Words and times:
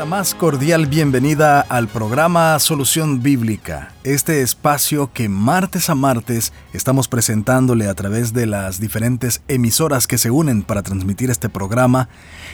La 0.00 0.06
más 0.06 0.34
cordial 0.34 0.86
bienvenida 0.86 1.60
al 1.60 1.86
programa 1.86 2.58
Solución 2.58 3.22
Bíblica, 3.22 3.92
este 4.02 4.40
espacio 4.40 5.12
que 5.12 5.28
martes 5.28 5.90
a 5.90 5.94
martes 5.94 6.54
estamos 6.72 7.06
presentándole 7.06 7.86
a 7.86 7.92
través 7.92 8.32
de 8.32 8.46
las 8.46 8.80
diferentes 8.80 9.42
emisoras 9.46 10.06
que 10.06 10.16
se 10.16 10.30
unen 10.30 10.62
para 10.62 10.82
transmitir 10.82 11.28
este 11.28 11.50
programa, 11.50 12.08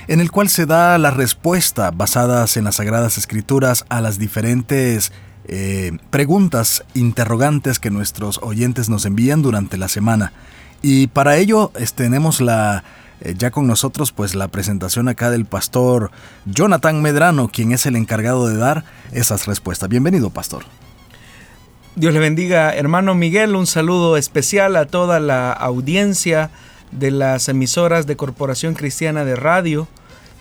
en 0.09 0.19
el 0.19 0.33
cual 0.33 0.49
se 0.49 0.67
da 0.67 0.99
la 0.99 1.13
respuesta 1.13 1.93
basadas 1.93 2.57
en 2.57 2.65
las 2.65 2.75
Sagradas 2.75 3.17
Escrituras 3.17 3.85
a 3.91 4.01
las 4.01 4.19
diferentes 4.19 5.13
eh, 5.47 5.97
preguntas, 6.11 6.83
interrogantes 6.95 7.79
que 7.79 7.93
nuestros 7.93 8.41
oyentes 8.43 8.89
nos 8.89 9.07
envían 9.07 9.43
durante 9.43 9.77
la 9.77 9.87
semana. 9.87 10.33
Y 10.83 11.07
para 11.07 11.37
ello 11.37 11.71
tenemos 11.95 12.41
la 12.41 12.83
eh, 13.21 13.35
ya 13.37 13.51
con 13.51 13.67
nosotros 13.67 14.13
pues 14.13 14.35
la 14.35 14.49
presentación 14.49 15.09
acá 15.09 15.31
del 15.31 15.45
pastor 15.45 16.11
Jonathan 16.45 17.01
Medrano, 17.01 17.49
quien 17.49 17.73
es 17.73 17.87
el 17.87 17.97
encargado 17.97 18.47
de 18.47 18.57
dar 18.57 18.85
esas 19.13 19.47
respuestas. 19.47 19.89
Bienvenido, 19.89 20.31
pastor. 20.31 20.65
Dios 21.95 22.13
le 22.13 22.21
bendiga, 22.21 22.75
hermano 22.75 23.15
Miguel, 23.15 23.57
un 23.57 23.67
saludo 23.67 24.19
especial 24.19 24.77
a 24.77 24.85
toda 24.85 25.19
la 25.19 25.51
audiencia 25.53 26.51
de 26.93 27.11
las 27.11 27.49
emisoras 27.49 28.07
de 28.07 28.17
Corporación 28.17 28.75
Cristiana 28.75 29.25
de 29.25 29.37
Radio. 29.37 29.89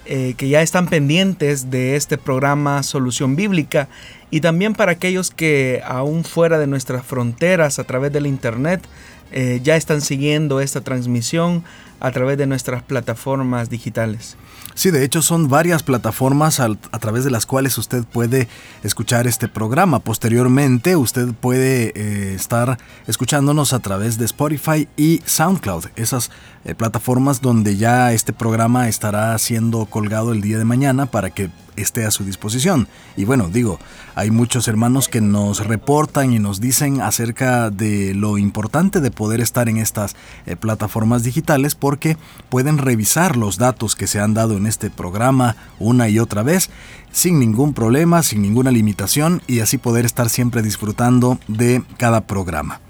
Eh, 0.07 0.35
que 0.37 0.49
ya 0.49 0.61
están 0.61 0.85
pendientes 0.87 1.71
de 1.71 1.95
este 1.95 2.19
programa 2.19 2.83
Solución 2.83 3.35
Bíblica 3.35 3.87
y 4.29 4.41
también 4.41 4.75
para 4.75 4.91
aquellos 4.91 5.31
que 5.31 5.81
aún 5.83 6.23
fuera 6.23 6.59
de 6.59 6.67
nuestras 6.67 7.03
fronteras 7.03 7.79
a 7.79 7.85
través 7.85 8.13
del 8.13 8.27
Internet 8.27 8.83
eh, 9.31 9.59
ya 9.63 9.75
están 9.75 10.01
siguiendo 10.01 10.59
esta 10.59 10.81
transmisión 10.81 11.63
a 11.99 12.11
través 12.11 12.37
de 12.37 12.47
nuestras 12.47 12.83
plataformas 12.83 13.69
digitales. 13.69 14.37
Sí, 14.75 14.91
de 14.91 15.05
hecho 15.05 15.21
son 15.21 15.47
varias 15.47 15.83
plataformas 15.83 16.59
a, 16.59 16.75
través 16.99 17.23
de 17.23 17.31
las 17.31 17.45
cuales 17.45 17.77
usted 17.77 18.03
puede 18.03 18.49
escuchar 18.83 19.25
este 19.25 19.47
programa. 19.47 19.99
Posteriormente 19.99 20.97
usted 20.97 21.29
puede 21.33 21.93
eh, 21.95 22.33
estar 22.35 22.77
escuchándonos 23.07 23.71
a 23.71 23.79
través 23.79 24.17
de 24.17 24.25
Spotify 24.25 24.89
y 24.97 25.21
SoundCloud, 25.25 25.85
esas 25.95 26.29
eh, 26.65 26.73
plataformas 26.73 27.41
donde 27.41 27.77
ya 27.77 28.11
este 28.11 28.33
programa 28.33 28.89
estará 28.89 29.37
siendo 29.37 29.85
colgado 29.85 30.33
el 30.33 30.41
día 30.41 30.57
de 30.57 30.65
mañana 30.65 31.05
para 31.05 31.29
que 31.29 31.51
esté 31.75 32.05
a 32.05 32.11
su 32.11 32.23
disposición. 32.23 32.87
Y 33.15 33.25
bueno, 33.25 33.49
digo, 33.49 33.79
hay 34.15 34.31
muchos 34.31 34.67
hermanos 34.67 35.07
que 35.07 35.21
nos 35.21 35.67
reportan 35.67 36.33
y 36.33 36.39
nos 36.39 36.59
dicen 36.59 37.01
acerca 37.01 37.69
de 37.69 38.15
lo 38.15 38.39
importante 38.39 38.99
de 38.99 39.11
poder 39.11 39.41
estar 39.41 39.69
en 39.69 39.77
estas 39.77 40.15
eh, 40.47 40.55
plataformas 40.55 41.23
digitales 41.23 41.75
porque 41.75 42.17
pueden 42.49 42.79
revisar 42.79 43.37
los 43.37 43.57
datos 43.57 43.95
que 43.95 44.07
se 44.07 44.19
han 44.19 44.33
dado 44.33 44.57
en 44.57 44.65
este 44.65 44.89
programa 44.89 45.55
una 45.79 46.09
y 46.09 46.17
otra 46.17 46.41
vez 46.41 46.71
sin 47.11 47.39
ningún 47.39 47.73
problema, 47.73 48.23
sin 48.23 48.41
ninguna 48.41 48.71
limitación 48.71 49.41
y 49.47 49.59
así 49.59 49.77
poder 49.77 50.05
estar 50.05 50.29
siempre 50.29 50.63
disfrutando 50.63 51.39
de 51.47 51.83
cada 51.97 52.21
programa. 52.21 52.81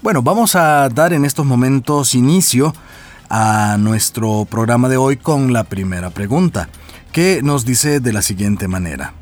Bueno, 0.00 0.22
vamos 0.22 0.54
a 0.54 0.88
dar 0.88 1.12
en 1.12 1.24
estos 1.24 1.44
momentos 1.44 2.14
inicio 2.14 2.72
a 3.28 3.76
nuestro 3.78 4.46
programa 4.48 4.88
de 4.88 4.96
hoy 4.96 5.16
con 5.16 5.52
la 5.52 5.64
primera 5.64 6.10
pregunta 6.10 6.68
que 7.12 7.40
nos 7.42 7.64
dice 7.64 8.00
de 8.00 8.12
la 8.12 8.22
siguiente 8.22 8.68
manera. 8.68 9.12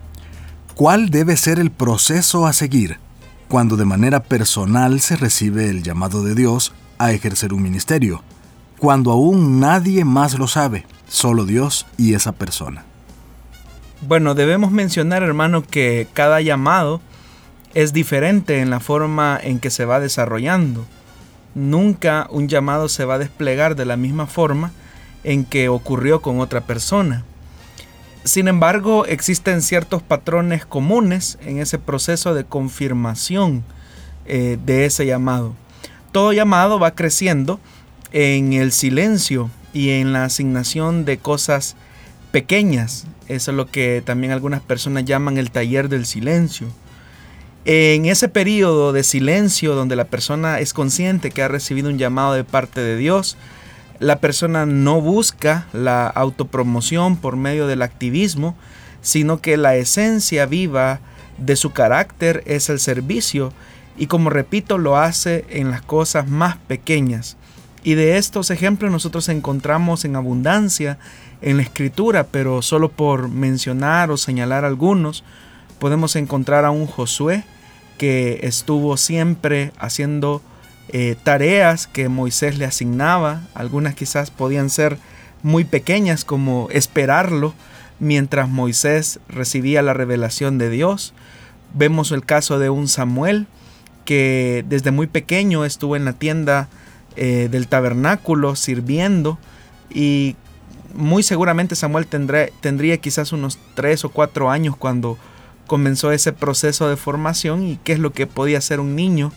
¿Cuál 0.74 1.10
debe 1.10 1.36
ser 1.36 1.58
el 1.58 1.70
proceso 1.70 2.46
a 2.46 2.52
seguir 2.52 2.98
cuando 3.48 3.76
de 3.76 3.84
manera 3.84 4.22
personal 4.22 5.00
se 5.00 5.16
recibe 5.16 5.70
el 5.70 5.82
llamado 5.82 6.22
de 6.22 6.34
Dios 6.34 6.74
a 6.98 7.12
ejercer 7.12 7.52
un 7.52 7.62
ministerio? 7.62 8.22
Cuando 8.78 9.10
aún 9.10 9.58
nadie 9.58 10.04
más 10.04 10.38
lo 10.38 10.48
sabe, 10.48 10.86
solo 11.08 11.44
Dios 11.46 11.86
y 11.96 12.14
esa 12.14 12.32
persona. 12.32 12.84
Bueno, 14.02 14.34
debemos 14.34 14.70
mencionar, 14.70 15.22
hermano, 15.22 15.62
que 15.62 16.06
cada 16.12 16.42
llamado 16.42 17.00
es 17.72 17.92
diferente 17.92 18.60
en 18.60 18.70
la 18.70 18.80
forma 18.80 19.38
en 19.42 19.58
que 19.58 19.70
se 19.70 19.84
va 19.84 20.00
desarrollando. 20.00 20.86
Nunca 21.56 22.26
un 22.30 22.48
llamado 22.48 22.90
se 22.90 23.06
va 23.06 23.14
a 23.14 23.18
desplegar 23.18 23.76
de 23.76 23.86
la 23.86 23.96
misma 23.96 24.26
forma 24.26 24.72
en 25.24 25.46
que 25.46 25.70
ocurrió 25.70 26.20
con 26.20 26.38
otra 26.40 26.60
persona. 26.60 27.24
Sin 28.24 28.46
embargo, 28.46 29.06
existen 29.06 29.62
ciertos 29.62 30.02
patrones 30.02 30.66
comunes 30.66 31.38
en 31.40 31.58
ese 31.58 31.78
proceso 31.78 32.34
de 32.34 32.44
confirmación 32.44 33.64
eh, 34.26 34.58
de 34.66 34.84
ese 34.84 35.06
llamado. 35.06 35.54
Todo 36.12 36.34
llamado 36.34 36.78
va 36.78 36.94
creciendo 36.94 37.58
en 38.12 38.52
el 38.52 38.70
silencio 38.70 39.48
y 39.72 39.92
en 39.92 40.12
la 40.12 40.24
asignación 40.24 41.06
de 41.06 41.16
cosas 41.16 41.74
pequeñas. 42.32 43.06
Eso 43.28 43.52
es 43.52 43.56
lo 43.56 43.70
que 43.70 44.02
también 44.04 44.34
algunas 44.34 44.60
personas 44.60 45.06
llaman 45.06 45.38
el 45.38 45.50
taller 45.50 45.88
del 45.88 46.04
silencio. 46.04 46.66
En 47.68 48.06
ese 48.06 48.28
periodo 48.28 48.92
de 48.92 49.02
silencio 49.02 49.74
donde 49.74 49.96
la 49.96 50.04
persona 50.04 50.60
es 50.60 50.72
consciente 50.72 51.32
que 51.32 51.42
ha 51.42 51.48
recibido 51.48 51.88
un 51.88 51.98
llamado 51.98 52.34
de 52.34 52.44
parte 52.44 52.80
de 52.80 52.96
Dios, 52.96 53.36
la 53.98 54.20
persona 54.20 54.66
no 54.66 55.00
busca 55.00 55.66
la 55.72 56.06
autopromoción 56.06 57.16
por 57.16 57.34
medio 57.34 57.66
del 57.66 57.82
activismo, 57.82 58.56
sino 59.02 59.40
que 59.40 59.56
la 59.56 59.74
esencia 59.74 60.46
viva 60.46 61.00
de 61.38 61.56
su 61.56 61.72
carácter 61.72 62.44
es 62.46 62.68
el 62.70 62.78
servicio 62.78 63.52
y 63.96 64.06
como 64.06 64.30
repito 64.30 64.78
lo 64.78 64.96
hace 64.96 65.44
en 65.48 65.72
las 65.72 65.82
cosas 65.82 66.28
más 66.28 66.58
pequeñas. 66.68 67.36
Y 67.82 67.94
de 67.94 68.16
estos 68.16 68.52
ejemplos 68.52 68.92
nosotros 68.92 69.28
encontramos 69.28 70.04
en 70.04 70.14
abundancia 70.14 70.98
en 71.42 71.56
la 71.56 71.64
escritura, 71.64 72.28
pero 72.30 72.62
solo 72.62 72.92
por 72.92 73.28
mencionar 73.28 74.12
o 74.12 74.16
señalar 74.16 74.64
algunos, 74.64 75.24
podemos 75.80 76.14
encontrar 76.14 76.64
a 76.64 76.70
un 76.70 76.86
Josué 76.86 77.42
que 77.98 78.40
estuvo 78.42 78.96
siempre 78.96 79.72
haciendo 79.78 80.42
eh, 80.88 81.16
tareas 81.22 81.86
que 81.86 82.08
Moisés 82.08 82.58
le 82.58 82.64
asignaba, 82.64 83.42
algunas 83.54 83.94
quizás 83.94 84.30
podían 84.30 84.70
ser 84.70 84.98
muy 85.42 85.64
pequeñas 85.64 86.24
como 86.24 86.68
esperarlo 86.70 87.54
mientras 87.98 88.48
Moisés 88.48 89.20
recibía 89.28 89.82
la 89.82 89.94
revelación 89.94 90.58
de 90.58 90.70
Dios. 90.70 91.14
Vemos 91.74 92.12
el 92.12 92.24
caso 92.24 92.58
de 92.58 92.70
un 92.70 92.88
Samuel 92.88 93.46
que 94.04 94.64
desde 94.68 94.90
muy 94.90 95.06
pequeño 95.06 95.64
estuvo 95.64 95.96
en 95.96 96.04
la 96.04 96.12
tienda 96.12 96.68
eh, 97.16 97.48
del 97.50 97.66
tabernáculo 97.66 98.56
sirviendo 98.56 99.38
y 99.90 100.36
muy 100.94 101.22
seguramente 101.22 101.74
Samuel 101.74 102.06
tendría 102.06 102.96
quizás 102.98 103.32
unos 103.32 103.58
tres 103.74 104.04
o 104.04 104.10
cuatro 104.10 104.50
años 104.50 104.76
cuando 104.76 105.18
comenzó 105.66 106.12
ese 106.12 106.32
proceso 106.32 106.88
de 106.88 106.96
formación 106.96 107.62
y 107.64 107.78
qué 107.82 107.92
es 107.92 107.98
lo 107.98 108.12
que 108.12 108.26
podía 108.26 108.58
hacer 108.58 108.80
un 108.80 108.96
niño 108.96 109.32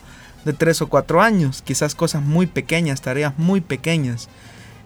de 0.46 0.54
tres 0.54 0.82
o 0.82 0.88
cuatro 0.88 1.22
años, 1.22 1.62
quizás 1.62 1.96
cosas 1.96 2.22
muy 2.22 2.48
pequeñas, 2.48 3.02
tareas 3.02 3.38
muy 3.38 3.62
pequeñas. 3.62 4.30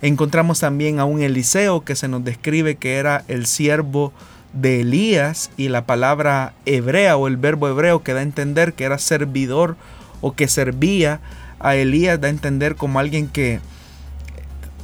Encontramos 0.02 0.59
también 0.59 1.00
a 1.00 1.06
un 1.06 1.22
Eliseo 1.22 1.84
que 1.86 1.96
se 1.96 2.08
nos 2.08 2.24
describe 2.24 2.76
que 2.76 2.96
era 2.98 3.24
el 3.28 3.46
siervo 3.46 4.12
de 4.52 4.82
Elías 4.82 5.50
y 5.58 5.70
la 5.70 5.86
palabra 5.86 6.53
hebrea 6.66 7.18
o 7.18 7.28
el 7.28 7.38
verbo 7.38 7.68
hebreo 7.70 8.03
que 8.03 8.14
da 8.14 8.20
a 8.20 8.24
entender 8.24 8.74
que 8.74 8.84
era 8.84 8.98
servidor 8.98 9.78
o 10.22 10.34
que 10.34 10.48
servía 10.48 11.22
a 11.59 11.76
Elías 11.76 12.20
da 12.20 12.28
a 12.28 12.32
entender 12.32 12.76
como 12.76 13.00
alguien 13.00 13.28
que 13.28 13.59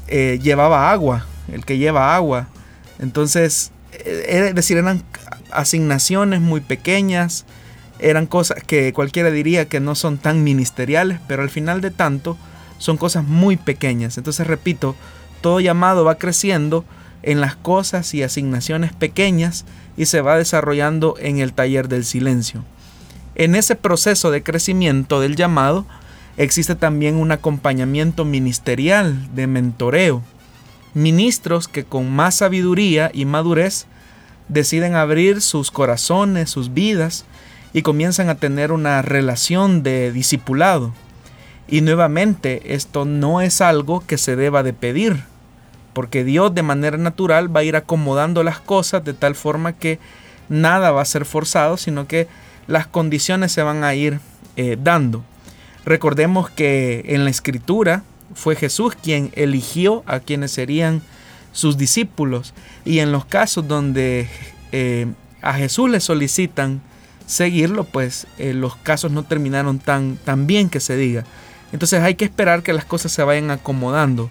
eh, 0.08 0.40
llevaba 0.42 0.92
agua, 0.92 1.25
el 1.52 1.66
que 1.66 1.78
lleva 1.78 2.16
agua. 2.16 2.48
Entonces, 3.00 3.72
eh, 3.92 4.45
es 4.48 4.56
decir, 4.56 4.78
eran 4.78 5.04
asignaciones 5.51 6.42
muy 6.42 6.62
pequeñas, 6.62 7.46
eran 8.00 8.28
cosas 8.28 8.63
que 8.63 8.94
cualquiera 8.94 9.30
diría 9.30 9.68
que 9.68 9.80
no 9.80 9.96
son 9.96 10.18
tan 10.18 10.44
ministeriales, 10.44 11.19
pero 11.28 11.44
al 11.44 11.50
final 11.50 11.81
de 11.81 11.92
tanto 11.92 12.38
son 12.78 12.98
cosas 12.98 13.25
muy 13.25 13.57
pequeñas. 13.57 14.18
Entonces 14.18 14.48
repito, 14.48 14.96
todo 15.42 15.60
llamado 15.60 16.06
va 16.06 16.16
creciendo 16.16 16.86
en 17.22 17.42
las 17.42 17.56
cosas 17.56 18.13
y 18.13 18.24
asignaciones 18.24 18.94
pequeñas 18.94 19.66
y 19.98 20.06
se 20.06 20.22
va 20.22 20.38
desarrollando 20.38 21.16
en 21.19 21.40
el 21.40 21.54
taller 21.54 21.90
del 21.90 22.06
silencio. 22.06 22.63
En 23.36 23.56
ese 23.56 23.75
proceso 23.75 24.31
de 24.31 24.44
crecimiento 24.44 25.19
del 25.19 25.36
llamado 25.36 25.86
existe 26.38 26.75
también 26.75 27.16
un 27.16 27.31
acompañamiento 27.31 28.24
ministerial 28.24 29.34
de 29.36 29.48
mentoreo. 29.48 30.24
Ministros 30.94 31.68
que 31.68 31.84
con 31.84 32.12
más 32.12 32.36
sabiduría 32.36 33.12
y 33.13 33.25
madurez 33.25 33.88
deciden 34.50 34.96
abrir 34.96 35.42
sus 35.42 35.72
corazones, 35.72 36.50
sus 36.50 36.74
vidas, 36.74 37.25
y 37.72 37.84
comienzan 37.84 38.30
a 38.30 38.36
tener 38.36 38.72
una 38.72 39.01
relación 39.01 39.84
de 39.84 40.12
discipulado. 40.12 40.94
Y 41.68 41.81
nuevamente, 41.81 42.74
esto 42.74 43.06
no 43.06 43.42
es 43.42 43.62
algo 43.62 44.04
que 44.06 44.18
se 44.18 44.36
deba 44.36 44.63
de 44.63 44.74
pedir, 44.74 45.24
porque 45.94 46.24
Dios 46.24 46.54
de 46.54 46.63
manera 46.63 46.98
natural 46.98 47.56
va 47.56 47.62
a 47.62 47.63
ir 47.63 47.75
acomodando 47.75 48.44
las 48.44 48.60
cosas 48.60 49.06
de 49.06 49.13
tal 49.13 49.36
forma 49.36 49.74
que 49.74 50.00
nada 50.50 50.92
va 50.92 51.02
a 51.02 51.06
ser 51.06 51.25
forzado, 51.25 51.78
sino 51.78 52.07
que 52.07 52.28
las 52.68 52.88
condiciones 52.88 53.52
se 53.52 53.62
van 53.62 53.84
a 53.84 53.94
ir 53.94 54.19
eh, 54.56 54.78
dando. 54.81 55.24
Recordemos 55.86 56.50
que 56.50 57.04
en 57.07 57.24
la 57.24 57.30
escritura 57.30 58.04
fue 58.34 58.56
Jesús 58.56 58.95
quien 58.95 59.31
eligió 59.36 60.04
a 60.06 60.19
quienes 60.19 60.52
serían 60.52 61.02
sus 61.51 61.78
discípulos 61.78 62.54
y 62.86 63.00
en 63.00 63.12
los 63.12 63.25
casos 63.25 63.68
donde 63.68 64.28
eh, 64.72 65.07
a 65.42 65.54
Jesús 65.54 65.90
le 65.90 66.00
solicitan 66.00 66.81
seguirlo, 67.25 67.84
pues 67.84 68.28
eh, 68.38 68.54
los 68.54 68.75
casos 68.75 69.12
no 69.12 69.24
terminaron 69.24 69.80
tan, 69.80 70.18
tan 70.18 70.48
bien 70.48 70.69
que 70.69 70.80
se 70.80 70.96
diga. 70.96 71.24
Entonces 71.72 72.01
hay 72.01 72.16
que 72.16 72.25
esperar 72.25 72.63
que 72.63 72.74
las 72.74 72.86
cosas 72.86 73.12
se 73.12 73.24
vayan 73.24 73.51
acomodando. 73.51 74.30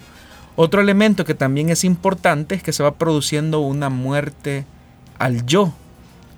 Otro 0.57 0.81
elemento 0.81 1.25
que 1.25 1.35
también 1.35 1.71
es 1.71 1.85
importante 1.85 2.57
es 2.57 2.63
que 2.63 2.73
se 2.73 2.83
va 2.83 2.97
produciendo 2.97 3.61
una 3.61 3.91
muerte 3.91 4.65
al 5.19 5.47
yo. 5.47 5.73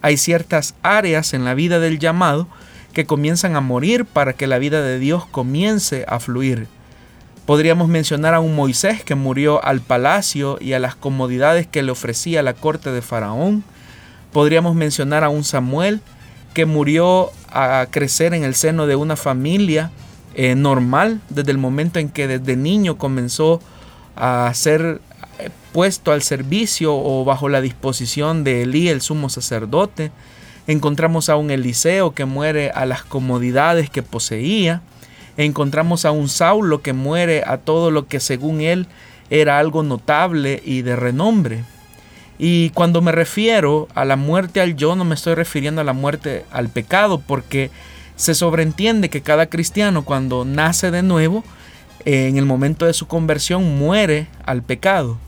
Hay 0.03 0.19
ciertas 0.19 0.75
áreas 0.83 1.33
en 1.33 1.44
la 1.44 1.55
vida 1.55 1.81
del 1.81 1.99
llamado 1.99 2.47
que 2.93 3.06
comienzan 3.06 3.56
a 3.56 3.61
morir 3.61 4.05
para 4.05 4.35
que 4.35 4.47
la 4.47 4.59
vida 4.59 4.83
de 4.83 4.99
Dios 4.99 5.25
comience 5.26 6.05
a 6.09 6.21
fluir. 6.21 6.69
Podríamos 7.50 7.88
mencionar 7.88 8.32
a 8.35 8.38
un 8.38 8.55
Moisés 8.55 9.02
que 9.02 9.17
murió 9.17 9.64
al 9.64 9.81
palacio 9.81 10.56
y 10.61 10.75
a 10.75 10.79
las 10.79 10.94
comodidades 10.94 11.67
que 11.67 11.82
le 11.82 11.91
ofrecía 11.91 12.44
la 12.44 12.55
corte 12.55 12.93
de 12.93 13.02
Faraón. 13.02 13.64
Podríamos 14.32 14.76
mencionar 14.76 15.25
a 15.25 15.31
un 15.31 15.43
Samuel 15.43 16.00
que 16.55 16.64
murió 16.64 17.32
a 17.50 17.88
crecer 17.91 18.35
en 18.35 18.44
el 18.44 18.55
seno 18.55 18.87
de 18.87 18.94
una 18.94 19.17
familia 19.17 19.91
eh, 20.37 20.55
normal 20.55 21.20
desde 21.29 21.50
el 21.50 21.58
momento 21.58 21.99
en 21.99 22.08
que 22.08 22.29
desde 22.29 22.55
niño 22.55 22.99
comenzó 22.99 23.61
a 24.14 24.52
ser 24.55 25.00
eh, 25.41 25.50
puesto 25.73 26.12
al 26.12 26.23
servicio 26.23 26.94
o 26.94 27.25
bajo 27.25 27.49
la 27.49 27.61
disposición 27.61 28.44
de 28.44 28.62
Elí, 28.62 28.88
el 28.91 29.00
sumo 29.00 29.29
sacerdote. 29.29 30.12
Encontramos 30.69 31.29
a 31.29 31.35
un 31.35 31.50
Eliseo 31.50 32.14
que 32.14 32.26
muere 32.26 32.70
a 32.70 32.87
las 32.87 33.02
comodidades 33.02 33.91
que 33.91 34.05
poseía. 34.05 34.82
Encontramos 35.37 36.05
a 36.05 36.11
un 36.11 36.29
Saulo 36.29 36.82
que 36.82 36.93
muere 36.93 37.43
a 37.47 37.59
todo 37.59 37.91
lo 37.91 38.06
que 38.06 38.21
según 38.21 38.61
él 38.61 38.87
era 39.31 39.59
algo 39.59 39.82
notable 39.82 40.61
y 40.65 40.82
de 40.82 40.97
renombre. 40.97 41.65
Y 42.38 42.71
cuando 42.71 43.03
me 43.03 43.12
refiero 43.12 43.87
a 43.94 44.05
la 44.05 44.17
muerte 44.17 44.61
al 44.61 44.75
yo, 44.75 44.97
no 44.97 45.05
me 45.05 45.15
estoy 45.15 45.35
refiriendo 45.35 45.81
a 45.82 45.85
la 45.85 45.93
muerte 45.93 46.44
al 46.50 46.69
pecado, 46.69 47.21
porque 47.21 47.71
se 48.17 48.35
sobreentiende 48.35 49.11
que 49.11 49.23
cada 49.23 49.47
cristiano 49.47 50.05
cuando 50.05 50.44
nace 50.44 50.91
de 50.91 51.03
nuevo, 51.03 51.44
en 52.05 52.38
el 52.38 52.47
momento 52.47 52.87
de 52.87 52.94
su 52.94 53.06
conversión, 53.06 53.79
muere 53.79 54.26
al 54.44 54.62
pecado. 54.62 55.19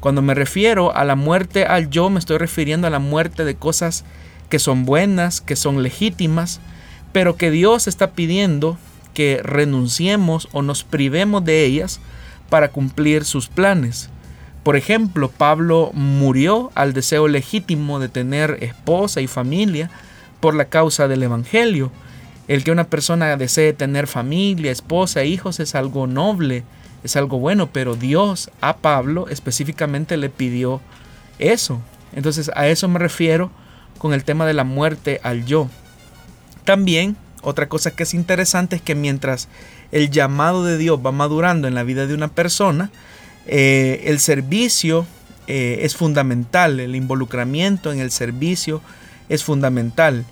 Cuando 0.00 0.22
me 0.22 0.34
refiero 0.34 0.94
a 0.94 1.04
la 1.04 1.16
muerte 1.16 1.64
al 1.64 1.88
yo, 1.88 2.10
me 2.10 2.18
estoy 2.18 2.38
refiriendo 2.38 2.86
a 2.86 2.90
la 2.90 2.98
muerte 2.98 3.44
de 3.44 3.54
cosas 3.54 4.04
que 4.48 4.58
son 4.58 4.84
buenas, 4.84 5.40
que 5.40 5.56
son 5.56 5.82
legítimas, 5.82 6.60
pero 7.12 7.36
que 7.36 7.50
Dios 7.50 7.88
está 7.88 8.10
pidiendo 8.10 8.76
que 9.16 9.40
renunciemos 9.42 10.46
o 10.52 10.60
nos 10.60 10.84
privemos 10.84 11.42
de 11.42 11.64
ellas 11.64 12.00
para 12.50 12.68
cumplir 12.68 13.24
sus 13.24 13.48
planes. 13.48 14.10
Por 14.62 14.76
ejemplo, 14.76 15.30
Pablo 15.30 15.90
murió 15.94 16.70
al 16.74 16.92
deseo 16.92 17.26
legítimo 17.26 17.98
de 17.98 18.10
tener 18.10 18.58
esposa 18.60 19.22
y 19.22 19.26
familia 19.26 19.90
por 20.38 20.54
la 20.54 20.66
causa 20.66 21.08
del 21.08 21.22
Evangelio, 21.22 21.90
el 22.46 22.62
que 22.62 22.72
una 22.72 22.84
persona 22.84 23.34
desee 23.38 23.72
tener 23.72 24.06
familia, 24.06 24.70
esposa, 24.70 25.24
hijos 25.24 25.60
es 25.60 25.74
algo 25.74 26.06
noble, 26.06 26.62
es 27.02 27.16
algo 27.16 27.38
bueno, 27.38 27.70
pero 27.72 27.96
Dios 27.96 28.50
a 28.60 28.76
Pablo 28.76 29.28
específicamente 29.30 30.18
le 30.18 30.28
pidió 30.28 30.82
eso. 31.38 31.80
Entonces 32.14 32.50
a 32.54 32.68
eso 32.68 32.86
me 32.86 32.98
refiero 32.98 33.50
con 33.96 34.12
el 34.12 34.24
tema 34.24 34.44
de 34.44 34.52
la 34.52 34.64
muerte 34.64 35.20
al 35.22 35.46
yo. 35.46 35.70
También 36.64 37.16
otra 37.46 37.68
cosa 37.68 37.92
que 37.92 38.02
es 38.02 38.12
interesante 38.12 38.74
es 38.74 38.82
que 38.82 38.96
mientras 38.96 39.46
el 39.92 40.10
llamado 40.10 40.64
de 40.64 40.76
Dios 40.78 40.98
va 40.98 41.12
madurando 41.12 41.68
en 41.68 41.76
la 41.76 41.84
vida 41.84 42.08
de 42.08 42.12
una 42.12 42.26
persona, 42.26 42.90
eh, 43.46 44.02
el 44.06 44.18
servicio 44.18 45.06
eh, 45.46 45.78
es 45.82 45.94
fundamental, 45.94 46.80
el 46.80 46.96
involucramiento 46.96 47.92
en 47.92 48.00
el 48.00 48.10
servicio 48.10 48.82
es 49.28 49.44
fundamental. 49.44 50.24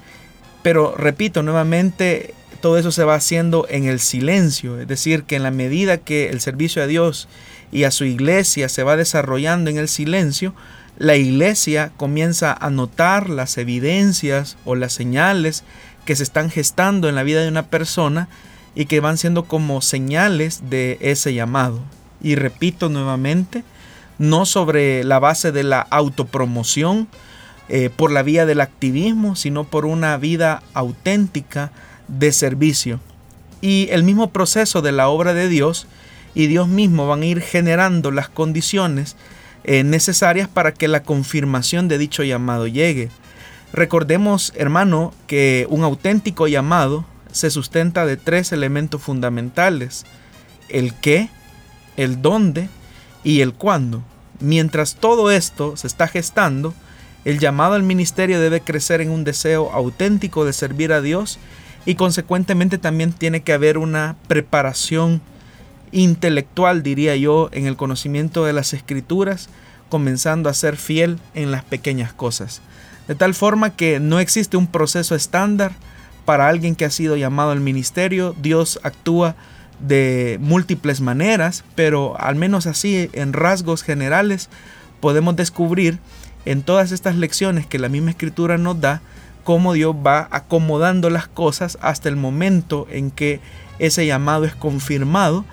Pero 0.65 0.97
repito 0.97 1.45
nuevamente, 1.45 2.35
todo 2.61 2.79
eso 2.79 2.91
se 2.91 3.05
va 3.05 3.15
haciendo 3.15 3.69
en 3.71 3.85
el 3.85 4.01
silencio, 4.01 4.81
es 4.81 4.89
decir, 4.89 5.23
que 5.23 5.37
en 5.37 5.45
la 5.45 5.53
medida 5.53 5.99
que 5.99 6.31
el 6.31 6.41
servicio 6.41 6.83
a 6.83 6.89
Dios 6.89 7.29
y 7.71 7.85
a 7.85 7.93
su 7.93 8.05
iglesia 8.07 8.69
se 8.69 8.83
va 8.83 8.97
desarrollando 8.97 9.71
en 9.71 9.77
el 9.77 9.87
silencio, 9.87 10.53
la 10.99 11.15
iglesia 11.15 11.93
comienza 11.97 12.53
a 12.53 12.71
notar 12.71 13.31
las 13.31 13.57
evidencias 13.57 14.57
o 14.65 14.75
las 14.75 14.93
señales 14.93 15.63
que 16.05 16.17
se 16.17 16.23
están 16.23 16.51
gestando 16.51 17.09
en 17.09 17.15
la 17.15 17.23
vida 17.23 17.43
de 17.43 17.49
una 17.49 17.67
persona 17.67 18.29
y 18.75 18.87
que 18.87 19.01
van 19.01 19.19
siendo 19.19 19.45
como 19.45 19.81
señales 19.81 20.63
de 20.69 20.99
ese 21.01 21.35
llamado. 21.35 21.81
Y 22.23 22.35
repito 22.35 22.89
nuevamente, 22.89 23.65
no 24.19 24.47
sobre 24.47 25.05
la 25.05 25.19
base 25.19 25.53
de 25.53 25.65
la 25.65 25.81
autopromoción, 25.81 27.09
eh, 27.71 27.89
por 27.89 28.13
la 28.13 28.23
vía 28.23 28.45
del 28.45 28.61
activismo, 28.61 29.37
sino 29.37 29.65
por 29.65 29.87
una 29.87 30.19
vida 30.19 30.63
auténtica 30.75 31.73
de 32.09 32.31
servicio. 32.31 33.01
Y 33.63 33.89
el 33.91 34.03
mismo 34.03 34.31
proceso 34.31 34.83
de 34.83 34.93
la 34.93 35.09
obra 35.09 35.33
de 35.33 35.49
Dios 35.49 35.87
y 36.35 36.47
Dios 36.47 36.69
mismo 36.69 37.07
van 37.07 37.23
a 37.23 37.27
ir 37.27 37.41
generando 37.41 38.11
las 38.11 38.29
condiciones 38.29 39.17
eh, 39.65 39.83
necesarias 39.83 40.47
para 40.47 40.75
que 40.75 40.89
la 40.89 41.03
confirmación 41.05 41.89
de 41.89 41.97
dicho 41.97 42.23
llamado 42.23 42.67
llegue. 42.67 43.09
Recordemos, 43.75 44.53
hermano, 44.55 45.13
que 45.27 45.67
un 45.69 45.83
auténtico 45.83 46.47
llamado 46.47 47.05
se 47.33 47.51
sustenta 47.51 48.07
de 48.07 48.17
tres 48.17 48.53
elementos 48.53 49.03
fundamentales, 49.03 50.05
el 50.69 50.95
qué, 50.95 51.29
el 51.97 52.23
dónde 52.23 52.69
y 53.25 53.41
el 53.41 53.53
cuándo. 53.53 54.05
Mientras 54.39 54.95
todo 54.95 55.33
esto 55.33 55.77
se 55.77 55.89
está 55.89 56.07
gestando, 56.07 56.73
el 57.25 57.41
llamado 57.41 57.75
al 57.75 57.83
ministerio 57.83 58.39
debe 58.39 58.61
crecer 58.61 59.01
en 59.01 59.11
un 59.11 59.25
deseo 59.25 59.73
auténtico 59.73 60.45
de 60.45 60.53
servir 60.53 60.93
a 60.93 61.01
Dios 61.01 61.41
y 61.85 61.97
consecuentemente 61.97 62.79
también 62.79 63.13
tiene 63.13 63.43
que 63.43 63.55
haber 63.55 63.77
una 63.77 64.15
preparación 64.29 65.21
intelectual, 65.91 66.85
diría 66.85 67.17
yo, 67.17 67.49
en 67.51 67.67
el 67.67 67.75
conocimiento 67.75 68.45
de 68.45 68.53
las 68.53 68.73
escrituras, 68.73 69.49
comenzando 69.89 70.49
a 70.49 70.55
ser 70.55 70.77
fiel 70.77 71.19
en 71.35 71.51
las 71.51 71.65
pequeñas 71.65 72.13
cosas. 72.13 72.63
De 73.09 73.15
tal 73.15 73.35
forma 73.35 73.71
que 73.71 74.01
no 74.01 74.19
existe 74.19 74.57
un 74.57 74.67
proceso 74.67 75.15
estándar 75.15 75.73
para 76.25 76.49
alguien 76.49 76.75
que 76.75 76.85
ha 76.85 76.91
sido 76.91 77.17
llamado 77.17 77.51
al 77.51 77.61
ministerio. 77.61 78.35
Dios 78.41 78.81
actúa 78.83 79.37
de 79.81 80.39
múltiples 80.41 81.01
maneras, 81.01 81.65
pero 81.75 82.19
al 82.19 82.37
menos 82.37 82.67
así 82.67 83.11
en 83.13 83.33
rasgos 83.33 83.83
generales 83.83 84.49
podemos 85.01 85.37
descubrir 85.37 85.99
en 86.45 86.63
todas 86.63 86.93
estas 86.93 87.17
lecciones 87.17 87.67
que 87.67 87.79
la 87.79 87.89
misma 87.89 88.11
escritura 88.11 88.59
nos 88.59 88.81
da, 88.81 89.03
cómo 89.45 89.73
Dios 89.73 89.95
va 89.95 90.29
acomodando 90.31 91.11
las 91.11 91.27
cosas 91.27 91.77
hasta 91.81 92.09
el 92.09 92.17
momento 92.17 92.87
en 92.91 93.11
que 93.11 93.41
ese 93.79 94.07
llamado 94.07 94.45
es 94.45 94.55
confirmado, 94.55 95.45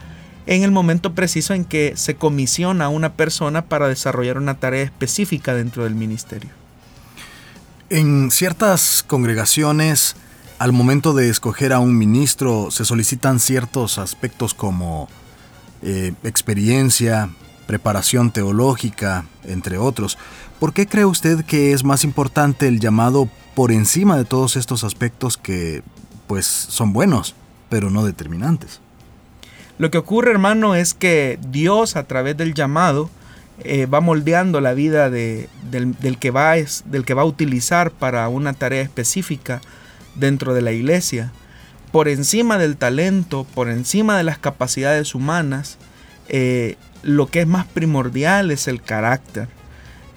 en 0.46 0.63
el 0.63 0.72
momento 0.72 1.13
preciso 1.13 1.53
en 1.53 1.65
que 1.65 1.93
se 1.96 2.15
comisiona 2.15 2.86
a 2.86 2.89
una 2.89 3.13
persona 3.13 3.63
para 3.63 3.88
desarrollar 3.88 4.38
una 4.38 4.60
tarea 4.60 4.84
específica 4.84 5.53
dentro 5.53 5.84
del 5.84 5.96
ministerio. 5.96 6.61
En 7.93 8.31
ciertas 8.31 9.03
congregaciones, 9.05 10.15
al 10.60 10.71
momento 10.71 11.13
de 11.13 11.27
escoger 11.27 11.74
a 11.74 11.79
un 11.79 11.98
ministro, 11.98 12.71
se 12.71 12.86
solicitan 12.86 13.41
ciertos 13.41 13.98
aspectos 13.98 14.53
como 14.53 15.10
eh, 15.81 16.13
experiencia, 16.24 17.29
preparación 17.67 18.31
teológica, 18.31 19.25
entre 19.43 19.77
otros. 19.77 20.17
¿Por 20.57 20.71
qué 20.71 20.88
cree 20.88 21.03
usted 21.03 21.43
que 21.43 21.74
es 21.74 21.83
más 21.83 22.05
importante 22.05 22.69
el 22.69 22.79
llamado 22.79 23.27
por 23.55 23.74
encima 23.74 24.15
de 24.15 24.24
todos 24.24 24.55
estos 24.55 24.86
aspectos 24.86 25.36
que 25.36 25.83
pues 26.27 26.45
son 26.45 26.93
buenos, 26.93 27.36
pero 27.67 27.89
no 27.89 28.05
determinantes? 28.05 28.79
Lo 29.79 29.91
que 29.91 29.98
ocurre, 29.98 30.31
hermano, 30.31 30.75
es 30.75 30.93
que 30.93 31.39
Dios 31.45 31.98
a 31.98 32.05
través 32.05 32.38
del 32.38 32.53
llamado 32.53 33.10
eh, 33.60 33.86
va 33.86 34.01
moldeando 34.01 34.60
la 34.62 34.74
vida 34.74 35.10
del, 35.10 35.48
que 36.20 36.31
va, 36.31 36.55
del 36.55 37.05
que 37.05 37.13
va 37.13 37.22
a 37.22 37.25
utilizar 37.25 37.91
para 37.91 38.27
una 38.29 38.53
tarea 38.53 38.81
específica 38.81 39.62
dentro 40.15 40.53
de 40.53 40.62
la 40.62 40.72
iglesia. 40.72 41.31
Por 41.91 42.08
encima 42.08 42.58
del 42.58 42.77
talento, 42.77 43.46
por 43.53 43.70
encima 43.70 44.17
de 44.17 44.24
las 44.24 44.38
capacidades 44.38 45.13
humanas, 45.13 45.77
eh, 46.29 46.75
lo 47.03 47.27
que 47.27 47.41
es 47.41 47.48
más 47.48 47.65
primordial 47.67 48.51
es 48.51 48.67
el 48.67 48.81
carácter. 48.81 49.48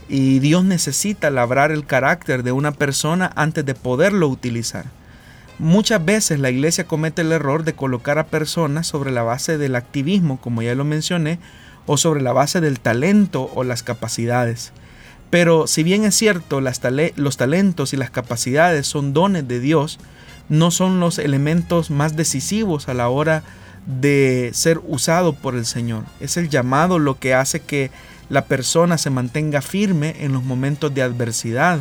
Y 0.08 0.38
Dios 0.38 0.64
necesita 0.64 1.30
labrar 1.30 1.72
el 1.72 1.86
carácter 1.86 2.42
de 2.42 2.52
una 2.52 2.72
persona 2.72 3.32
antes 3.36 3.64
de 3.64 3.74
poderlo 3.74 4.28
utilizar. 4.28 4.86
Muchas 5.58 6.04
veces 6.04 6.40
la 6.40 6.50
iglesia 6.50 6.86
comete 6.86 7.22
el 7.22 7.32
error 7.32 7.64
de 7.64 7.74
colocar 7.74 8.18
a 8.18 8.26
personas 8.26 8.86
sobre 8.86 9.12
la 9.12 9.22
base 9.22 9.56
del 9.56 9.76
activismo, 9.76 10.40
como 10.40 10.62
ya 10.62 10.74
lo 10.74 10.84
mencioné, 10.84 11.38
o 11.86 11.96
sobre 11.96 12.22
la 12.22 12.32
base 12.32 12.60
del 12.60 12.80
talento 12.80 13.50
o 13.54 13.64
las 13.64 13.82
capacidades. 13.82 14.72
Pero 15.30 15.66
si 15.66 15.82
bien 15.82 16.04
es 16.04 16.14
cierto, 16.14 16.60
los 16.60 17.36
talentos 17.36 17.92
y 17.92 17.96
las 17.96 18.10
capacidades 18.10 18.86
son 18.86 19.12
dones 19.12 19.48
de 19.48 19.58
Dios, 19.60 19.98
no 20.48 20.70
son 20.70 21.00
los 21.00 21.18
elementos 21.18 21.90
más 21.90 22.16
decisivos 22.16 22.88
a 22.88 22.94
la 22.94 23.08
hora 23.08 23.42
de 23.86 24.50
ser 24.54 24.80
usado 24.86 25.32
por 25.32 25.54
el 25.54 25.66
Señor. 25.66 26.04
Es 26.20 26.36
el 26.36 26.48
llamado 26.48 26.98
lo 26.98 27.18
que 27.18 27.34
hace 27.34 27.60
que 27.60 27.90
la 28.28 28.46
persona 28.46 28.96
se 28.96 29.10
mantenga 29.10 29.60
firme 29.60 30.16
en 30.20 30.32
los 30.32 30.44
momentos 30.44 30.94
de 30.94 31.02
adversidad. 31.02 31.80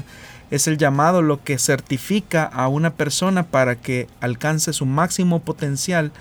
Es 0.52 0.68
el 0.68 0.78
llamado 0.78 1.22
lo 1.22 1.44
que 1.44 1.58
certifica 1.58 2.44
a 2.44 2.68
una 2.68 2.94
persona 2.94 3.44
para 3.44 3.76
que 3.76 4.08
alcance 4.20 4.74
su 4.74 4.86
máximo 4.86 5.40
potencial 5.40 6.12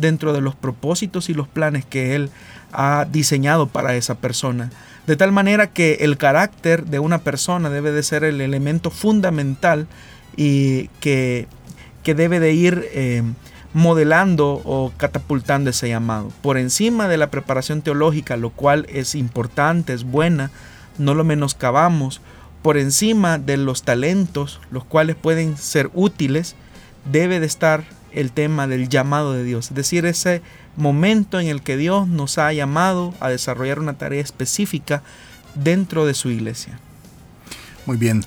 dentro 0.00 0.32
de 0.32 0.40
los 0.40 0.54
propósitos 0.54 1.28
y 1.28 1.34
los 1.34 1.48
planes 1.48 1.84
que 1.84 2.14
Él 2.14 2.30
ha 2.72 3.06
diseñado 3.10 3.66
para 3.68 3.94
esa 3.94 4.16
persona. 4.16 4.70
De 5.06 5.16
tal 5.16 5.32
manera 5.32 5.68
que 5.68 5.98
el 6.00 6.18
carácter 6.18 6.84
de 6.84 6.98
una 6.98 7.18
persona 7.18 7.70
debe 7.70 7.92
de 7.92 8.02
ser 8.02 8.24
el 8.24 8.40
elemento 8.40 8.90
fundamental 8.90 9.86
y 10.36 10.88
que, 11.00 11.46
que 12.02 12.14
debe 12.14 12.40
de 12.40 12.52
ir 12.52 12.88
eh, 12.92 13.22
modelando 13.72 14.60
o 14.64 14.92
catapultando 14.96 15.70
ese 15.70 15.88
llamado. 15.88 16.30
Por 16.42 16.58
encima 16.58 17.08
de 17.08 17.16
la 17.16 17.30
preparación 17.30 17.82
teológica, 17.82 18.36
lo 18.36 18.50
cual 18.50 18.86
es 18.90 19.14
importante, 19.14 19.94
es 19.94 20.04
buena, 20.04 20.50
no 20.98 21.14
lo 21.14 21.24
menoscabamos, 21.24 22.20
por 22.62 22.76
encima 22.76 23.38
de 23.38 23.56
los 23.56 23.82
talentos, 23.82 24.60
los 24.70 24.84
cuales 24.84 25.16
pueden 25.16 25.56
ser 25.56 25.90
útiles, 25.94 26.54
debe 27.10 27.40
de 27.40 27.46
estar 27.46 27.84
el 28.18 28.32
tema 28.32 28.66
del 28.66 28.88
llamado 28.88 29.32
de 29.32 29.44
Dios, 29.44 29.68
es 29.68 29.74
decir, 29.74 30.04
ese 30.04 30.42
momento 30.76 31.38
en 31.38 31.46
el 31.46 31.62
que 31.62 31.76
Dios 31.76 32.08
nos 32.08 32.38
ha 32.38 32.52
llamado 32.52 33.14
a 33.20 33.28
desarrollar 33.28 33.78
una 33.78 33.94
tarea 33.94 34.20
específica 34.20 35.02
dentro 35.54 36.04
de 36.04 36.14
su 36.14 36.28
iglesia. 36.28 36.80
Muy 37.86 37.96
bien. 37.96 38.24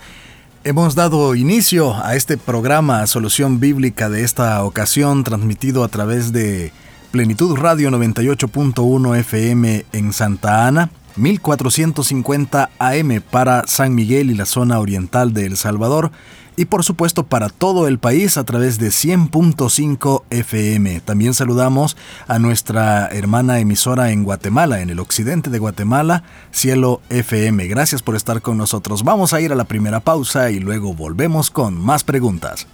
Hemos 0.63 0.95
dado 0.95 1.36
inicio 1.36 1.95
a 2.05 2.15
este 2.15 2.38
programa 2.38 3.05
Solución 3.07 3.60
Bíblica 3.60 4.10
de 4.10 4.24
esta 4.24 4.63
ocasión 4.63 5.24
transmitido 5.24 5.83
a 5.83 5.88
través 5.88 6.31
de 6.31 6.71
Plenitud 7.12 7.57
Radio 7.57 7.89
98.1 7.89 9.17
FM 9.17 9.86
en 9.91 10.13
Santa 10.13 10.67
Ana, 10.67 10.91
1450 11.17 12.69
AM 12.79 13.21
para 13.29 13.63
San 13.67 13.93
Miguel 13.93 14.31
y 14.31 14.36
la 14.36 14.45
zona 14.45 14.79
oriental 14.79 15.33
de 15.33 15.48
El 15.48 15.57
Salvador 15.57 16.12
y 16.55 16.65
por 16.65 16.84
supuesto 16.84 17.24
para 17.25 17.50
todo 17.50 17.88
el 17.88 18.00
país 18.00 18.38
a 18.38 18.43
través 18.43 18.79
de 18.79 18.89
100.5 18.89 20.24
FM. 20.29 21.01
También 21.01 21.34
saludamos 21.34 21.98
a 22.27 22.39
nuestra 22.39 23.08
hermana 23.08 23.60
emisora 23.60 24.12
en 24.12 24.24
Guatemala, 24.24 24.81
en 24.81 24.89
el 24.89 25.00
occidente 25.00 25.50
de 25.50 25.60
Guatemala, 25.60 26.24
Cielo 26.51 27.01
FM. 27.10 27.67
Gracias 27.67 28.01
por 28.01 28.15
estar 28.15 28.41
con 28.41 28.58
nosotros. 28.58 29.03
Vamos 29.03 29.34
a 29.34 29.41
ir 29.41 29.51
a 29.51 29.55
la 29.55 29.65
primera 29.65 30.00
pausa 30.00 30.51
y 30.51 30.60
luego 30.60 30.93
volvemos 30.93 31.51
con 31.51 31.74
más 31.74 32.03
preguntas. 32.03 32.67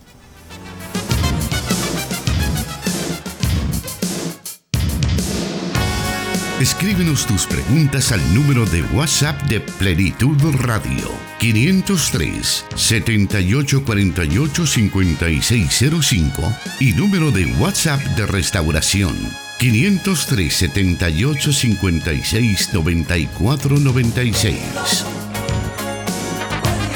Escríbenos 6.60 7.28
tus 7.28 7.46
preguntas 7.46 8.12
al 8.12 8.34
número 8.34 8.66
de 8.66 8.82
WhatsApp 8.82 9.40
de 9.44 9.60
Plenitud 9.60 10.42
Radio 10.62 11.08
503 11.38 12.66
7848 12.76 14.66
5605 14.66 16.54
y 16.80 16.94
número 16.94 17.30
de 17.30 17.46
WhatsApp 17.60 18.02
de 18.02 18.26
Restauración 18.26 19.16
503 19.60 20.52
78 20.52 21.54
56 21.54 22.74
94 22.74 23.78
96. 23.78 25.06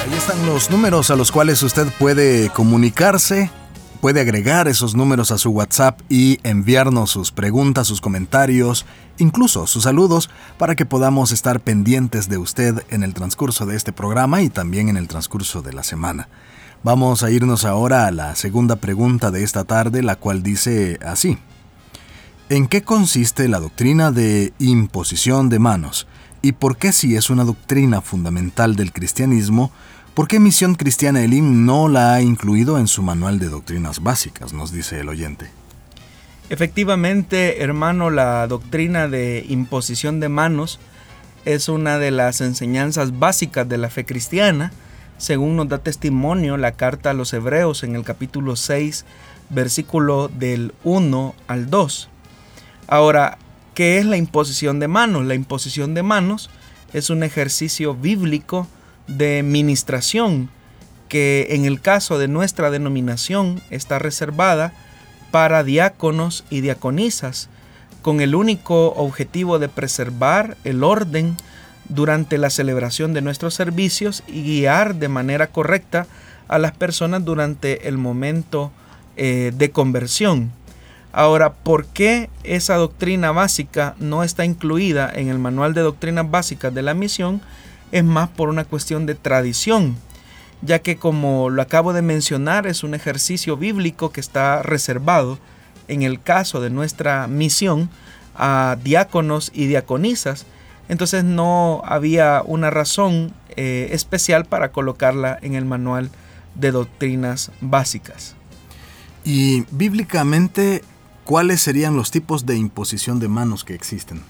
Ahí 0.03 0.17
están 0.17 0.43
los 0.47 0.71
números 0.71 1.11
a 1.11 1.15
los 1.15 1.31
cuales 1.31 1.61
usted 1.61 1.85
puede 1.99 2.49
comunicarse 2.49 3.51
puede 4.01 4.19
agregar 4.19 4.67
esos 4.67 4.95
números 4.95 5.31
a 5.31 5.37
su 5.37 5.51
WhatsApp 5.51 6.01
y 6.09 6.39
enviarnos 6.43 7.11
sus 7.11 7.31
preguntas, 7.31 7.85
sus 7.85 8.01
comentarios, 8.01 8.87
incluso 9.19 9.67
sus 9.67 9.83
saludos, 9.83 10.31
para 10.57 10.75
que 10.75 10.87
podamos 10.87 11.31
estar 11.31 11.59
pendientes 11.59 12.27
de 12.27 12.39
usted 12.39 12.83
en 12.89 13.03
el 13.03 13.13
transcurso 13.13 13.67
de 13.67 13.77
este 13.77 13.93
programa 13.93 14.41
y 14.41 14.49
también 14.49 14.89
en 14.89 14.97
el 14.97 15.07
transcurso 15.07 15.61
de 15.61 15.73
la 15.73 15.83
semana. 15.83 16.29
Vamos 16.83 17.21
a 17.21 17.29
irnos 17.29 17.63
ahora 17.63 18.07
a 18.07 18.11
la 18.11 18.35
segunda 18.35 18.77
pregunta 18.77 19.29
de 19.29 19.43
esta 19.43 19.65
tarde, 19.65 20.01
la 20.01 20.15
cual 20.15 20.41
dice 20.41 20.97
así. 21.05 21.37
¿En 22.49 22.67
qué 22.67 22.81
consiste 22.81 23.47
la 23.47 23.59
doctrina 23.59 24.11
de 24.11 24.51
imposición 24.57 25.47
de 25.49 25.59
manos? 25.59 26.07
¿Y 26.41 26.53
por 26.53 26.77
qué 26.77 26.91
si 26.91 27.15
es 27.15 27.29
una 27.29 27.43
doctrina 27.43 28.01
fundamental 28.01 28.75
del 28.75 28.91
cristianismo, 28.91 29.71
¿Por 30.21 30.27
qué 30.27 30.39
Misión 30.39 30.75
Cristiana 30.75 31.23
Elim 31.23 31.65
no 31.65 31.87
la 31.87 32.13
ha 32.13 32.21
incluido 32.21 32.77
en 32.77 32.85
su 32.85 33.01
manual 33.01 33.39
de 33.39 33.49
doctrinas 33.49 34.03
básicas? 34.03 34.53
Nos 34.53 34.71
dice 34.71 34.99
el 34.99 35.09
oyente. 35.09 35.49
Efectivamente, 36.51 37.63
hermano, 37.63 38.11
la 38.11 38.45
doctrina 38.45 39.07
de 39.07 39.43
imposición 39.49 40.19
de 40.19 40.29
manos 40.29 40.79
es 41.43 41.69
una 41.69 41.97
de 41.97 42.11
las 42.11 42.39
enseñanzas 42.39 43.17
básicas 43.17 43.67
de 43.67 43.79
la 43.79 43.89
fe 43.89 44.05
cristiana, 44.05 44.71
según 45.17 45.55
nos 45.55 45.69
da 45.69 45.79
testimonio 45.79 46.55
la 46.55 46.73
carta 46.73 47.09
a 47.09 47.13
los 47.15 47.33
hebreos 47.33 47.83
en 47.83 47.95
el 47.95 48.03
capítulo 48.03 48.55
6, 48.55 49.05
versículo 49.49 50.27
del 50.27 50.75
1 50.83 51.33
al 51.47 51.71
2. 51.71 52.09
Ahora, 52.85 53.39
¿qué 53.73 53.97
es 53.97 54.05
la 54.05 54.17
imposición 54.17 54.79
de 54.79 54.87
manos? 54.87 55.25
La 55.25 55.33
imposición 55.33 55.95
de 55.95 56.03
manos 56.03 56.51
es 56.93 57.09
un 57.09 57.23
ejercicio 57.23 57.95
bíblico 57.95 58.67
de 59.07 59.43
ministración 59.43 60.49
que 61.09 61.47
en 61.49 61.65
el 61.65 61.81
caso 61.81 62.17
de 62.19 62.27
nuestra 62.27 62.71
denominación 62.71 63.61
está 63.69 63.99
reservada 63.99 64.73
para 65.29 65.63
diáconos 65.63 66.45
y 66.49 66.61
diaconisas, 66.61 67.49
con 68.01 68.21
el 68.21 68.33
único 68.33 68.93
objetivo 68.93 69.59
de 69.59 69.69
preservar 69.69 70.57
el 70.63 70.83
orden 70.83 71.35
durante 71.89 72.37
la 72.37 72.49
celebración 72.49 73.13
de 73.13 73.21
nuestros 73.21 73.53
servicios 73.53 74.23
y 74.27 74.43
guiar 74.43 74.95
de 74.95 75.09
manera 75.09 75.47
correcta 75.47 76.07
a 76.47 76.57
las 76.57 76.71
personas 76.71 77.25
durante 77.25 77.87
el 77.87 77.97
momento 77.97 78.71
eh, 79.17 79.51
de 79.55 79.71
conversión. 79.71 80.51
Ahora, 81.13 81.53
¿por 81.53 81.85
qué 81.87 82.29
esa 82.43 82.75
doctrina 82.75 83.31
básica 83.31 83.95
no 83.99 84.23
está 84.23 84.45
incluida 84.45 85.11
en 85.13 85.27
el 85.27 85.39
manual 85.39 85.73
de 85.73 85.81
doctrinas 85.81 86.31
básicas 86.31 86.73
de 86.73 86.81
la 86.81 86.93
misión? 86.93 87.41
Es 87.91 88.03
más 88.03 88.29
por 88.29 88.49
una 88.49 88.63
cuestión 88.63 89.05
de 89.05 89.15
tradición, 89.15 89.95
ya 90.61 90.79
que 90.79 90.97
como 90.97 91.49
lo 91.49 91.61
acabo 91.61 91.93
de 91.93 92.01
mencionar 92.01 92.67
es 92.67 92.83
un 92.83 92.93
ejercicio 92.93 93.57
bíblico 93.57 94.11
que 94.11 94.21
está 94.21 94.61
reservado 94.61 95.39
en 95.87 96.03
el 96.03 96.21
caso 96.21 96.61
de 96.61 96.69
nuestra 96.69 97.27
misión 97.27 97.89
a 98.35 98.77
diáconos 98.83 99.51
y 99.53 99.67
diaconisas, 99.67 100.45
entonces 100.87 101.23
no 101.23 101.81
había 101.85 102.41
una 102.45 102.69
razón 102.69 103.33
eh, 103.55 103.89
especial 103.91 104.45
para 104.45 104.71
colocarla 104.71 105.37
en 105.41 105.55
el 105.55 105.65
manual 105.65 106.09
de 106.55 106.71
doctrinas 106.71 107.51
básicas. 107.61 108.35
Y 109.23 109.65
bíblicamente, 109.71 110.83
¿cuáles 111.23 111.61
serían 111.61 111.95
los 111.95 112.11
tipos 112.11 112.45
de 112.45 112.57
imposición 112.57 113.19
de 113.19 113.27
manos 113.27 113.63
que 113.63 113.73
existen? 113.73 114.21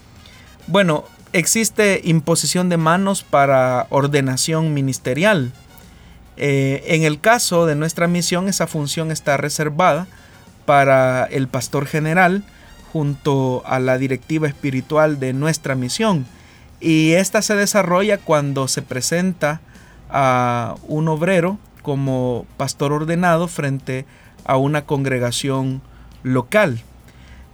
Bueno, 0.66 1.04
existe 1.32 2.00
imposición 2.04 2.68
de 2.68 2.76
manos 2.76 3.22
para 3.22 3.86
ordenación 3.90 4.74
ministerial. 4.74 5.52
Eh, 6.36 6.82
en 6.86 7.02
el 7.02 7.20
caso 7.20 7.66
de 7.66 7.74
nuestra 7.74 8.06
misión, 8.06 8.48
esa 8.48 8.66
función 8.66 9.10
está 9.10 9.36
reservada 9.36 10.06
para 10.66 11.24
el 11.24 11.48
pastor 11.48 11.86
general 11.86 12.44
junto 12.92 13.62
a 13.66 13.78
la 13.78 13.98
directiva 13.98 14.48
espiritual 14.48 15.18
de 15.18 15.32
nuestra 15.32 15.74
misión. 15.74 16.26
Y 16.80 17.12
esta 17.12 17.42
se 17.42 17.54
desarrolla 17.54 18.18
cuando 18.18 18.68
se 18.68 18.82
presenta 18.82 19.60
a 20.10 20.74
un 20.86 21.08
obrero 21.08 21.58
como 21.82 22.46
pastor 22.56 22.92
ordenado 22.92 23.48
frente 23.48 24.04
a 24.44 24.56
una 24.56 24.84
congregación 24.84 25.80
local. 26.22 26.82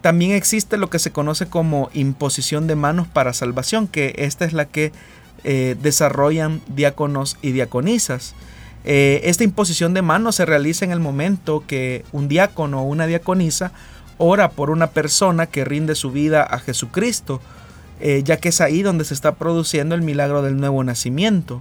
También 0.01 0.33
existe 0.33 0.77
lo 0.77 0.91
que 0.91 0.99
se 0.99 1.11
conoce 1.11 1.47
como 1.47 1.91
imposición 1.93 2.67
de 2.67 2.77
manos 2.77 3.09
para 3.09 3.33
salvación, 3.33 3.89
que 3.89 4.15
esta 4.19 4.45
es 4.45 4.53
la 4.53 4.67
que 4.67 4.93
eh, 5.45 5.77
desarrollan 5.81 6.61
diáconos 6.69 7.37
y 7.43 7.53
diaconisas. 7.53 8.35
Eh, 8.85 9.21
esta 9.25 9.45
imposición 9.45 9.95
de 9.95 10.03
manos 10.03 10.37
se 10.37 10.47
realiza 10.47 10.85
en 10.85 10.93
el 10.93 11.01
momento 11.01 11.65
que 11.67 12.05
un 12.13 12.29
diácono 12.29 12.83
o 12.83 12.85
una 12.85 13.07
diaconisa 13.07 13.73
ora 14.19 14.51
por 14.51 14.71
una 14.71 14.89
persona 14.89 15.47
que 15.47 15.65
rinde 15.65 15.95
su 15.95 16.11
vida 16.11 16.43
a 16.43 16.59
Jesucristo, 16.59 17.41
eh, 18.01 18.23
ya 18.25 18.37
que 18.37 18.51
es 18.51 18.61
ahí 18.61 18.83
donde 18.83 19.05
se 19.05 19.15
está 19.15 19.35
produciendo 19.35 19.95
el 19.95 20.03
milagro 20.03 20.43
del 20.43 20.57
nuevo 20.57 20.83
nacimiento. 20.85 21.61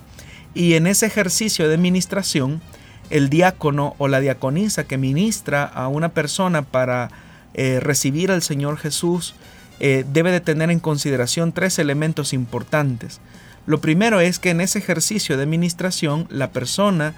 Y 0.54 0.74
en 0.74 0.88
ese 0.88 1.06
ejercicio 1.06 1.70
de 1.70 1.78
ministración, 1.78 2.62
el 3.10 3.30
diácono 3.30 3.96
o 3.98 4.08
la 4.08 4.20
diaconisa 4.20 4.84
que 4.84 4.98
ministra 4.98 5.64
a 5.64 5.88
una 5.88 6.10
persona 6.10 6.62
para 6.62 7.10
eh, 7.54 7.80
recibir 7.82 8.32
al 8.32 8.42
Señor 8.42 8.78
Jesús 8.78 9.36
eh, 9.80 10.06
debe 10.12 10.32
de 10.32 10.42
tener 10.42 10.72
en 10.72 10.80
consideración 10.80 11.52
tres 11.52 11.80
elementos 11.80 12.34
importantes. 12.34 13.20
Lo 13.66 13.80
primero 13.82 14.20
es 14.22 14.40
que 14.40 14.52
en 14.52 14.62
ese 14.62 14.80
ejercicio 14.80 15.38
de 15.38 15.44
administración 15.44 16.28
la 16.30 16.52
persona 16.52 17.14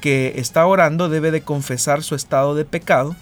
que 0.00 0.34
está 0.36 0.66
orando 0.66 1.08
debe 1.08 1.30
de 1.30 1.40
confesar 1.40 2.02
su 2.02 2.14
estado 2.14 2.54
de 2.54 2.64
pecado. 2.64 3.16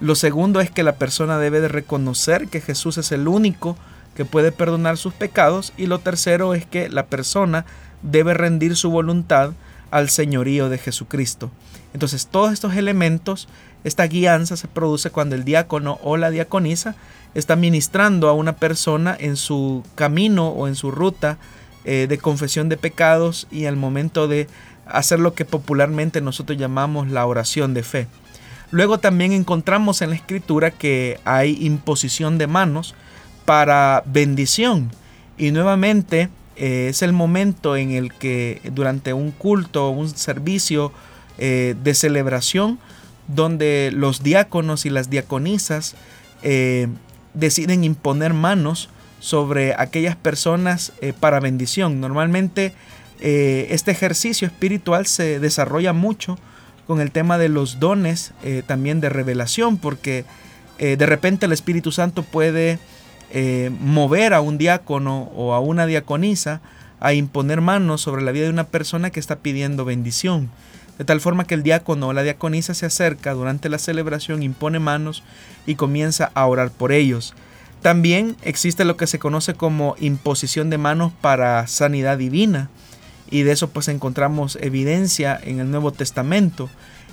Lo 0.00 0.14
segundo 0.14 0.60
es 0.60 0.70
que 0.70 0.84
la 0.84 0.94
persona 0.94 1.38
debe 1.38 1.60
de 1.60 1.68
reconocer 1.68 2.48
que 2.48 2.60
Jesús 2.60 2.96
es 2.96 3.12
el 3.12 3.26
único 3.26 3.76
que 4.14 4.24
puede 4.24 4.52
perdonar 4.52 4.98
sus 4.98 5.14
pecados. 5.14 5.72
Y 5.76 5.86
lo 5.86 5.98
tercero 5.98 6.54
es 6.54 6.64
que 6.64 6.88
la 6.88 7.06
persona 7.06 7.66
debe 8.02 8.34
rendir 8.34 8.76
su 8.76 8.90
voluntad 8.90 9.52
al 9.90 10.10
señorío 10.10 10.68
de 10.68 10.78
Jesucristo. 10.78 11.50
Entonces 11.92 12.26
todos 12.26 12.52
estos 12.52 12.76
elementos, 12.76 13.48
esta 13.84 14.06
guianza 14.06 14.56
se 14.56 14.68
produce 14.68 15.10
cuando 15.10 15.34
el 15.34 15.44
diácono 15.44 15.98
o 16.02 16.16
la 16.16 16.30
diaconisa 16.30 16.94
está 17.34 17.56
ministrando 17.56 18.28
a 18.28 18.32
una 18.32 18.56
persona 18.56 19.16
en 19.18 19.36
su 19.36 19.82
camino 19.94 20.48
o 20.48 20.68
en 20.68 20.74
su 20.74 20.90
ruta 20.90 21.38
eh, 21.84 22.06
de 22.08 22.18
confesión 22.18 22.68
de 22.68 22.76
pecados 22.76 23.46
y 23.50 23.64
al 23.64 23.76
momento 23.76 24.28
de 24.28 24.46
hacer 24.86 25.18
lo 25.18 25.34
que 25.34 25.44
popularmente 25.44 26.20
nosotros 26.20 26.58
llamamos 26.58 27.10
la 27.10 27.26
oración 27.26 27.74
de 27.74 27.82
fe. 27.82 28.06
Luego 28.70 28.98
también 28.98 29.32
encontramos 29.32 30.00
en 30.00 30.10
la 30.10 30.16
escritura 30.16 30.70
que 30.70 31.18
hay 31.24 31.58
imposición 31.60 32.38
de 32.38 32.46
manos 32.46 32.94
para 33.44 34.02
bendición 34.06 34.90
y 35.36 35.50
nuevamente 35.50 36.28
eh, 36.56 36.88
es 36.88 37.02
el 37.02 37.12
momento 37.12 37.76
en 37.76 37.90
el 37.92 38.12
que 38.12 38.60
durante 38.72 39.12
un 39.12 39.30
culto, 39.30 39.90
un 39.90 40.08
servicio 40.08 40.92
eh, 41.38 41.74
de 41.82 41.94
celebración, 41.94 42.78
donde 43.28 43.90
los 43.92 44.22
diáconos 44.22 44.86
y 44.86 44.90
las 44.90 45.10
diaconisas 45.10 45.94
eh, 46.42 46.88
deciden 47.34 47.84
imponer 47.84 48.34
manos 48.34 48.88
sobre 49.20 49.74
aquellas 49.78 50.16
personas 50.16 50.92
para 51.20 51.38
bendición. 51.38 52.00
Normalmente 52.00 52.74
este 53.20 53.92
ejercicio 53.92 54.48
espiritual 54.48 55.06
se 55.06 55.38
desarrolla 55.38 55.92
mucho 55.92 56.38
con 56.88 57.00
el 57.00 57.12
tema 57.12 57.38
de 57.38 57.48
los 57.48 57.78
dones 57.78 58.32
también 58.66 59.00
de 59.00 59.10
revelación, 59.10 59.78
porque 59.78 60.24
de 60.78 61.06
repente 61.06 61.46
el 61.46 61.52
Espíritu 61.52 61.92
Santo 61.92 62.24
puede 62.24 62.80
eh, 63.34 63.70
mover 63.80 64.34
a 64.34 64.42
un 64.42 64.58
diácono 64.58 65.22
o 65.34 65.54
a 65.54 65.60
una 65.60 65.86
diaconisa 65.86 66.60
a 67.00 67.14
imponer 67.14 67.62
manos 67.62 68.02
sobre 68.02 68.20
la 68.20 68.30
vida 68.30 68.44
de 68.44 68.50
una 68.50 68.66
persona 68.66 69.08
que 69.08 69.20
está 69.20 69.36
pidiendo 69.36 69.86
bendición. 69.86 70.50
De 70.98 71.04
tal 71.04 71.20
forma 71.20 71.46
que 71.46 71.54
el 71.54 71.62
diácono 71.62 72.08
o 72.08 72.12
la 72.12 72.22
diaconisa 72.22 72.74
se 72.74 72.86
acerca 72.86 73.32
durante 73.34 73.68
la 73.68 73.78
celebración, 73.78 74.42
impone 74.42 74.78
manos 74.78 75.22
y 75.66 75.74
comienza 75.74 76.30
a 76.34 76.46
orar 76.46 76.70
por 76.70 76.92
ellos. 76.92 77.34
También 77.80 78.36
existe 78.42 78.84
lo 78.84 78.96
que 78.96 79.08
se 79.08 79.18
conoce 79.18 79.54
como 79.54 79.96
imposición 79.98 80.70
de 80.70 80.78
manos 80.78 81.12
para 81.20 81.66
sanidad 81.66 82.18
divina. 82.18 82.70
Y 83.30 83.42
de 83.42 83.52
eso 83.52 83.70
pues 83.70 83.88
encontramos 83.88 84.56
evidencia 84.60 85.38
en 85.42 85.58
el 85.58 85.70
Nuevo 85.70 85.90
Testamento. 85.90 86.70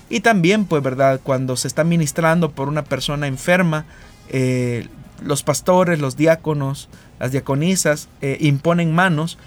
Y 0.10 0.20
también 0.20 0.66
pues 0.66 0.84
verdad, 0.84 1.22
cuando 1.24 1.56
se 1.56 1.68
está 1.68 1.84
ministrando 1.84 2.52
por 2.52 2.68
una 2.68 2.84
persona 2.84 3.26
enferma, 3.26 3.86
eh, 4.30 4.88
los 5.24 5.44
pastores, 5.44 6.00
los 6.00 6.18
diáconos, 6.18 6.90
las 7.20 7.32
diaconisas 7.32 8.10
eh, 8.22 8.38
imponen 8.40 8.94
manos 8.94 9.38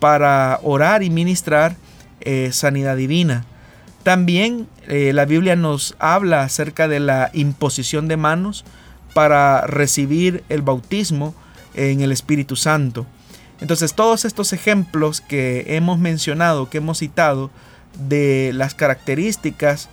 para 0.00 0.58
orar 0.62 1.02
y 1.02 1.10
ministrar 1.10 1.76
eh, 2.20 2.50
sanidad 2.52 2.96
divina. 2.96 3.44
También 4.02 4.66
eh, 4.88 5.12
la 5.12 5.24
Biblia 5.24 5.56
nos 5.56 5.94
habla 5.98 6.42
acerca 6.42 6.88
de 6.88 7.00
la 7.00 7.30
imposición 7.32 8.08
de 8.08 8.16
manos 8.16 8.64
para 9.14 9.66
recibir 9.66 10.42
el 10.48 10.62
bautismo 10.62 11.34
en 11.74 12.00
el 12.00 12.12
Espíritu 12.12 12.56
Santo. 12.56 13.06
Entonces 13.60 13.94
todos 13.94 14.24
estos 14.24 14.52
ejemplos 14.52 15.20
que 15.20 15.76
hemos 15.76 15.98
mencionado, 15.98 16.68
que 16.68 16.78
hemos 16.78 16.98
citado, 16.98 17.50
de 18.08 18.52
las 18.54 18.74
características 18.74 19.90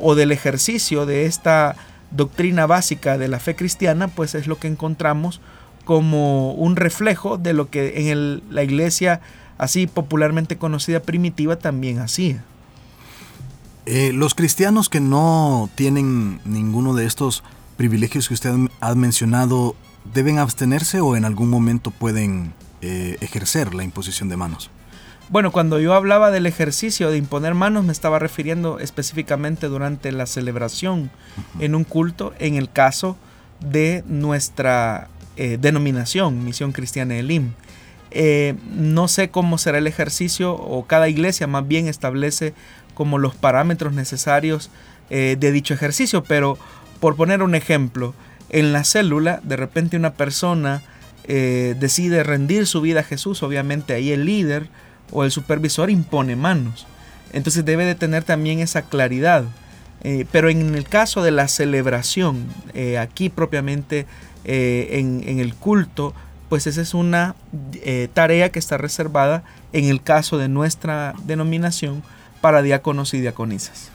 o 0.00 0.14
del 0.14 0.30
ejercicio 0.30 1.06
de 1.06 1.26
esta 1.26 1.74
doctrina 2.10 2.66
básica 2.66 3.18
de 3.18 3.28
la 3.28 3.40
fe 3.40 3.56
cristiana, 3.56 4.08
pues 4.08 4.34
es 4.34 4.46
lo 4.46 4.58
que 4.58 4.68
encontramos 4.68 5.40
como 5.84 6.52
un 6.52 6.76
reflejo 6.76 7.36
de 7.36 7.52
lo 7.52 7.68
que 7.68 8.10
en 8.10 8.42
la 8.50 8.62
iglesia 8.62 9.20
así 9.58 9.86
popularmente 9.86 10.56
conocida 10.56 11.00
primitiva 11.00 11.56
también 11.56 11.98
hacía. 11.98 12.44
Eh, 13.86 14.12
los 14.12 14.34
cristianos 14.34 14.88
que 14.88 15.00
no 15.00 15.68
tienen 15.74 16.40
ninguno 16.44 16.94
de 16.94 17.06
estos 17.06 17.42
privilegios 17.76 18.28
que 18.28 18.34
usted 18.34 18.54
ha 18.80 18.94
mencionado, 18.94 19.74
¿deben 20.12 20.38
abstenerse 20.38 21.00
o 21.00 21.16
en 21.16 21.24
algún 21.24 21.48
momento 21.48 21.90
pueden 21.90 22.52
eh, 22.82 23.16
ejercer 23.20 23.74
la 23.74 23.84
imposición 23.84 24.28
de 24.28 24.36
manos? 24.36 24.70
Bueno, 25.30 25.52
cuando 25.52 25.78
yo 25.78 25.94
hablaba 25.94 26.32
del 26.32 26.46
ejercicio 26.46 27.10
de 27.10 27.16
imponer 27.16 27.54
manos, 27.54 27.84
me 27.84 27.92
estaba 27.92 28.18
refiriendo 28.18 28.80
específicamente 28.80 29.68
durante 29.68 30.10
la 30.10 30.26
celebración 30.26 31.10
en 31.60 31.76
un 31.76 31.84
culto, 31.84 32.34
en 32.40 32.56
el 32.56 32.68
caso 32.68 33.16
de 33.60 34.02
nuestra 34.08 35.08
eh, 35.36 35.56
denominación, 35.60 36.44
Misión 36.44 36.72
Cristiana 36.72 37.16
Elim. 37.16 37.52
Eh, 38.10 38.56
no 38.72 39.06
sé 39.06 39.30
cómo 39.30 39.56
será 39.56 39.78
el 39.78 39.86
ejercicio 39.86 40.52
o 40.52 40.84
cada 40.86 41.08
iglesia 41.08 41.46
más 41.46 41.68
bien 41.68 41.86
establece 41.86 42.54
como 43.00 43.16
los 43.16 43.34
parámetros 43.34 43.94
necesarios 43.94 44.68
eh, 45.08 45.38
de 45.40 45.52
dicho 45.52 45.72
ejercicio, 45.72 46.22
pero 46.22 46.58
por 47.00 47.16
poner 47.16 47.42
un 47.42 47.54
ejemplo, 47.54 48.12
en 48.50 48.74
la 48.74 48.84
célula 48.84 49.40
de 49.42 49.56
repente 49.56 49.96
una 49.96 50.12
persona 50.12 50.82
decide 51.26 52.24
rendir 52.24 52.66
su 52.66 52.80
vida 52.80 53.00
a 53.00 53.04
Jesús, 53.04 53.44
obviamente 53.44 53.94
ahí 53.94 54.10
el 54.10 54.24
líder, 54.24 54.68
o 55.12 55.24
el 55.24 55.30
supervisor 55.30 55.88
impone 55.88 56.34
manos. 56.34 56.86
Entonces 57.32 57.64
debe 57.64 57.84
de 57.84 57.94
tener 57.94 58.24
también 58.24 58.58
esa 58.58 58.82
claridad. 58.82 59.44
Eh, 60.02 60.26
pero 60.32 60.48
en 60.48 60.74
el 60.74 60.84
caso 60.84 61.22
de 61.22 61.30
la 61.30 61.46
celebración, 61.48 62.46
eh, 62.74 62.98
aquí 62.98 63.28
propiamente 63.28 64.06
eh, 64.44 64.88
en, 64.92 65.38
el 65.38 65.54
culto, 65.54 66.14
pues 66.48 66.66
esa 66.66 66.80
es 66.80 66.94
una 66.94 67.36
tarea 68.14 68.50
que 68.50 68.58
está 68.58 68.76
reservada 68.76 69.44
en 69.72 69.84
el 69.84 70.02
caso 70.02 70.38
de 70.38 70.48
nuestra 70.48 71.14
denominación 71.24 72.02
para 72.40 72.62
diáconos 72.62 73.14
y 73.14 73.20
diaconisas. 73.20 73.90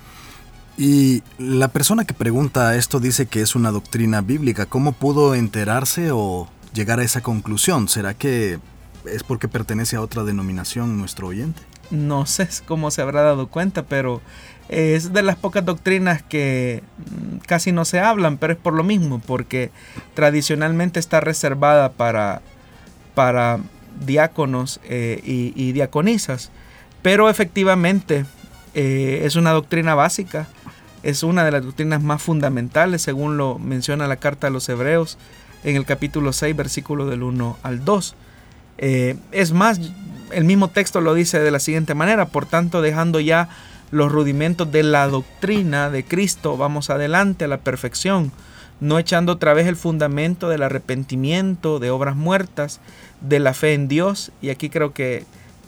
Y 0.77 1.23
la 1.37 1.69
persona 1.69 2.05
que 2.05 2.13
pregunta 2.13 2.75
esto 2.75 2.99
dice 2.99 3.27
que 3.27 3.41
es 3.41 3.55
una 3.55 3.71
doctrina 3.71 4.21
bíblica. 4.21 4.65
¿Cómo 4.65 4.91
pudo 4.91 5.33
enterarse 5.33 6.11
o 6.11 6.49
llegar 6.73 6.99
a 6.99 7.03
esa 7.03 7.21
conclusión? 7.21 7.87
¿Será 7.87 8.13
que 8.13 8.59
¿Es 9.05 9.23
porque 9.23 9.47
pertenece 9.47 9.95
a 9.95 10.01
otra 10.01 10.23
denominación 10.23 10.97
nuestro 10.97 11.27
oyente? 11.27 11.61
No 11.91 12.25
sé 12.25 12.47
cómo 12.65 12.89
se 12.91 13.01
habrá 13.01 13.21
dado 13.21 13.47
cuenta, 13.47 13.83
pero 13.83 14.21
es 14.69 15.13
de 15.13 15.21
las 15.21 15.35
pocas 15.35 15.63
doctrinas 15.63 16.23
que 16.23 16.83
mm, 16.97 17.37
casi 17.45 17.71
no 17.71 17.85
se 17.85 17.99
hablan, 17.99 18.37
pero 18.37 18.53
es 18.53 18.59
por 18.59 18.73
lo 18.73 18.83
mismo, 18.83 19.19
porque 19.19 19.71
tradicionalmente 20.15 20.99
está 20.99 21.19
reservada 21.19 21.91
para, 21.91 22.41
para 23.13 23.59
diáconos 24.05 24.79
eh, 24.85 25.21
y, 25.23 25.71
diaconisas, 25.73 26.51
pero 27.05 27.29
efectivamente 27.29 28.25
eh, 28.73 29.21
es 29.25 29.35
una 29.35 29.51
doctrina 29.51 29.93
básica, 29.93 30.47
es 31.03 31.21
una 31.21 31.45
de 31.45 31.51
las 31.51 31.63
doctrinas 31.63 32.01
más 32.01 32.19
fundamentales, 32.19 33.03
según 33.03 33.37
lo 33.37 33.59
menciona 33.59 34.07
la 34.07 34.15
carta 34.15 34.47
a 34.47 34.49
los 34.49 34.67
hebreos 34.69 35.19
en 35.63 35.75
el 35.75 35.85
capítulo 35.85 36.33
6, 36.33 36.55
versículo 36.55 37.05
del 37.05 37.21
1 37.21 37.59
al 37.61 37.85
2. 37.85 38.15
Eh, 38.79 39.17
es 39.31 39.51
más, 39.51 39.79
el 40.31 40.45
mismo 40.45 40.69
texto 40.69 40.99
lo 40.99 41.13
dice 41.13 41.39
de 41.39 41.51
la 41.51 41.59
siguiente 41.59 41.93
manera, 41.93 42.25
por 42.25 42.47
tanto 42.47 42.81
dejando 42.81 43.19
ya 43.19 43.49
los 43.91 44.11
rudimentos 44.11 44.71
de 44.71 44.81
la 44.81 45.07
doctrina 45.07 45.91
de 45.91 46.03
Cristo, 46.05 46.57
vamos 46.57 46.89
adelante 46.89 47.45
a 47.45 47.49
la 47.49 47.57
perfección, 47.57 48.31
no 48.79 48.97
echando 48.97 49.33
otra 49.33 49.53
vez 49.53 49.67
el 49.67 49.75
fundamento 49.75 50.49
del 50.49 50.63
arrepentimiento, 50.63 51.77
de 51.77 51.91
obras 51.91 52.15
muertas, 52.15 52.79
de 53.21 53.37
la 53.37 53.53
fe 53.53 53.75
en 53.75 53.87
Dios, 53.87 54.31
y 54.41 54.49
aquí 54.49 54.71
creo 54.71 54.91
que 54.91 55.23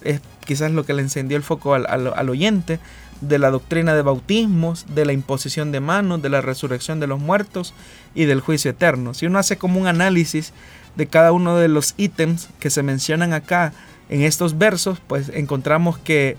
es 0.09 0.21
quizás 0.45 0.71
lo 0.71 0.85
que 0.85 0.93
le 0.93 1.01
encendió 1.01 1.37
el 1.37 1.43
foco 1.43 1.73
al, 1.73 1.85
al 1.87 2.29
oyente, 2.29 2.79
de 3.21 3.39
la 3.39 3.49
doctrina 3.49 3.95
de 3.95 4.01
bautismos, 4.01 4.85
de 4.93 5.05
la 5.05 5.13
imposición 5.13 5.71
de 5.71 5.79
manos, 5.79 6.21
de 6.21 6.29
la 6.29 6.41
resurrección 6.41 6.99
de 6.99 7.07
los 7.07 7.19
muertos 7.19 7.73
y 8.13 8.25
del 8.25 8.41
juicio 8.41 8.71
eterno. 8.71 9.13
Si 9.13 9.25
uno 9.25 9.39
hace 9.39 9.57
como 9.57 9.79
un 9.79 9.87
análisis 9.87 10.53
de 10.95 11.07
cada 11.07 11.31
uno 11.31 11.57
de 11.57 11.67
los 11.67 11.93
ítems 11.97 12.49
que 12.59 12.69
se 12.69 12.83
mencionan 12.83 13.33
acá 13.33 13.73
en 14.09 14.21
estos 14.21 14.57
versos, 14.57 14.99
pues 15.07 15.29
encontramos 15.33 15.97
que 15.97 16.37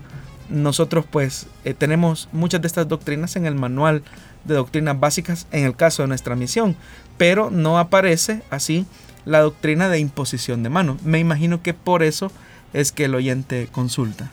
nosotros 0.49 1.05
pues 1.09 1.47
eh, 1.63 1.73
tenemos 1.73 2.27
muchas 2.31 2.61
de 2.61 2.67
estas 2.67 2.87
doctrinas 2.87 3.35
en 3.35 3.45
el 3.45 3.55
manual 3.55 4.03
de 4.45 4.55
doctrinas 4.55 4.99
básicas 4.99 5.47
en 5.51 5.65
el 5.65 5.75
caso 5.75 6.01
de 6.01 6.07
nuestra 6.07 6.35
misión, 6.35 6.75
pero 7.17 7.51
no 7.51 7.77
aparece 7.77 8.41
así 8.49 8.85
la 9.25 9.41
doctrina 9.41 9.89
de 9.89 9.99
imposición 9.99 10.63
de 10.63 10.69
manos. 10.69 11.03
Me 11.03 11.19
imagino 11.19 11.61
que 11.61 11.73
por 11.73 12.03
eso 12.03 12.31
es 12.73 12.91
que 12.91 13.05
el 13.05 13.15
oyente 13.15 13.67
consulta. 13.71 14.31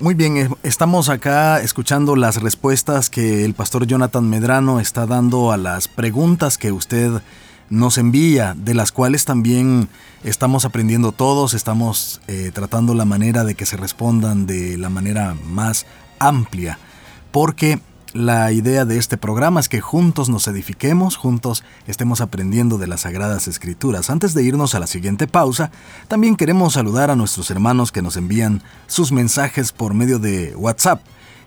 Muy 0.00 0.14
bien, 0.14 0.54
estamos 0.62 1.08
acá 1.08 1.60
escuchando 1.60 2.14
las 2.14 2.40
respuestas 2.40 3.10
que 3.10 3.44
el 3.44 3.54
pastor 3.54 3.84
Jonathan 3.84 4.28
Medrano 4.28 4.78
está 4.78 5.06
dando 5.06 5.50
a 5.50 5.56
las 5.56 5.88
preguntas 5.88 6.56
que 6.56 6.70
usted 6.70 7.20
nos 7.68 7.98
envía, 7.98 8.54
de 8.56 8.74
las 8.74 8.92
cuales 8.92 9.24
también 9.24 9.88
estamos 10.22 10.64
aprendiendo 10.64 11.10
todos, 11.10 11.52
estamos 11.52 12.20
eh, 12.28 12.52
tratando 12.54 12.94
la 12.94 13.04
manera 13.04 13.44
de 13.44 13.56
que 13.56 13.66
se 13.66 13.76
respondan 13.76 14.46
de 14.46 14.78
la 14.78 14.88
manera 14.88 15.34
más 15.44 15.84
amplia, 16.20 16.78
porque 17.32 17.80
la 18.14 18.52
idea 18.52 18.84
de 18.84 18.96
este 18.96 19.16
programa 19.16 19.60
es 19.60 19.68
que 19.68 19.80
juntos 19.80 20.28
nos 20.28 20.48
edifiquemos, 20.48 21.16
juntos 21.16 21.62
estemos 21.86 22.20
aprendiendo 22.20 22.78
de 22.78 22.86
las 22.86 23.02
Sagradas 23.02 23.48
Escrituras. 23.48 24.08
Antes 24.08 24.34
de 24.34 24.42
irnos 24.42 24.74
a 24.74 24.80
la 24.80 24.86
siguiente 24.86 25.26
pausa, 25.26 25.70
también 26.08 26.36
queremos 26.36 26.74
saludar 26.74 27.10
a 27.10 27.16
nuestros 27.16 27.50
hermanos 27.50 27.92
que 27.92 28.02
nos 28.02 28.16
envían 28.16 28.62
sus 28.86 29.12
mensajes 29.12 29.72
por 29.72 29.94
medio 29.94 30.18
de 30.18 30.54
WhatsApp. 30.56 31.02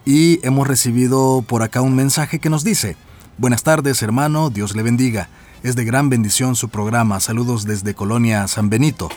Y 0.05 0.45
hemos 0.45 0.67
recibido 0.67 1.43
por 1.47 1.63
acá 1.63 1.81
un 1.81 1.95
mensaje 1.95 2.39
que 2.39 2.49
nos 2.49 2.63
dice, 2.63 2.95
Buenas 3.37 3.63
tardes 3.63 4.03
hermano, 4.03 4.51
Dios 4.51 4.75
le 4.75 4.83
bendiga. 4.83 5.29
Es 5.63 5.75
de 5.75 5.83
gran 5.83 6.09
bendición 6.09 6.55
su 6.55 6.69
programa. 6.69 7.19
Saludos 7.19 7.65
desde 7.65 7.95
Colonia 7.95 8.47
San 8.47 8.69
Benito. 8.69 9.09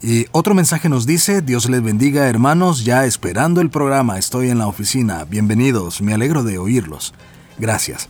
Y 0.00 0.26
otro 0.32 0.54
mensaje 0.54 0.88
nos 0.88 1.06
dice, 1.06 1.42
Dios 1.42 1.68
les 1.68 1.82
bendiga 1.82 2.28
hermanos, 2.28 2.84
ya 2.84 3.04
esperando 3.04 3.60
el 3.60 3.70
programa, 3.70 4.18
estoy 4.18 4.50
en 4.50 4.58
la 4.58 4.66
oficina, 4.66 5.24
bienvenidos, 5.24 6.00
me 6.00 6.14
alegro 6.14 6.42
de 6.42 6.58
oírlos. 6.58 7.14
Gracias. 7.58 8.08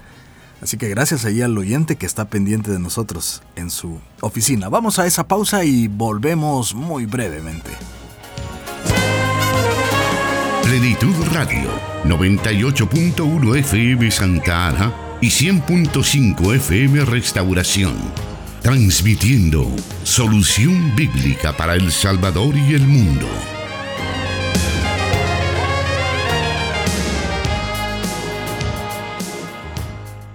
Así 0.62 0.77
que 0.77 0.88
gracias 0.88 1.25
ahí 1.25 1.42
al 1.42 1.59
oyente 1.59 1.97
que 1.97 2.07
está 2.07 2.27
pendiente 2.27 2.71
de 2.71 2.79
nosotros 2.79 3.42
en 3.57 3.68
su 3.68 3.99
oficina. 4.21 4.68
Vamos 4.68 5.01
a 5.01 5.07
esa 5.07 5.27
pausa 5.27 5.64
y 5.64 5.88
volvemos 5.88 6.73
muy 6.75 7.05
brevemente. 7.05 7.71
Plenitud 10.62 11.14
Radio, 11.33 11.68
98.1 12.05 13.57
FM 13.59 14.11
Santa 14.12 14.68
Ana 14.68 14.92
y 15.21 15.27
100.5 15.27 16.55
FM 16.55 17.05
Restauración 17.07 18.32
transmitiendo 18.62 19.66
solución 20.05 20.94
bíblica 20.94 21.53
para 21.57 21.75
El 21.75 21.90
Salvador 21.90 22.57
y 22.57 22.75
el 22.75 22.87
mundo. 22.87 23.27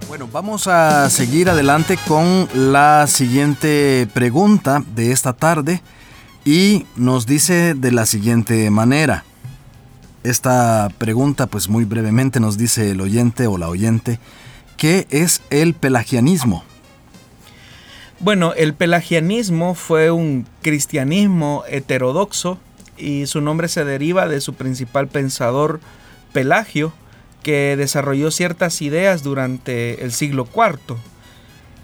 Bueno, 0.08 0.28
vamos 0.30 0.66
a 0.66 1.08
seguir 1.08 1.48
adelante 1.48 1.98
con 2.06 2.48
la 2.54 3.06
siguiente 3.06 4.06
pregunta 4.12 4.84
de 4.94 5.12
esta 5.12 5.32
tarde 5.32 5.80
y 6.44 6.84
nos 6.96 7.24
dice 7.24 7.72
de 7.72 7.92
la 7.92 8.04
siguiente 8.04 8.68
manera. 8.68 9.24
Esta 10.22 10.90
pregunta, 10.98 11.46
pues 11.46 11.70
muy 11.70 11.86
brevemente 11.86 12.40
nos 12.40 12.58
dice 12.58 12.90
el 12.90 13.00
oyente 13.00 13.46
o 13.46 13.56
la 13.56 13.70
oyente, 13.70 14.20
¿qué 14.76 15.06
es 15.08 15.40
el 15.48 15.72
pelagianismo? 15.72 16.67
Bueno, 18.20 18.52
el 18.54 18.74
pelagianismo 18.74 19.74
fue 19.74 20.10
un 20.10 20.44
cristianismo 20.60 21.62
heterodoxo 21.68 22.58
y 22.96 23.26
su 23.26 23.40
nombre 23.40 23.68
se 23.68 23.84
deriva 23.84 24.26
de 24.26 24.40
su 24.40 24.54
principal 24.54 25.06
pensador 25.06 25.78
Pelagio, 26.32 26.92
que 27.44 27.76
desarrolló 27.76 28.32
ciertas 28.32 28.82
ideas 28.82 29.22
durante 29.22 30.02
el 30.02 30.10
siglo 30.10 30.48
IV. 30.52 30.96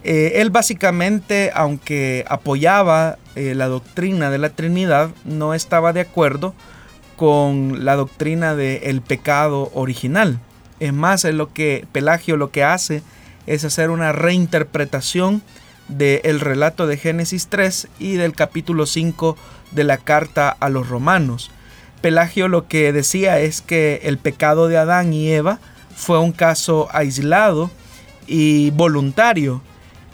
Eh, 0.03 0.40
él 0.40 0.51
básicamente, 0.51 1.53
aunque 1.55 2.25
apoyaba 2.29 3.16
eh, 3.37 3.55
la 3.55 3.68
doctrina 3.68 4.29
de 4.29 4.38
la 4.38 4.51
Trinidad, 4.51 5.11
no 5.25 5.55
estaba 5.55 5.92
de 5.92 6.01
acuerdo 6.01 6.53
con 7.16 7.85
la 7.85 7.94
doctrina 7.94 8.57
del 8.57 9.03
pecado 9.03 9.70
original. 9.73 10.40
Es 10.81 10.92
más, 10.92 11.25
es 11.25 11.35
lo 11.35 11.53
que 11.53 11.87
Pelagio 11.92 12.37
lo 12.37 12.51
que 12.51 12.64
hace 12.64 13.03
es 13.47 13.64
hacer 13.64 13.90
una 13.90 14.11
reinterpretación 14.11 15.42
del 15.88 16.40
relato 16.40 16.87
de 16.87 16.97
Génesis 16.97 17.49
3 17.49 17.88
y 17.99 18.14
del 18.14 18.35
capítulo 18.35 18.87
5 18.87 19.37
de 19.73 19.85
la 19.85 19.99
carta 19.99 20.49
a 20.49 20.68
los 20.68 20.88
romanos. 20.88 21.51
Pelagio 22.01 22.49
lo 22.49 22.68
que 22.68 22.92
decía 22.92 23.40
es 23.40 23.61
que 23.61 24.01
el 24.05 24.18
pecado 24.18 24.68
de 24.68 24.77
Adán 24.77 25.12
y 25.12 25.31
Eva 25.31 25.59
fue 25.97 26.18
un 26.18 26.33
caso 26.33 26.88
aislado 26.92 27.70
y 28.27 28.70
voluntario 28.70 29.62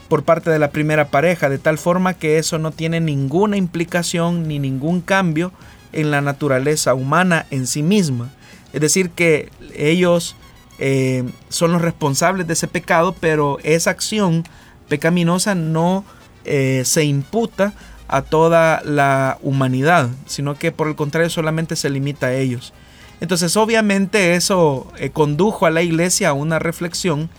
por 0.08 0.24
parte 0.24 0.50
de 0.50 0.58
la 0.58 0.70
primera 0.70 1.08
pareja, 1.08 1.48
de 1.48 1.58
tal 1.58 1.78
forma 1.78 2.14
que 2.14 2.38
eso 2.38 2.58
no 2.58 2.72
tiene 2.72 3.00
ninguna 3.00 3.56
implicación 3.56 4.48
ni 4.48 4.58
ningún 4.58 5.00
cambio 5.00 5.52
en 5.92 6.10
la 6.10 6.20
naturaleza 6.20 6.94
humana 6.94 7.46
en 7.50 7.66
sí 7.66 7.82
misma. 7.82 8.30
Es 8.72 8.80
decir, 8.80 9.10
que 9.10 9.50
ellos 9.74 10.36
eh, 10.78 11.24
son 11.48 11.72
los 11.72 11.82
responsables 11.82 12.46
de 12.46 12.54
ese 12.54 12.66
pecado, 12.66 13.14
pero 13.20 13.58
esa 13.62 13.90
acción 13.90 14.44
pecaminosa 14.90 15.54
no 15.54 16.04
eh, 16.44 16.82
se 16.84 17.04
imputa 17.04 17.72
a 18.08 18.22
toda 18.22 18.82
la 18.84 19.38
humanidad, 19.40 20.10
sino 20.26 20.56
que 20.56 20.72
por 20.72 20.88
el 20.88 20.96
contrario 20.96 21.30
solamente 21.30 21.76
se 21.76 21.88
limita 21.88 22.26
a 22.26 22.34
ellos. 22.34 22.74
Entonces 23.20 23.56
obviamente 23.56 24.34
eso 24.34 24.92
eh, 24.98 25.10
condujo 25.10 25.64
a 25.64 25.70
la 25.70 25.82
iglesia 25.82 26.30
a 26.30 26.32
una 26.32 26.58
reflexión 26.58 27.30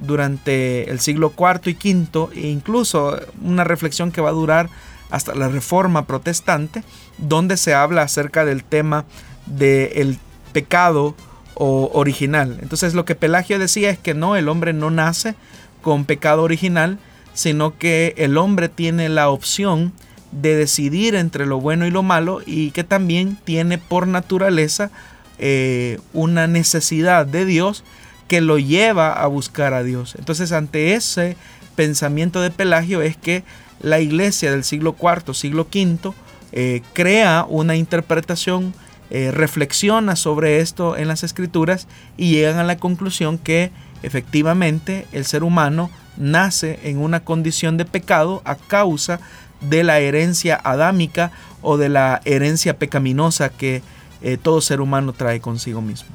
durante 0.00 0.88
el 0.90 1.00
siglo 1.00 1.34
IV 1.36 1.70
y 1.70 1.94
V 1.94 2.28
e 2.34 2.48
incluso 2.48 3.18
una 3.42 3.64
reflexión 3.64 4.12
que 4.12 4.20
va 4.20 4.30
a 4.30 4.32
durar 4.32 4.70
hasta 5.10 5.34
la 5.34 5.48
reforma 5.48 6.06
protestante, 6.06 6.84
donde 7.18 7.56
se 7.56 7.74
habla 7.74 8.02
acerca 8.02 8.44
del 8.44 8.62
tema 8.62 9.04
del 9.46 10.18
pecado 10.52 11.16
original. 11.56 12.58
Entonces 12.62 12.94
lo 12.94 13.04
que 13.04 13.14
Pelagio 13.14 13.58
decía 13.58 13.90
es 13.90 13.98
que 13.98 14.14
no, 14.14 14.36
el 14.36 14.48
hombre 14.48 14.72
no 14.72 14.90
nace 14.90 15.34
con 15.82 16.04
pecado 16.04 16.42
original, 16.42 16.98
sino 17.34 17.78
que 17.78 18.14
el 18.18 18.36
hombre 18.36 18.68
tiene 18.68 19.08
la 19.08 19.30
opción 19.30 19.92
de 20.32 20.56
decidir 20.56 21.14
entre 21.14 21.46
lo 21.46 21.60
bueno 21.60 21.86
y 21.86 21.90
lo 21.90 22.02
malo 22.02 22.40
y 22.44 22.70
que 22.70 22.84
también 22.84 23.36
tiene 23.44 23.78
por 23.78 24.06
naturaleza 24.06 24.90
eh, 25.38 25.98
una 26.12 26.46
necesidad 26.46 27.26
de 27.26 27.44
Dios 27.44 27.84
que 28.28 28.40
lo 28.40 28.58
lleva 28.58 29.12
a 29.12 29.26
buscar 29.26 29.74
a 29.74 29.82
Dios. 29.82 30.14
Entonces 30.18 30.52
ante 30.52 30.94
ese 30.94 31.36
pensamiento 31.74 32.40
de 32.40 32.50
Pelagio 32.50 33.02
es 33.02 33.16
que 33.16 33.42
la 33.80 34.00
iglesia 34.00 34.50
del 34.50 34.64
siglo 34.64 34.94
IV, 35.00 35.34
siglo 35.34 35.66
V, 35.72 36.12
eh, 36.52 36.82
crea 36.92 37.46
una 37.48 37.74
interpretación, 37.76 38.74
eh, 39.10 39.30
reflexiona 39.32 40.14
sobre 40.14 40.60
esto 40.60 40.96
en 40.96 41.08
las 41.08 41.24
escrituras 41.24 41.88
y 42.16 42.30
llegan 42.30 42.58
a 42.58 42.64
la 42.64 42.76
conclusión 42.76 43.38
que 43.38 43.72
efectivamente 44.02 45.06
el 45.12 45.24
ser 45.24 45.42
humano 45.42 45.90
nace 46.16 46.78
en 46.84 46.98
una 46.98 47.20
condición 47.20 47.76
de 47.76 47.84
pecado 47.84 48.42
a 48.44 48.54
causa 48.54 49.20
de 49.60 49.84
la 49.84 49.98
herencia 49.98 50.60
adámica 50.62 51.32
o 51.62 51.76
de 51.76 51.88
la 51.88 52.20
herencia 52.24 52.78
pecaminosa 52.78 53.50
que 53.50 53.82
eh, 54.22 54.38
todo 54.40 54.60
ser 54.60 54.80
humano 54.80 55.12
trae 55.12 55.40
consigo 55.40 55.80
mismo. 55.80 56.08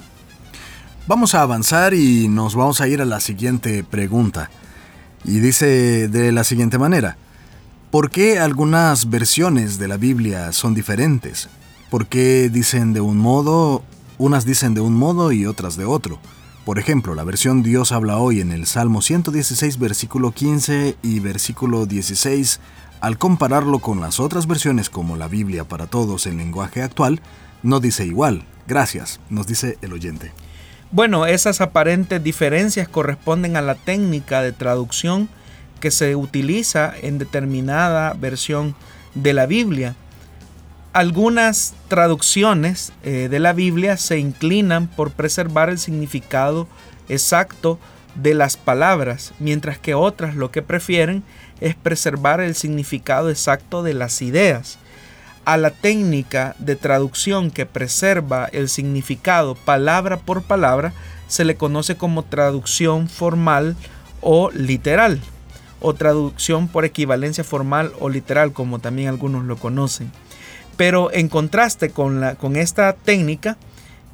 Vamos 1.08 1.36
a 1.36 1.41
avanzar 1.41 1.93
y 1.93 2.28
nos 2.28 2.56
vamos 2.56 2.82
a 2.82 2.88
ir 2.88 3.02
a 3.02 3.06
la 3.06 3.19
siguiente 3.19 3.84
pregunta. 3.84 4.50
Y 5.24 5.39
dice 5.39 6.08
de 6.08 6.32
la 6.32 6.43
siguiente 6.43 6.78
manera, 6.78 7.17
¿por 7.91 8.10
qué 8.10 8.39
algunas 8.39 9.10
versiones 9.10 9.78
de 9.78 9.88
la 9.88 9.98
Biblia 9.98 10.52
son 10.52 10.74
diferentes? 10.74 11.50
¿Por 11.89 12.08
qué 12.08 12.50
dicen 12.50 12.93
de 12.93 13.02
un 13.02 13.17
modo, 13.17 13.84
unas 14.17 14.45
dicen 14.45 14.74
de 14.74 14.82
un 14.82 14.95
modo 14.95 15.32
y 15.32 15.45
otras 15.45 15.78
de 15.78 15.86
otro? 15.86 16.19
Por 16.65 16.80
ejemplo, 16.80 17.13
la 17.13 17.23
versión 17.23 17.62
Dios 17.62 17.91
habla 17.91 18.17
hoy 18.17 18.41
en 18.41 18.51
el 18.51 18.65
Salmo 18.65 19.04
116, 19.04 19.78
versículo 19.78 20.32
15 20.32 20.97
y 21.04 21.19
versículo 21.19 21.86
16, 21.86 22.60
al 23.01 23.19
compararlo 23.19 23.78
con 23.78 24.01
las 24.01 24.19
otras 24.19 24.47
versiones 24.47 24.89
como 24.89 25.15
la 25.15 25.28
Biblia 25.28 25.65
para 25.65 25.86
todos 25.86 26.25
en 26.25 26.38
lenguaje 26.38 26.82
actual, 26.82 27.21
no 27.62 27.80
dice 27.80 28.08
igual. 28.08 28.45
Gracias, 28.65 29.19
nos 29.30 29.45
dice 29.45 29.78
el 29.84 29.93
oyente. 29.93 30.32
Bueno, 30.89 31.28
esas 31.28 31.62
aparentes 31.62 32.23
diferencias 32.23 32.88
corresponden 32.88 33.58
a 33.58 33.62
la 33.62 33.75
técnica 33.75 34.41
de 34.41 34.51
traducción 34.51 35.30
que 35.80 35.91
se 35.91 36.15
utiliza 36.15 36.95
en 36.99 37.19
determinada 37.19 38.13
versión 38.13 38.75
de 39.13 39.34
la 39.34 39.45
Biblia. 39.45 39.95
Algunas 40.96 41.74
traducciones 41.90 42.94
eh, 43.04 43.28
de 43.30 43.40
la 43.40 43.52
Biblia 43.52 43.98
se 43.98 44.18
inclinan 44.18 44.88
por 44.88 45.12
preservar 45.12 45.70
el 45.70 45.78
significado 45.78 46.70
exacto 47.10 47.80
de 48.16 48.34
las 48.34 48.56
palabras, 48.56 49.34
mientras 49.38 49.78
que 49.78 49.94
otras 49.94 50.38
lo 50.38 50.52
que 50.52 50.62
prefieren 50.62 51.22
es 51.60 51.76
preservar 51.76 52.40
el 52.40 52.56
significado 52.56 53.30
exacto 53.30 53.84
de 53.84 53.94
las 53.94 54.22
ideas. 54.22 54.78
A 55.44 55.58
la 55.58 55.72
técnica 55.72 56.56
de 56.60 56.78
traducción 56.78 57.52
que 57.52 57.66
preserva 57.66 58.46
el 58.54 58.70
significado 58.70 59.56
palabra 59.56 60.16
por 60.16 60.44
palabra 60.44 60.94
se 61.28 61.44
le 61.44 61.58
conoce 61.58 61.98
como 61.98 62.24
traducción 62.24 63.10
formal 63.10 63.76
o 64.22 64.50
literal, 64.52 65.20
o 65.82 65.94
traducción 65.94 66.70
por 66.70 66.86
equivalencia 66.86 67.44
formal 67.44 67.92
o 68.00 68.08
literal, 68.08 68.54
como 68.54 68.80
también 68.80 69.10
algunos 69.10 69.44
lo 69.44 69.58
conocen. 69.58 70.10
Pero 70.78 71.12
en 71.14 71.30
contraste 71.30 71.90
con, 71.90 72.20
la, 72.22 72.36
con 72.36 72.56
esta 72.56 72.94
técnica, 72.94 73.58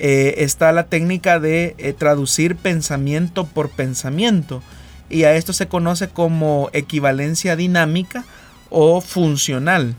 eh, 0.04 0.44
está 0.44 0.72
la 0.72 0.86
técnica 0.86 1.40
de 1.40 1.76
eh, 1.78 1.94
traducir 1.94 2.56
pensamiento 2.56 3.46
por 3.46 3.70
pensamiento. 3.70 4.64
y 5.12 5.26
a 5.26 5.36
esto 5.36 5.54
se 5.54 5.68
conoce 5.68 6.08
como 6.08 6.70
equivalencia 6.74 7.56
dinámica 7.56 8.24
o 8.72 9.00
funcional. 9.02 9.94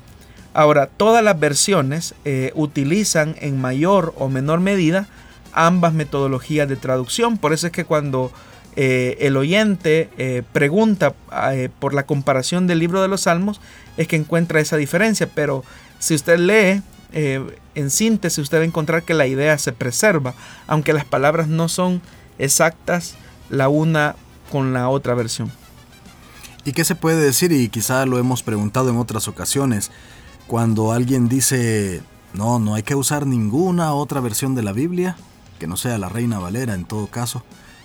Ahora, 0.54 0.86
todas 0.88 1.22
las 1.22 1.38
versiones 1.38 2.14
eh, 2.24 2.50
utilizan 2.56 3.36
en 3.40 3.60
mayor 3.60 4.12
o 4.18 4.28
menor 4.28 4.58
medida 4.58 5.06
ambas 5.52 5.92
metodologías 5.92 6.68
de 6.68 6.74
traducción. 6.74 7.38
Por 7.38 7.52
eso 7.52 7.68
es 7.68 7.72
que 7.72 7.84
cuando 7.84 8.32
el 8.74 9.36
oyente 9.36 10.08
pregunta 10.52 11.12
por 11.78 11.92
la 11.92 12.06
comparación 12.06 12.66
del 12.66 12.78
libro 12.78 13.02
de 13.02 13.08
los 13.08 13.20
Salmos, 13.20 13.60
es 13.98 14.08
que 14.08 14.16
encuentra 14.16 14.60
esa 14.60 14.78
diferencia. 14.78 15.28
Pero 15.32 15.62
si 16.02 16.16
usted 16.16 16.36
lee, 16.36 16.82
en 17.12 17.90
síntesis, 17.90 18.40
usted 18.40 18.58
va 18.58 18.62
a 18.62 18.66
encontrar 18.66 19.04
que 19.04 19.14
la 19.14 19.28
idea 19.28 19.56
se 19.56 19.72
preserva, 19.72 20.34
aunque 20.66 20.92
las 20.92 21.04
palabras 21.04 21.46
no 21.46 21.68
son 21.68 22.02
exactas 22.40 23.14
la 23.50 23.68
una 23.68 24.16
con 24.50 24.72
la 24.72 24.88
otra 24.88 25.14
versión. 25.14 25.52
¿Y 26.64 26.72
qué 26.72 26.84
se 26.84 26.96
puede 26.96 27.22
decir? 27.22 27.52
Y 27.52 27.68
quizá 27.68 28.04
lo 28.04 28.18
hemos 28.18 28.42
preguntado 28.42 28.90
en 28.90 28.96
otras 28.96 29.28
ocasiones. 29.28 29.92
Cuando 30.48 30.90
alguien 30.90 31.28
dice, 31.28 32.02
no, 32.34 32.58
no 32.58 32.74
hay 32.74 32.82
que 32.82 32.96
usar 32.96 33.24
ninguna 33.24 33.94
otra 33.94 34.20
versión 34.20 34.56
de 34.56 34.64
la 34.64 34.72
Biblia, 34.72 35.16
que 35.60 35.68
no 35.68 35.76
sea 35.76 35.98
la 35.98 36.08
Reina 36.08 36.40
Valera 36.40 36.74
en 36.74 36.84
todo 36.84 37.06
caso, 37.06 37.44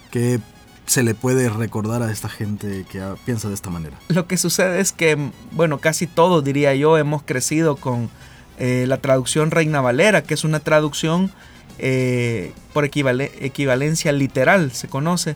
¿qué 0.10 0.39
se 0.88 1.04
le 1.04 1.13
puede 1.13 1.50
recordar 1.50 2.02
a 2.02 2.12
esta 2.12 2.30
gente 2.30 2.86
que 2.89 3.04
piensa 3.26 3.50
de 3.50 3.54
esta 3.54 3.69
manera? 3.69 3.97
Lo 4.08 4.26
que 4.26 4.38
sucede 4.38 4.80
es 4.80 4.93
que, 4.93 5.17
bueno, 5.52 5.80
casi 5.80 6.08
todos, 6.08 6.43
diría 6.43 6.73
yo, 6.73 6.97
hemos 6.97 7.21
crecido 7.23 7.76
con 7.76 8.10
eh, 8.58 8.86
la 8.88 8.97
traducción 8.97 9.52
Reina 9.52 9.82
Valera, 9.82 10.23
que 10.23 10.34
es 10.34 10.43
una 10.43 10.62
traducción 10.62 11.32
eh, 11.78 12.54
por 12.73 12.86
equivalencia 12.86 14.12
literal, 14.13 14.71
se 14.71 14.88
conoce, 14.88 15.36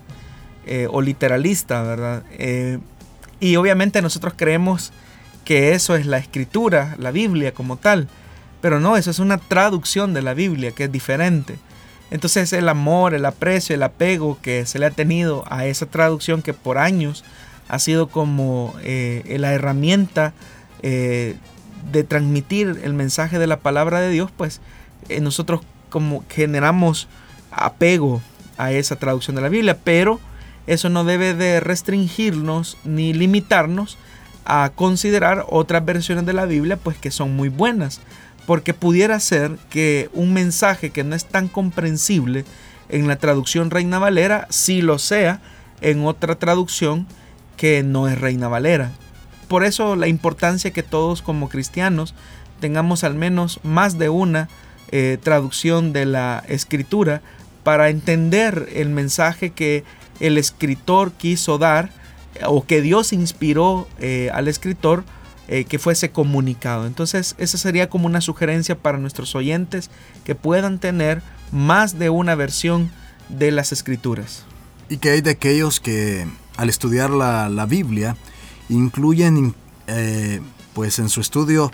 eh, 0.65 0.87
o 0.89 1.01
literalista, 1.01 1.83
¿verdad? 1.83 2.23
y 3.39 3.55
obviamente 3.55 4.01
nosotros 4.03 4.35
creemos 4.37 4.93
que 5.43 5.73
eso 5.73 5.95
es 5.95 6.05
la 6.05 6.19
escritura, 6.19 6.95
la 6.99 7.11
Biblia 7.11 7.53
como 7.53 7.77
tal. 7.77 8.07
Pero 8.61 8.79
no, 8.79 8.95
eso 8.95 9.09
es 9.09 9.17
una 9.17 9.39
traducción 9.39 10.13
de 10.13 10.21
la 10.21 10.35
Biblia 10.35 10.71
que 10.71 10.83
es 10.83 10.91
diferente. 10.91 11.57
Entonces 12.11 12.51
el 12.53 12.69
amor, 12.69 13.13
el 13.13 13.25
aprecio, 13.25 13.73
el 13.73 13.83
apego 13.83 14.37
que 14.41 14.65
se 14.65 14.77
le 14.77 14.85
ha 14.85 14.91
tenido 14.91 15.45
a 15.49 15.65
esa 15.65 15.85
traducción 15.85 16.41
que 16.41 16.53
por 16.53 16.77
años 16.77 17.23
ha 17.69 17.79
sido 17.79 18.07
como 18.07 18.75
eh, 18.83 19.37
la 19.39 19.53
herramienta 19.53 20.33
eh, 20.83 21.37
de 21.91 22.03
transmitir 22.03 22.81
el 22.83 22.93
mensaje 22.93 23.39
de 23.39 23.47
la 23.47 23.59
palabra 23.59 24.01
de 24.01 24.09
Dios, 24.09 24.29
pues 24.35 24.59
eh, 25.07 25.21
nosotros 25.21 25.61
como 25.89 26.23
generamos 26.29 27.07
apego 27.49 28.21
a 28.57 28.73
esa 28.73 28.97
traducción 28.97 29.37
de 29.37 29.41
la 29.41 29.49
Biblia, 29.49 29.77
pero 29.81 30.19
eso 30.67 30.89
no 30.89 31.05
debe 31.05 31.33
de 31.33 31.61
restringirnos 31.61 32.77
ni 32.83 33.13
limitarnos 33.13 33.97
a 34.43 34.71
considerar 34.75 35.45
otras 35.49 35.85
versiones 35.85 36.25
de 36.25 36.33
la 36.33 36.45
Biblia 36.45 36.75
pues 36.75 36.97
que 36.97 37.11
son 37.11 37.35
muy 37.35 37.49
buenas 37.49 38.01
porque 38.45 38.73
pudiera 38.73 39.19
ser 39.19 39.57
que 39.69 40.09
un 40.13 40.33
mensaje 40.33 40.89
que 40.89 41.03
no 41.03 41.15
es 41.15 41.25
tan 41.25 41.47
comprensible 41.47 42.45
en 42.89 43.07
la 43.07 43.17
traducción 43.17 43.71
Reina 43.71 43.99
Valera 43.99 44.47
sí 44.49 44.81
lo 44.81 44.99
sea 44.99 45.41
en 45.81 46.05
otra 46.05 46.35
traducción 46.35 47.07
que 47.57 47.83
no 47.83 48.07
es 48.07 48.19
Reina 48.19 48.47
Valera. 48.47 48.91
Por 49.47 49.63
eso 49.63 49.95
la 49.95 50.07
importancia 50.07 50.71
que 50.71 50.83
todos 50.83 51.21
como 51.21 51.49
cristianos 51.49 52.15
tengamos 52.59 53.03
al 53.03 53.15
menos 53.15 53.59
más 53.63 53.97
de 53.97 54.09
una 54.09 54.47
eh, 54.91 55.17
traducción 55.21 55.93
de 55.93 56.05
la 56.05 56.43
escritura 56.47 57.21
para 57.63 57.89
entender 57.89 58.69
el 58.73 58.89
mensaje 58.89 59.51
que 59.51 59.83
el 60.19 60.37
escritor 60.37 61.11
quiso 61.13 61.57
dar 61.57 61.89
o 62.45 62.65
que 62.65 62.81
Dios 62.81 63.13
inspiró 63.13 63.87
eh, 63.99 64.29
al 64.33 64.47
escritor 64.47 65.03
eh, 65.47 65.65
que 65.65 65.79
fuese 65.79 66.11
comunicado. 66.11 66.85
Entonces 66.85 67.35
esa 67.37 67.57
sería 67.57 67.89
como 67.89 68.05
una 68.05 68.21
sugerencia 68.21 68.77
para 68.77 68.97
nuestros 68.97 69.35
oyentes 69.35 69.89
que 70.23 70.35
puedan 70.35 70.79
tener 70.79 71.21
más 71.51 71.99
de 71.99 72.09
una 72.09 72.35
versión 72.35 72.91
de 73.29 73.51
las 73.51 73.71
escrituras. 73.71 74.45
Y 74.89 74.97
que 74.97 75.09
hay 75.09 75.21
de 75.21 75.31
aquellos 75.31 75.79
que 75.79 76.27
al 76.57 76.69
estudiar 76.69 77.09
la, 77.09 77.65
Biblia 77.65 78.15
incluyen 78.69 79.55
eh, 79.87 80.41
pues 80.73 80.99
en 80.99 81.09
su 81.09 81.21
estudio 81.21 81.71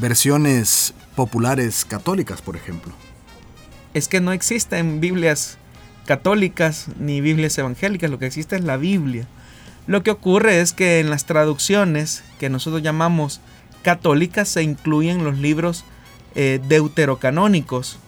versiones 0.00 0.94
populares 1.14 1.84
católicas, 1.84 2.42
por 2.42 2.56
ejemplo. 2.56 2.92
Es 3.94 4.08
que 4.08 4.20
no 4.20 4.32
existen 4.32 5.00
Biblias 5.00 5.58
católicas 6.06 6.86
ni 6.98 7.20
Biblias 7.20 7.58
evangélicas, 7.58 8.10
lo 8.10 8.18
que 8.18 8.26
existe 8.26 8.56
es 8.56 8.64
la 8.64 8.76
Biblia. 8.76 9.26
Lo 9.88 10.02
que 10.02 10.10
ocurre 10.10 10.60
es 10.60 10.74
que 10.74 11.00
en 11.00 11.08
las 11.08 11.24
traducciones 11.24 12.22
que 12.38 12.50
nosotros 12.50 12.82
llamamos 12.82 13.40
católicas 13.82 14.46
se 14.46 14.62
incluyen 14.62 15.24
los 15.24 15.38
libros 15.38 15.86
eh, 16.34 16.60
deuterocanónicos 16.68 17.98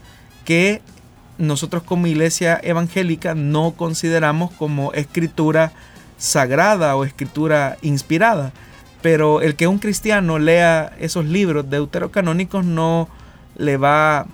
que 0.45 0.83
nosotros 1.39 1.83
como 1.83 2.07
iglesia 2.07 2.61
evangélica 2.63 3.35
no 3.35 3.73
consideramos 3.73 4.51
como 4.53 4.93
escritura 4.93 5.73
sagrada 6.19 6.97
o 6.97 7.05
escritura 7.05 7.79
inspirada. 7.81 8.53
Pero 9.01 9.41
el 9.41 9.57
que 9.57 9.67
un 9.67 9.79
cristiano 9.79 10.39
lea 10.39 10.93
esos 11.01 11.25
libros 11.25 11.71
deuterocanónicos 11.71 12.63
no 12.63 13.09
le 13.57 13.79
va 13.79 14.27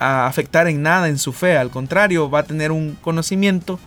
a 0.00 0.26
afectar 0.26 0.66
en 0.66 0.82
nada 0.82 1.08
en 1.08 1.18
su 1.18 1.32
fe, 1.32 1.56
al 1.56 1.70
contrario, 1.70 2.28
va 2.28 2.40
a 2.40 2.44
tener 2.44 2.72
un 2.72 2.96
conocimiento 3.00 3.78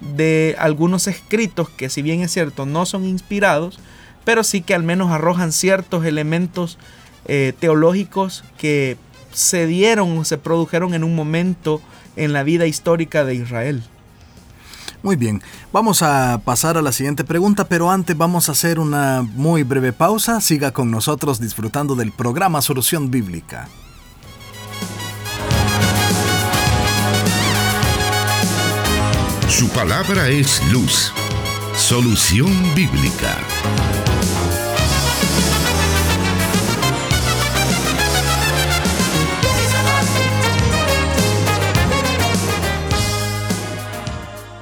de 0.00 0.56
algunos 0.58 1.06
escritos 1.06 1.68
que 1.70 1.88
si 1.88 2.02
bien 2.02 2.22
es 2.22 2.32
cierto 2.32 2.66
no 2.66 2.86
son 2.86 3.04
inspirados, 3.04 3.78
pero 4.24 4.44
sí 4.44 4.60
que 4.60 4.74
al 4.74 4.82
menos 4.82 5.10
arrojan 5.10 5.52
ciertos 5.52 6.04
elementos 6.04 6.78
eh, 7.26 7.52
teológicos 7.58 8.44
que 8.58 8.96
se 9.32 9.66
dieron 9.66 10.16
o 10.18 10.24
se 10.24 10.38
produjeron 10.38 10.94
en 10.94 11.04
un 11.04 11.14
momento 11.14 11.80
en 12.16 12.32
la 12.32 12.42
vida 12.42 12.66
histórica 12.66 13.24
de 13.24 13.34
Israel. 13.34 13.82
Muy 15.02 15.16
bien, 15.16 15.42
vamos 15.72 16.02
a 16.02 16.40
pasar 16.44 16.76
a 16.76 16.82
la 16.82 16.90
siguiente 16.90 17.22
pregunta, 17.22 17.68
pero 17.68 17.90
antes 17.90 18.16
vamos 18.16 18.48
a 18.48 18.52
hacer 18.52 18.80
una 18.80 19.22
muy 19.22 19.62
breve 19.62 19.92
pausa. 19.92 20.40
Siga 20.40 20.72
con 20.72 20.90
nosotros 20.90 21.38
disfrutando 21.38 21.94
del 21.94 22.10
programa 22.10 22.60
Solución 22.62 23.10
Bíblica. 23.10 23.68
Su 29.56 29.70
palabra 29.70 30.28
es 30.28 30.62
luz. 30.70 31.14
Solución 31.74 32.52
bíblica. 32.74 33.38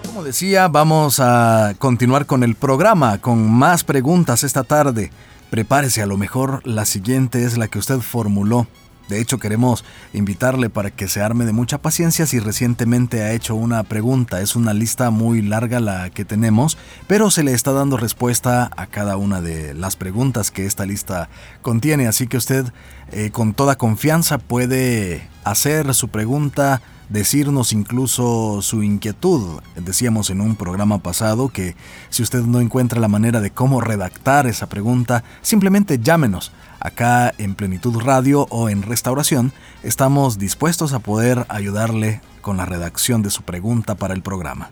Como 0.06 0.22
decía, 0.22 0.68
vamos 0.68 1.18
a 1.18 1.74
continuar 1.80 2.26
con 2.26 2.44
el 2.44 2.54
programa, 2.54 3.18
con 3.18 3.50
más 3.50 3.82
preguntas 3.82 4.44
esta 4.44 4.62
tarde. 4.62 5.10
Prepárese, 5.50 6.02
a 6.02 6.06
lo 6.06 6.16
mejor 6.16 6.64
la 6.64 6.84
siguiente 6.84 7.44
es 7.44 7.58
la 7.58 7.66
que 7.66 7.80
usted 7.80 7.98
formuló 7.98 8.68
de 9.08 9.20
hecho, 9.20 9.38
queremos 9.38 9.84
invitarle 10.14 10.70
para 10.70 10.90
que 10.90 11.08
se 11.08 11.20
arme 11.20 11.44
de 11.44 11.52
mucha 11.52 11.78
paciencia 11.78 12.26
si 12.26 12.38
recientemente 12.38 13.22
ha 13.22 13.32
hecho 13.32 13.54
una 13.54 13.82
pregunta. 13.82 14.40
Es 14.40 14.56
una 14.56 14.72
lista 14.72 15.10
muy 15.10 15.42
larga 15.42 15.78
la 15.80 16.08
que 16.08 16.24
tenemos, 16.24 16.78
pero 17.06 17.30
se 17.30 17.42
le 17.44 17.52
está 17.52 17.72
dando 17.72 17.98
respuesta 17.98 18.70
a 18.76 18.86
cada 18.86 19.18
una 19.18 19.42
de 19.42 19.74
las 19.74 19.96
preguntas 19.96 20.50
que 20.50 20.64
esta 20.64 20.86
lista 20.86 21.28
contiene. 21.60 22.06
Así 22.06 22.26
que 22.26 22.38
usted 22.38 22.64
eh, 23.12 23.30
con 23.30 23.52
toda 23.52 23.76
confianza 23.76 24.38
puede 24.38 25.28
hacer 25.44 25.92
su 25.94 26.08
pregunta, 26.08 26.80
decirnos 27.10 27.74
incluso 27.74 28.62
su 28.62 28.82
inquietud. 28.82 29.60
Decíamos 29.76 30.30
en 30.30 30.40
un 30.40 30.56
programa 30.56 30.98
pasado 30.98 31.50
que 31.50 31.76
si 32.08 32.22
usted 32.22 32.40
no 32.40 32.58
encuentra 32.58 33.00
la 33.00 33.08
manera 33.08 33.42
de 33.42 33.50
cómo 33.50 33.82
redactar 33.82 34.46
esa 34.46 34.66
pregunta, 34.66 35.24
simplemente 35.42 35.98
llámenos 35.98 36.52
acá 36.84 37.34
en 37.38 37.56
Plenitud 37.56 37.98
Radio 37.98 38.46
o 38.50 38.68
en 38.68 38.82
Restauración, 38.82 39.52
estamos 39.82 40.38
dispuestos 40.38 40.92
a 40.92 41.00
poder 41.00 41.46
ayudarle 41.48 42.20
con 42.42 42.58
la 42.58 42.66
redacción 42.66 43.22
de 43.22 43.30
su 43.30 43.42
pregunta 43.42 43.96
para 43.96 44.14
el 44.14 44.22
programa. 44.22 44.70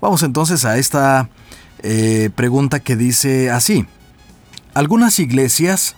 Vamos 0.00 0.22
entonces 0.22 0.64
a 0.64 0.78
esta 0.78 1.28
eh, 1.82 2.30
pregunta 2.34 2.80
que 2.80 2.96
dice 2.96 3.50
así. 3.50 3.84
Algunas 4.74 5.18
iglesias 5.18 5.96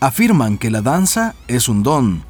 afirman 0.00 0.56
que 0.56 0.70
la 0.70 0.80
danza 0.80 1.34
es 1.46 1.68
un 1.68 1.82
don 1.82 2.24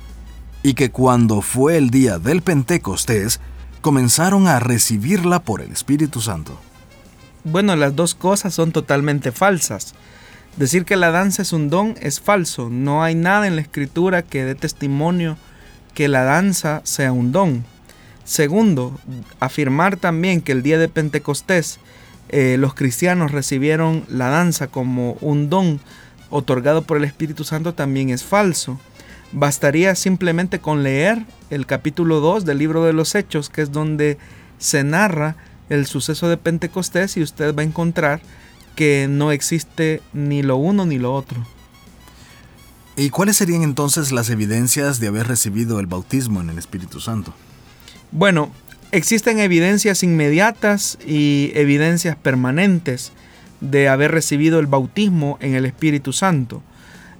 y 0.62 0.74
que 0.74 0.90
cuando 0.90 1.42
fue 1.42 1.76
el 1.76 1.90
día 1.90 2.18
del 2.18 2.42
Pentecostés 2.42 3.40
comenzaron 3.80 4.48
a 4.48 4.58
recibirla 4.58 5.38
por 5.38 5.62
el 5.62 5.70
Espíritu 5.70 6.20
Santo. 6.20 6.58
Bueno, 7.44 7.76
las 7.76 7.94
dos 7.94 8.14
cosas 8.14 8.52
son 8.52 8.72
totalmente 8.72 9.32
falsas. 9.32 9.94
Decir 10.56 10.84
que 10.84 10.96
la 10.96 11.10
danza 11.10 11.42
es 11.42 11.52
un 11.52 11.70
don 11.70 11.94
es 12.00 12.20
falso. 12.20 12.68
No 12.70 13.02
hay 13.02 13.14
nada 13.14 13.46
en 13.46 13.56
la 13.56 13.62
escritura 13.62 14.22
que 14.22 14.44
dé 14.44 14.54
testimonio 14.54 15.36
que 15.94 16.08
la 16.08 16.24
danza 16.24 16.82
sea 16.84 17.12
un 17.12 17.32
don. 17.32 17.64
Segundo, 18.24 18.98
afirmar 19.40 19.96
también 19.96 20.40
que 20.40 20.52
el 20.52 20.62
día 20.62 20.78
de 20.78 20.88
Pentecostés 20.88 21.80
eh, 22.28 22.56
los 22.58 22.74
cristianos 22.74 23.32
recibieron 23.32 24.04
la 24.08 24.28
danza 24.28 24.68
como 24.68 25.14
un 25.20 25.50
don 25.50 25.80
otorgado 26.30 26.82
por 26.82 26.96
el 26.96 27.04
Espíritu 27.04 27.44
Santo 27.44 27.74
también 27.74 28.10
es 28.10 28.22
falso. 28.22 28.78
Bastaría 29.32 29.94
simplemente 29.94 30.60
con 30.60 30.82
leer 30.82 31.24
el 31.50 31.66
capítulo 31.66 32.20
2 32.20 32.44
del 32.44 32.58
libro 32.58 32.84
de 32.84 32.92
los 32.92 33.14
Hechos, 33.14 33.50
que 33.50 33.62
es 33.62 33.72
donde 33.72 34.18
se 34.58 34.84
narra 34.84 35.36
el 35.68 35.86
suceso 35.86 36.28
de 36.28 36.36
Pentecostés 36.36 37.16
y 37.16 37.22
usted 37.22 37.54
va 37.54 37.62
a 37.62 37.64
encontrar 37.64 38.20
que 38.74 39.06
no 39.08 39.32
existe 39.32 40.02
ni 40.12 40.42
lo 40.42 40.56
uno 40.56 40.86
ni 40.86 40.98
lo 40.98 41.14
otro. 41.14 41.46
¿Y 42.96 43.10
cuáles 43.10 43.36
serían 43.36 43.62
entonces 43.62 44.12
las 44.12 44.30
evidencias 44.30 45.00
de 45.00 45.08
haber 45.08 45.26
recibido 45.26 45.80
el 45.80 45.86
bautismo 45.86 46.40
en 46.40 46.50
el 46.50 46.58
Espíritu 46.58 47.00
Santo? 47.00 47.32
Bueno, 48.12 48.50
existen 48.92 49.38
evidencias 49.38 50.02
inmediatas 50.02 50.98
y 51.06 51.52
evidencias 51.54 52.16
permanentes 52.16 53.12
de 53.60 53.88
haber 53.88 54.10
recibido 54.10 54.58
el 54.58 54.66
bautismo 54.66 55.38
en 55.40 55.54
el 55.54 55.64
Espíritu 55.64 56.12
Santo. 56.12 56.62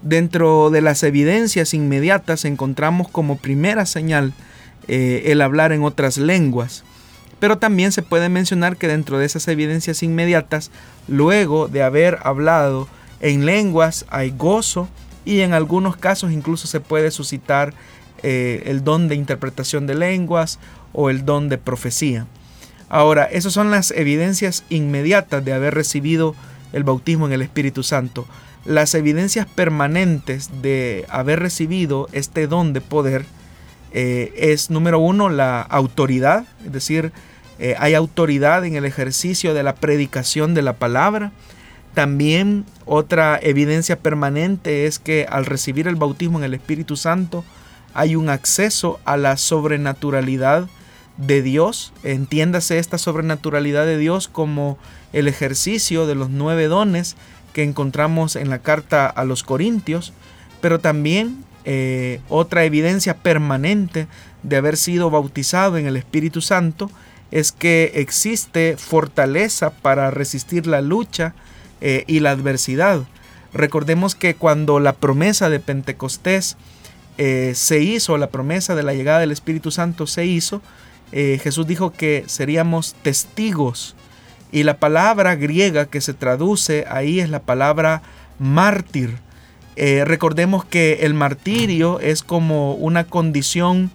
Dentro 0.03 0.71
de 0.71 0.81
las 0.81 1.03
evidencias 1.03 1.75
inmediatas 1.75 2.45
encontramos 2.45 3.09
como 3.09 3.37
primera 3.37 3.87
señal 3.87 4.33
eh, 4.89 5.25
el 5.27 5.43
hablar 5.43 5.73
en 5.73 5.83
otras 5.83 6.17
lenguas. 6.17 6.85
Pero 7.41 7.59
también 7.59 7.91
se 7.91 8.03
puede 8.03 8.29
mencionar 8.29 8.77
que 8.77 8.87
dentro 8.87 9.19
de 9.19 9.27
esas 9.27 9.49
evidencias 9.49 10.03
inmediatas, 10.03 10.71
luego 11.09 11.67
de 11.67 11.83
haber 11.83 12.19
hablado 12.23 12.87
en 13.21 13.47
lenguas, 13.47 14.07
hay 14.11 14.31
gozo 14.31 14.89
y 15.25 15.41
en 15.41 15.53
algunos 15.53 15.97
casos 15.97 16.33
incluso 16.33 16.69
se 16.69 16.81
puede 16.81 17.11
suscitar 17.11 17.75
eh, 18.23 18.63
el 18.67 18.85
don 18.85 19.09
de 19.09 19.15
interpretación 19.15 19.87
de 19.87 19.95
lenguas 19.95 20.59
o 20.93 21.11
el 21.11 21.25
don 21.25 21.49
de 21.49 21.59
profecía. 21.59 22.27
Ahora, 22.89 23.25
esas 23.25 23.53
son 23.53 23.71
las 23.71 23.93
evidencias 23.93 24.65
inmediatas 24.69 25.45
de 25.45 25.53
haber 25.53 25.75
recibido 25.75 26.35
el 26.73 26.85
bautismo 26.85 27.27
en 27.27 27.33
el 27.33 27.43
Espíritu 27.43 27.83
Santo. 27.83 28.27
Las 28.65 28.95
evidencias 28.95 29.47
permanentes 29.47 30.51
de 30.61 31.07
haber 31.09 31.41
recibido 31.41 32.09
este 32.13 32.47
don 32.47 32.73
de 32.73 32.81
poder 32.81 33.25
eh, 33.93 34.33
es, 34.37 34.71
número 34.71 34.99
uno, 34.99 35.29
la 35.29 35.63
autoridad, 35.63 36.45
es 36.65 36.73
decir, 36.73 37.13
eh, 37.63 37.77
hay 37.79 37.93
autoridad 37.93 38.65
en 38.65 38.75
el 38.75 38.87
ejercicio 38.87 39.53
de 39.53 39.63
la 39.63 39.75
predicación 39.75 40.55
de 40.55 40.63
la 40.63 40.73
palabra. 40.73 41.31
También 41.93 42.65
otra 42.87 43.39
evidencia 43.43 43.99
permanente 43.99 44.87
es 44.87 44.99
que 44.99 45.27
al 45.29 45.45
recibir 45.45 45.87
el 45.87 45.97
bautismo 45.97 46.39
en 46.39 46.45
el 46.45 46.55
Espíritu 46.55 46.97
Santo 46.97 47.45
hay 47.93 48.17
un 48.17 48.31
acceso 48.31 48.99
a 49.05 49.19
la 49.19 49.37
sobrenaturalidad 49.37 50.69
de 51.19 51.43
Dios. 51.43 51.93
Entiéndase 52.03 52.79
esta 52.79 52.97
sobrenaturalidad 52.97 53.85
de 53.85 53.99
Dios 53.99 54.29
como 54.29 54.79
el 55.13 55.29
ejercicio 55.29 56.07
de 56.07 56.15
los 56.15 56.31
nueve 56.31 56.67
dones 56.67 57.15
que 57.53 57.63
encontramos 57.63 58.37
en 58.37 58.49
la 58.49 58.61
carta 58.61 59.07
a 59.07 59.25
los 59.25 59.43
Corintios, 59.43 60.15
pero 60.63 60.79
también 60.79 61.45
eh, 61.67 62.21
otra 62.31 62.65
evidencia 62.65 63.19
permanente 63.19 64.07
de 64.43 64.57
haber 64.57 64.79
sido 64.79 65.11
bautizado 65.11 65.77
en 65.77 65.87
el 65.87 65.97
Espíritu 65.99 66.41
Santo 66.41 66.91
es 67.31 67.53
que 67.53 67.93
existe 67.95 68.77
fortaleza 68.77 69.71
para 69.71 70.11
resistir 70.11 70.67
la 70.67 70.81
lucha 70.81 71.35
eh, 71.81 72.05
y 72.07 72.21
la 72.21 72.31
adversidad. 72.31 73.03
Recordemos 73.53 74.15
que 74.15 74.35
cuando 74.35 74.81
la 74.81 74.93
promesa 74.95 75.51
de 75.51 75.61
Pentecostés 75.61 76.57
eh, 77.19 77.53
se 77.55 77.81
hizo, 77.81 78.19
la 78.19 78.31
promesa 78.31 78.75
de 78.75 78.83
la 78.83 78.95
llegada 78.95 79.21
del 79.21 79.33
Espíritu 79.33 79.71
Santo 79.71 80.07
se 80.07 80.27
hizo, 80.27 80.63
eh, 81.13 81.41
Jesús 81.43 81.67
dijo 81.67 81.93
que 81.93 82.25
seríamos 82.27 82.95
testigos. 83.03 83.95
Y 84.53 84.65
la 84.65 84.79
palabra 84.79 85.37
griega 85.37 85.87
que 85.87 86.01
se 86.01 86.15
traduce 86.15 86.85
ahí 86.89 87.21
es 87.21 87.31
la 87.31 87.41
palabra 87.41 88.03
mártir. 88.39 89.19
recordemos 89.77 90.65
que 90.65 91.05
el 91.07 91.15
martirio 91.15 92.01
es 92.01 92.23
como 92.23 92.75
una 92.75 93.05
condición 93.05 93.91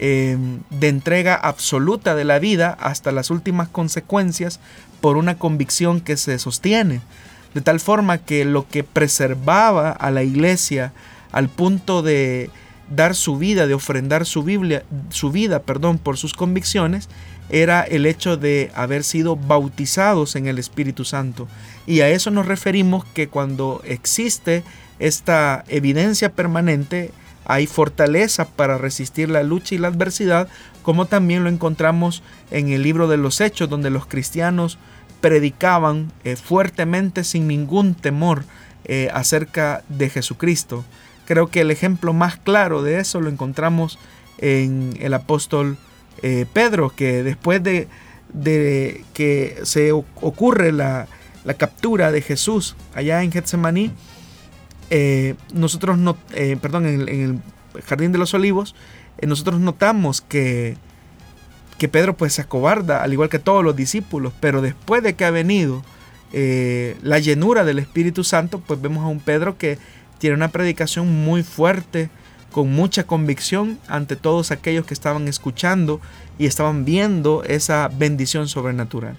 Em, 0.00 0.58
de 0.70 0.88
entrega 0.88 1.36
absoluta 1.36 2.16
de 2.16 2.24
la 2.24 2.40
vida 2.40 2.76
hasta 2.80 3.12
las 3.12 3.30
últimas 3.30 3.68
consecuencias 3.68 4.58
por 5.00 5.16
una 5.16 5.38
convicción 5.38 6.00
que 6.00 6.16
se 6.16 6.36
sostiene. 6.40 7.00
De 7.54 7.60
tal 7.60 7.78
forma 7.78 8.18
que 8.18 8.44
lo 8.44 8.66
que 8.66 8.82
preservaba 8.82 9.92
a 9.92 10.10
la 10.10 10.24
iglesia 10.24 10.92
al 11.30 11.48
punto 11.48 12.02
de 12.02 12.50
dar 12.90 13.14
su 13.14 13.38
vida, 13.38 13.68
de 13.68 13.74
ofrendar 13.74 14.26
su, 14.26 14.42
Biblia, 14.42 14.82
su 15.10 15.30
vida 15.30 15.62
perdón, 15.62 15.98
por 15.98 16.16
sus 16.16 16.34
convicciones, 16.34 17.08
era 17.48 17.82
el 17.82 18.04
hecho 18.06 18.36
de 18.36 18.72
haber 18.74 19.04
sido 19.04 19.36
bautizados 19.36 20.34
en 20.34 20.48
el 20.48 20.58
Espíritu 20.58 21.04
Santo. 21.04 21.46
Y 21.86 22.00
a 22.00 22.08
eso 22.08 22.32
nos 22.32 22.46
referimos 22.46 23.04
que 23.04 23.28
cuando 23.28 23.80
existe 23.84 24.64
esta 24.98 25.64
evidencia 25.68 26.32
permanente, 26.32 27.12
hay 27.44 27.66
fortaleza 27.66 28.46
para 28.46 28.78
resistir 28.78 29.30
la 29.30 29.42
lucha 29.42 29.74
y 29.74 29.78
la 29.78 29.88
adversidad, 29.88 30.48
como 30.82 31.06
también 31.06 31.44
lo 31.44 31.50
encontramos 31.50 32.22
en 32.50 32.68
el 32.68 32.82
libro 32.82 33.08
de 33.08 33.16
los 33.16 33.40
Hechos, 33.40 33.68
donde 33.68 33.90
los 33.90 34.06
cristianos 34.06 34.78
predicaban 35.20 36.12
eh, 36.24 36.36
fuertemente 36.36 37.24
sin 37.24 37.48
ningún 37.48 37.94
temor 37.94 38.44
eh, 38.84 39.08
acerca 39.14 39.82
de 39.88 40.10
Jesucristo. 40.10 40.84
Creo 41.24 41.48
que 41.48 41.62
el 41.62 41.70
ejemplo 41.70 42.12
más 42.12 42.36
claro 42.36 42.82
de 42.82 43.00
eso 43.00 43.20
lo 43.20 43.30
encontramos 43.30 43.98
en 44.38 44.96
el 45.00 45.14
apóstol 45.14 45.78
eh, 46.22 46.46
Pedro, 46.52 46.90
que 46.90 47.22
después 47.22 47.62
de, 47.62 47.88
que 49.14 49.58
se 49.62 49.92
ocurre 49.92 50.72
la, 50.72 51.06
la, 51.44 51.54
captura 51.54 52.12
de 52.12 52.20
Jesús 52.20 52.76
allá 52.94 53.22
en 53.22 53.32
Getsemaní, 53.32 53.92
eh, 54.96 55.34
nosotros 55.52 55.98
no, 55.98 56.16
eh, 56.34 56.56
perdón, 56.62 56.86
en, 56.86 57.08
el 57.08 57.40
Jardín 57.82 58.12
de 58.12 58.18
los 58.18 58.32
Olivos, 58.32 58.76
eh, 59.18 59.26
nosotros 59.26 59.58
notamos 59.58 60.20
que, 60.20 60.76
que 61.78 61.88
Pedro 61.88 62.16
pues 62.16 62.34
se 62.34 62.42
acobarda, 62.42 63.02
al 63.02 63.12
igual 63.12 63.28
que 63.28 63.40
todos 63.40 63.64
los 63.64 63.74
discípulos, 63.74 64.32
pero 64.38 64.62
después 64.62 65.02
de 65.02 65.14
que 65.14 65.24
ha 65.24 65.32
venido 65.32 65.82
la 67.02 67.20
llenura 67.20 67.64
del 67.64 67.78
Espíritu 67.78 68.24
Santo, 68.24 68.60
pues 68.60 68.80
vemos 68.80 69.04
a 69.04 69.08
un 69.08 69.20
Pedro 69.20 69.56
que 69.56 69.78
tiene 70.18 70.34
una 70.34 70.48
predicación 70.48 71.24
muy 71.24 71.44
fuerte, 71.44 72.10
con 72.50 72.72
mucha 72.72 73.04
convicción 73.04 73.78
ante 73.88 74.14
todos 74.14 74.52
aquellos 74.52 74.84
que 74.84 74.94
estaban 74.94 75.26
escuchando 75.26 76.00
y 76.38 76.46
estaban 76.46 76.84
viendo 76.84 77.42
esa 77.44 77.88
bendición 77.88 78.48
sobrenatural. 78.48 79.16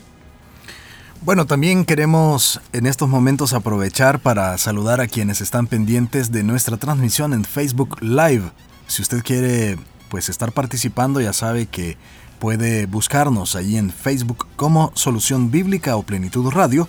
Bueno, 1.25 1.47
también 1.47 1.85
queremos 1.85 2.61
en 2.71 2.85
estos 2.85 3.09
momentos 3.09 3.53
aprovechar 3.53 4.19
para 4.19 4.55
saludar 4.59 5.01
a 5.01 5.07
quienes 5.07 5.41
están 5.41 5.65
pendientes 5.65 6.31
de 6.31 6.43
nuestra 6.43 6.77
transmisión 6.77 7.33
en 7.33 7.43
Facebook 7.45 7.99
Live. 7.99 8.51
Si 8.85 9.01
usted 9.01 9.23
quiere 9.23 9.79
pues 10.09 10.29
estar 10.29 10.51
participando, 10.51 11.19
ya 11.19 11.33
sabe 11.33 11.65
que 11.65 11.97
puede 12.37 12.85
buscarnos 12.85 13.55
ahí 13.55 13.75
en 13.75 13.89
Facebook 13.89 14.45
como 14.55 14.91
Solución 14.93 15.49
Bíblica 15.49 15.95
o 15.95 16.03
Plenitud 16.03 16.47
Radio. 16.51 16.87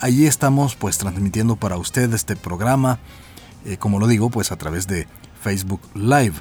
Allí 0.00 0.26
estamos 0.26 0.76
pues 0.76 0.98
transmitiendo 0.98 1.56
para 1.56 1.78
usted 1.78 2.12
este 2.12 2.36
programa, 2.36 2.98
eh, 3.64 3.78
como 3.78 3.98
lo 4.00 4.06
digo, 4.06 4.28
pues 4.28 4.52
a 4.52 4.56
través 4.56 4.86
de 4.86 5.08
Facebook 5.40 5.80
Live. 5.94 6.34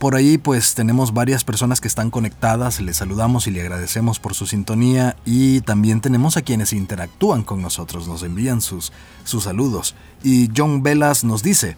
Por 0.00 0.14
ahí 0.14 0.38
pues 0.38 0.72
tenemos 0.72 1.12
varias 1.12 1.44
personas 1.44 1.78
que 1.82 1.86
están 1.86 2.10
conectadas, 2.10 2.80
les 2.80 2.96
saludamos 2.96 3.46
y 3.46 3.50
le 3.50 3.60
agradecemos 3.60 4.18
por 4.18 4.32
su 4.32 4.46
sintonía 4.46 5.14
y 5.26 5.60
también 5.60 6.00
tenemos 6.00 6.38
a 6.38 6.42
quienes 6.42 6.72
interactúan 6.72 7.42
con 7.42 7.60
nosotros, 7.60 8.08
nos 8.08 8.22
envían 8.22 8.62
sus, 8.62 8.92
sus 9.24 9.44
saludos. 9.44 9.94
Y 10.22 10.48
John 10.56 10.82
Velas 10.82 11.22
nos 11.22 11.42
dice, 11.42 11.76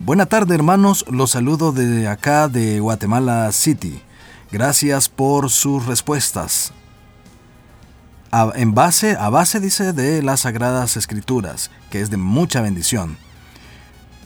Buena 0.00 0.26
tarde 0.26 0.56
hermanos, 0.56 1.04
los 1.08 1.30
saludo 1.30 1.70
de 1.70 2.08
acá 2.08 2.48
de 2.48 2.80
Guatemala 2.80 3.52
City. 3.52 4.02
Gracias 4.50 5.08
por 5.08 5.48
sus 5.48 5.86
respuestas. 5.86 6.72
en 8.56 8.74
base, 8.74 9.16
a 9.16 9.28
base 9.30 9.60
dice 9.60 9.92
de 9.92 10.20
las 10.24 10.40
Sagradas 10.40 10.96
Escrituras, 10.96 11.70
que 11.92 12.00
es 12.00 12.10
de 12.10 12.16
mucha 12.16 12.60
bendición. 12.60 13.16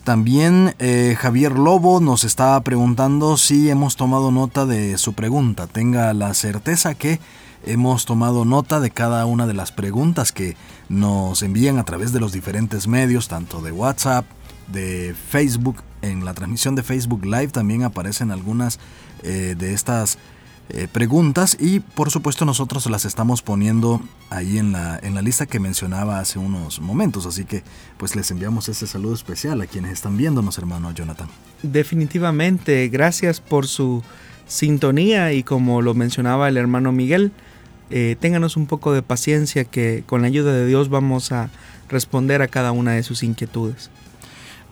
También 0.07 0.77
eh, 0.79 1.17
Javier 1.19 1.59
Lobo 1.59 1.99
nos 1.99 2.23
está 2.23 2.61
preguntando 2.61 3.37
si 3.37 3.71
hemos 3.71 3.97
tomado 3.97 4.31
nota 4.31 4.65
de 4.65 4.99
su 4.99 5.15
pregunta. 5.15 5.67
Tenga 5.67 6.15
la 6.15 6.33
certeza 6.33 6.95
que 6.95 7.19
hemos 7.65 8.05
tomado 8.05 8.45
nota 8.45 8.79
de 8.79 8.93
cada 8.93 9.27
una 9.27 9.49
de 9.49 9.55
las 9.55 9.73
preguntas 9.73 10.31
que 10.31 10.57
nos 10.89 11.43
envían 11.43 11.79
a 11.79 11.85
través 11.85 12.13
de 12.13 12.21
los 12.21 12.31
diferentes 12.31 12.87
medios, 12.87 13.27
tanto 13.27 13.63
de 13.63 13.73
WhatsApp, 13.73 14.27
de 14.69 15.13
Facebook. 15.29 15.83
En 16.03 16.25
la 16.25 16.35
transmisión 16.35 16.77
de 16.77 16.85
Facebook 16.85 17.25
Live 17.25 17.49
también 17.49 17.83
aparecen 17.83 18.31
algunas 18.31 18.79
eh, 19.25 19.57
de 19.59 19.75
estas 19.75 20.19
eh, 20.69 20.89
preguntas 20.91 21.57
y 21.61 21.79
por 21.81 22.11
supuesto 22.11 22.45
nosotros 22.45 22.87
las 22.87 23.05
estamos 23.05 23.41
poniendo 23.41 24.01
ahí 24.31 24.59
en 24.59 24.73
la, 24.73 24.99
en 25.01 25.15
la 25.15 25.23
lista 25.23 25.47
que 25.47 25.61
mencionaba 25.61 26.19
hace 26.19 26.41
unos 26.41 26.81
momentos, 26.81 27.25
así 27.25 27.45
que 27.45 27.63
pues 27.99 28.17
les 28.17 28.31
enviamos 28.33 28.69
ese 28.69 28.87
saludo 28.87 29.15
especial 29.15 29.61
a 29.61 29.67
quienes 29.67 29.93
están 29.93 30.17
viéndonos, 30.17 30.59
hermano 30.59 30.91
Jonathan. 30.91 31.29
Definitivamente, 31.63 32.89
gracias 32.89 33.41
por 33.41 33.69
su 33.69 34.03
sintonía 34.47 35.33
y 35.33 35.43
como 35.43 35.83
lo 35.83 35.95
mencionaba 35.95 36.49
el 36.49 36.57
hermano 36.57 36.91
Miguel, 36.91 37.33
eh, 37.91 38.17
ténganos 38.19 38.57
un 38.57 38.67
poco 38.67 38.93
de 38.93 39.03
paciencia 39.03 39.65
que 39.65 40.03
con 40.07 40.23
la 40.23 40.27
ayuda 40.27 40.53
de 40.53 40.67
Dios 40.67 40.89
vamos 40.89 41.31
a 41.31 41.51
responder 41.89 42.43
a 42.43 42.49
cada 42.49 42.73
una 42.73 42.93
de 42.93 43.05
sus 43.05 43.23
inquietudes. 43.23 43.91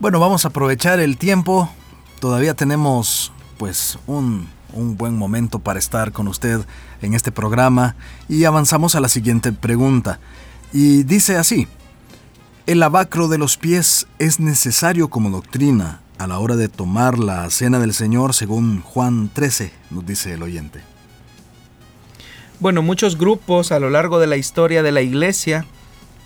Bueno, 0.01 0.19
vamos 0.19 0.45
a 0.45 0.49
aprovechar 0.49 0.99
el 0.99 1.17
tiempo. 1.17 1.71
Todavía 2.19 2.55
tenemos 2.55 3.33
pues 3.59 3.99
un, 4.09 4.49
un 4.75 4.97
buen 4.97 5.17
momento 5.17 5.59
para 5.59 5.79
estar 5.79 6.13
con 6.13 6.29
usted 6.29 6.61
en 7.03 7.15
este 7.15 7.33
programa 7.33 7.97
y 8.29 8.45
avanzamos 8.45 8.95
a 8.95 9.01
la 9.01 9.09
siguiente 9.09 9.53
pregunta. 9.53 10.19
Y 10.73 11.05
dice 11.05 11.37
así, 11.37 11.69
¿el 12.67 12.81
lavacro 12.81 13.29
de 13.29 13.39
los 13.39 13.57
pies 13.57 14.07
es 14.19 14.41
necesario 14.41 15.09
como 15.09 15.31
doctrina 15.31 16.01
a 16.19 16.27
la 16.27 16.39
hora 16.39 16.57
de 16.57 16.69
tomar 16.69 17.19
la 17.19 17.49
cena 17.51 17.79
del 17.79 17.95
Señor 17.95 18.35
según 18.35 18.83
Juan 18.83 19.31
13? 19.33 19.73
Nos 19.91 20.05
dice 20.05 20.35
el 20.35 20.43
oyente. 20.43 20.81
Bueno, 22.61 22.83
muchos 22.83 23.19
grupos 23.19 23.73
a 23.73 23.81
lo 23.81 23.91
largo 23.91 24.19
de 24.19 24.27
la 24.27 24.37
historia 24.37 24.83
de 24.83 24.93
la 24.93 25.03
iglesia 25.03 25.67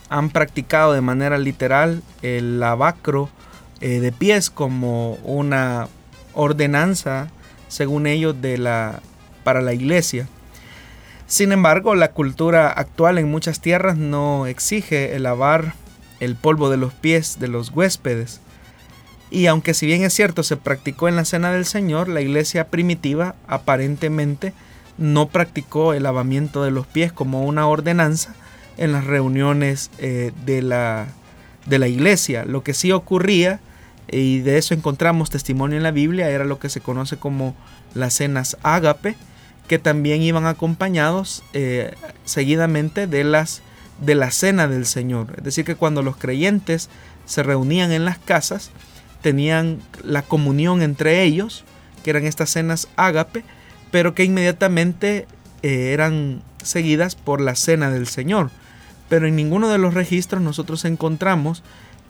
han 0.08 0.30
practicado 0.30 0.92
de 0.92 1.00
manera 1.00 1.38
literal 1.38 2.02
el 2.22 2.60
lavacro 2.60 3.28
eh, 3.80 4.00
de 4.00 4.12
pies 4.12 4.50
como 4.50 5.14
una 5.24 5.88
ordenanza, 6.34 7.28
según 7.68 8.06
ellos, 8.06 8.40
de 8.40 8.58
la, 8.58 9.00
para 9.44 9.60
la 9.60 9.72
iglesia. 9.72 10.28
Sin 11.26 11.52
embargo, 11.52 11.94
la 11.94 12.12
cultura 12.12 12.68
actual 12.68 13.18
en 13.18 13.30
muchas 13.30 13.60
tierras 13.60 13.96
no 13.96 14.46
exige 14.46 15.14
el 15.14 15.24
lavar 15.24 15.74
el 16.20 16.36
polvo 16.36 16.70
de 16.70 16.78
los 16.78 16.92
pies 16.94 17.38
de 17.38 17.48
los 17.48 17.70
huéspedes. 17.70 18.40
Y 19.30 19.46
aunque 19.46 19.74
si 19.74 19.86
bien 19.86 20.02
es 20.04 20.14
cierto 20.14 20.42
se 20.42 20.56
practicó 20.56 21.08
en 21.08 21.16
la 21.16 21.24
cena 21.24 21.52
del 21.52 21.66
Señor, 21.66 22.08
la 22.08 22.22
iglesia 22.22 22.68
primitiva 22.68 23.34
aparentemente 23.46 24.54
no 24.96 25.28
practicó 25.28 25.92
el 25.92 26.04
lavamiento 26.04 26.64
de 26.64 26.70
los 26.70 26.86
pies 26.86 27.12
como 27.12 27.44
una 27.44 27.66
ordenanza 27.66 28.34
en 28.78 28.92
las 28.92 29.04
reuniones 29.04 29.90
eh, 29.98 30.32
de, 30.44 30.62
la, 30.62 31.08
de, 31.66 31.78
la, 31.78 31.88
iglesia. 31.88 32.44
Lo 32.44 32.62
que 32.62 32.74
sí 32.74 32.90
ocurría, 32.90 33.60
y 34.10 34.40
de 34.40 34.58
eso 34.58 34.74
encontramos 34.74 35.30
testimonio 35.30 35.76
en 35.76 35.82
la 35.82 35.90
Biblia, 35.90 36.30
era 36.30 36.44
lo 36.44 36.58
que 36.58 36.68
se 36.68 36.80
conoce 36.80 37.16
como 37.16 37.54
las 37.94 38.14
cenas 38.14 38.56
ágape, 38.62 39.16
que 39.66 39.78
también 39.78 40.22
iban 40.22 40.46
acompañados 40.46 41.42
eh, 41.52 41.94
seguidamente 42.24 43.06
de, 43.06 43.24
las, 43.24 43.62
de 44.00 44.14
la 44.14 44.30
cena 44.30 44.66
del 44.66 44.86
Señor. 44.86 45.34
Es 45.36 45.44
decir, 45.44 45.64
que 45.64 45.76
cuando 45.76 46.02
los 46.02 46.16
creyentes 46.16 46.88
se 47.26 47.42
reunían 47.42 47.92
en 47.92 48.06
las 48.06 48.18
casas, 48.18 48.70
tenían 49.20 49.80
la 50.02 50.22
comunión 50.22 50.80
entre 50.80 51.22
ellos, 51.22 51.64
que 52.02 52.10
eran 52.10 52.24
estas 52.24 52.50
cenas 52.50 52.88
ágape, 52.96 53.44
pero 53.90 54.14
que 54.14 54.24
inmediatamente 54.24 55.26
eh, 55.62 55.92
eran 55.92 56.42
seguidas 56.62 57.14
por 57.14 57.40
la 57.40 57.54
cena 57.54 57.90
del 57.90 58.06
Señor. 58.06 58.50
Pero 59.08 59.26
en 59.26 59.36
ninguno 59.36 59.68
de 59.68 59.78
los 59.78 59.94
registros 59.94 60.42
nosotros 60.42 60.84
encontramos 60.84 61.62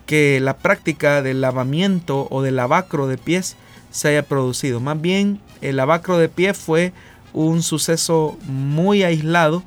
que 0.09 0.39
la 0.39 0.57
práctica 0.57 1.21
del 1.21 1.39
lavamiento 1.39 2.27
o 2.31 2.41
del 2.41 2.55
lavacro 2.55 3.05
de 3.05 3.19
pies 3.19 3.55
se 3.91 4.07
haya 4.07 4.23
producido. 4.23 4.79
Más 4.79 4.99
bien, 4.99 5.39
el 5.61 5.75
lavacro 5.75 6.17
de 6.17 6.29
pies 6.29 6.57
fue 6.57 6.93
un 7.31 7.61
suceso 7.61 8.35
muy 8.47 9.03
aislado 9.03 9.61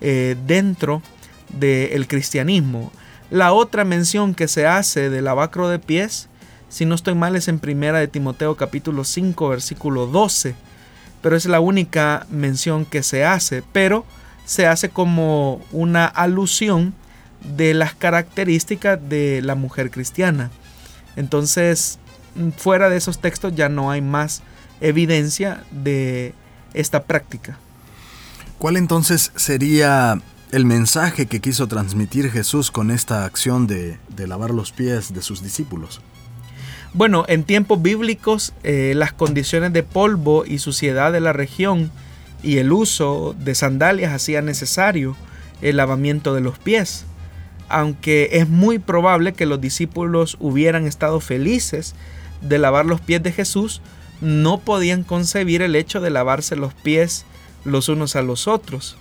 eh, 0.00 0.36
dentro 0.46 1.02
del 1.58 2.06
cristianismo. 2.06 2.92
La 3.28 3.52
otra 3.52 3.84
mención 3.84 4.36
que 4.36 4.46
se 4.46 4.68
hace 4.68 5.10
del 5.10 5.24
lavacro 5.24 5.68
de 5.68 5.80
pies, 5.80 6.28
si 6.68 6.86
no 6.86 6.94
estoy 6.94 7.16
mal, 7.16 7.34
es 7.34 7.48
en 7.48 7.58
primera 7.58 7.98
de 7.98 8.06
Timoteo 8.06 8.54
capítulo 8.54 9.02
5 9.02 9.48
versículo 9.48 10.06
12 10.06 10.54
pero 11.22 11.34
es 11.34 11.46
la 11.46 11.58
única 11.58 12.24
mención 12.30 12.84
que 12.84 13.02
se 13.02 13.24
hace, 13.24 13.64
pero 13.72 14.04
se 14.44 14.68
hace 14.68 14.90
como 14.90 15.60
una 15.72 16.06
alusión 16.06 16.94
de 17.42 17.74
las 17.74 17.94
características 17.94 18.98
de 19.08 19.40
la 19.42 19.54
mujer 19.54 19.90
cristiana. 19.90 20.50
Entonces, 21.16 21.98
fuera 22.56 22.88
de 22.88 22.96
esos 22.96 23.18
textos 23.20 23.54
ya 23.54 23.68
no 23.68 23.90
hay 23.90 24.00
más 24.00 24.42
evidencia 24.80 25.64
de 25.70 26.34
esta 26.74 27.04
práctica. 27.04 27.58
¿Cuál 28.58 28.76
entonces 28.76 29.32
sería 29.36 30.20
el 30.50 30.64
mensaje 30.64 31.26
que 31.26 31.40
quiso 31.40 31.66
transmitir 31.66 32.30
Jesús 32.30 32.70
con 32.70 32.90
esta 32.90 33.24
acción 33.24 33.66
de, 33.66 33.98
de 34.08 34.26
lavar 34.26 34.50
los 34.50 34.72
pies 34.72 35.12
de 35.12 35.22
sus 35.22 35.42
discípulos? 35.42 36.00
Bueno, 36.94 37.24
en 37.28 37.44
tiempos 37.44 37.82
bíblicos 37.82 38.54
eh, 38.62 38.94
las 38.96 39.12
condiciones 39.12 39.72
de 39.72 39.82
polvo 39.82 40.44
y 40.46 40.58
suciedad 40.58 41.12
de 41.12 41.20
la 41.20 41.32
región 41.32 41.90
y 42.42 42.58
el 42.58 42.72
uso 42.72 43.36
de 43.38 43.54
sandalias 43.54 44.12
hacía 44.12 44.42
necesario 44.42 45.16
el 45.60 45.76
lavamiento 45.76 46.34
de 46.34 46.40
los 46.40 46.58
pies. 46.58 47.04
Aunque 47.68 48.30
es 48.32 48.48
muy 48.48 48.78
probable 48.78 49.32
que 49.32 49.46
los 49.46 49.60
discípulos 49.60 50.36
hubieran 50.40 50.86
estado 50.86 51.20
felices 51.20 51.94
de 52.40 52.58
lavar 52.58 52.86
los 52.86 53.00
pies 53.00 53.22
de 53.22 53.32
Jesús, 53.32 53.82
no 54.20 54.58
podían 54.58 55.04
concebir 55.04 55.62
el 55.62 55.76
hecho 55.76 56.00
de 56.00 56.10
lavarse 56.10 56.56
los 56.56 56.74
pies 56.74 57.24
los 57.64 57.88
unos 57.88 58.16
a 58.16 58.22
los 58.22 58.48
otros. 58.48 58.96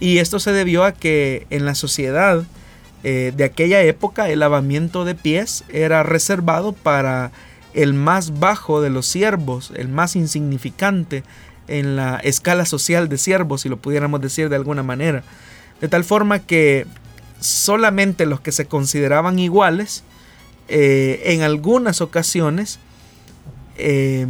Y 0.00 0.18
esto 0.18 0.38
se 0.40 0.52
debió 0.52 0.84
a 0.84 0.92
que 0.92 1.46
en 1.50 1.64
la 1.64 1.74
sociedad 1.74 2.44
eh, 3.04 3.32
de 3.36 3.44
aquella 3.44 3.82
época 3.82 4.28
el 4.28 4.40
lavamiento 4.40 5.04
de 5.04 5.14
pies 5.14 5.64
era 5.68 6.02
reservado 6.02 6.72
para 6.72 7.32
el 7.74 7.94
más 7.94 8.38
bajo 8.38 8.80
de 8.80 8.90
los 8.90 9.06
siervos, 9.06 9.72
el 9.76 9.88
más 9.88 10.14
insignificante 10.14 11.24
en 11.68 11.96
la 11.96 12.16
escala 12.16 12.66
social 12.66 13.08
de 13.08 13.18
siervos, 13.18 13.62
si 13.62 13.68
lo 13.68 13.76
pudiéramos 13.76 14.20
decir 14.20 14.48
de 14.48 14.56
alguna 14.56 14.82
manera. 14.82 15.22
De 15.80 15.88
tal 15.88 16.04
forma 16.04 16.40
que 16.40 16.86
solamente 17.42 18.26
los 18.26 18.40
que 18.40 18.52
se 18.52 18.66
consideraban 18.66 19.38
iguales, 19.38 20.04
eh, 20.68 21.22
en 21.26 21.42
algunas 21.42 22.00
ocasiones, 22.00 22.78
eh, 23.76 24.26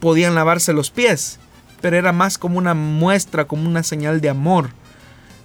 podían 0.00 0.34
lavarse 0.34 0.72
los 0.72 0.90
pies, 0.90 1.38
pero 1.80 1.96
era 1.96 2.12
más 2.12 2.38
como 2.38 2.58
una 2.58 2.74
muestra, 2.74 3.46
como 3.46 3.68
una 3.68 3.82
señal 3.82 4.20
de 4.20 4.30
amor. 4.30 4.70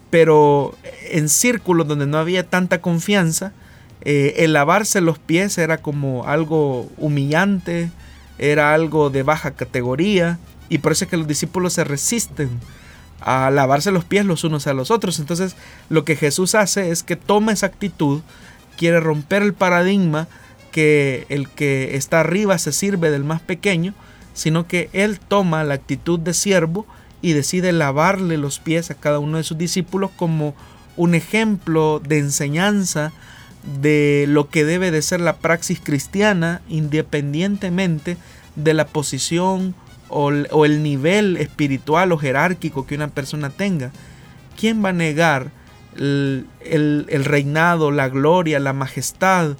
Pero 0.09 0.75
en 1.11 1.29
círculos 1.29 1.87
donde 1.87 2.07
no 2.07 2.17
había 2.17 2.43
tanta 2.43 2.81
confianza, 2.81 3.51
eh, 4.01 4.35
el 4.37 4.53
lavarse 4.53 5.01
los 5.01 5.19
pies 5.19 5.57
era 5.57 5.77
como 5.79 6.25
algo 6.25 6.89
humillante, 6.97 7.91
era 8.39 8.73
algo 8.73 9.09
de 9.09 9.23
baja 9.23 9.51
categoría, 9.51 10.39
y 10.69 10.79
por 10.79 10.91
eso 10.91 11.05
es 11.05 11.11
que 11.11 11.17
los 11.17 11.27
discípulos 11.27 11.73
se 11.73 11.83
resisten 11.83 12.49
a 13.21 13.49
lavarse 13.49 13.91
los 13.91 14.05
pies 14.05 14.25
los 14.25 14.43
unos 14.43 14.67
a 14.67 14.73
los 14.73 14.91
otros. 14.91 15.19
Entonces 15.19 15.55
lo 15.89 16.05
que 16.05 16.15
Jesús 16.15 16.55
hace 16.55 16.91
es 16.91 17.03
que 17.03 17.15
toma 17.15 17.51
esa 17.51 17.67
actitud, 17.67 18.21
quiere 18.77 18.99
romper 18.99 19.41
el 19.41 19.53
paradigma 19.53 20.27
que 20.71 21.25
el 21.29 21.49
que 21.49 21.95
está 21.95 22.19
arriba 22.19 22.57
se 22.57 22.71
sirve 22.71 23.09
del 23.09 23.23
más 23.23 23.41
pequeño, 23.41 23.93
sino 24.33 24.67
que 24.67 24.89
Él 24.93 25.19
toma 25.19 25.63
la 25.63 25.73
actitud 25.73 26.19
de 26.19 26.33
siervo 26.33 26.85
y 27.21 27.33
decide 27.33 27.71
lavarle 27.71 28.37
los 28.37 28.59
pies 28.59 28.91
a 28.91 28.95
cada 28.95 29.19
uno 29.19 29.37
de 29.37 29.43
sus 29.43 29.57
discípulos 29.57 30.11
como 30.15 30.53
un 30.95 31.15
ejemplo 31.15 31.99
de 31.99 32.19
enseñanza 32.19 33.11
de 33.81 34.25
lo 34.27 34.49
que 34.49 34.65
debe 34.65 34.91
de 34.91 35.01
ser 35.01 35.19
la 35.19 35.37
praxis 35.37 35.79
cristiana 35.83 36.61
independientemente 36.69 38.17
de 38.55 38.73
la 38.73 38.87
posición 38.87 39.75
o, 40.09 40.65
el 40.65 40.83
nivel 40.83 41.37
espiritual 41.37 42.11
o 42.11 42.17
jerárquico 42.17 42.85
que 42.85 42.95
una 42.95 43.07
persona 43.09 43.49
tenga. 43.49 43.91
¿Quién 44.57 44.83
va 44.83 44.89
a 44.89 44.93
negar 44.93 45.51
el, 45.95 46.45
reinado, 47.25 47.91
la 47.91 48.09
gloria, 48.09 48.59
la 48.59 48.73
majestad 48.73 49.57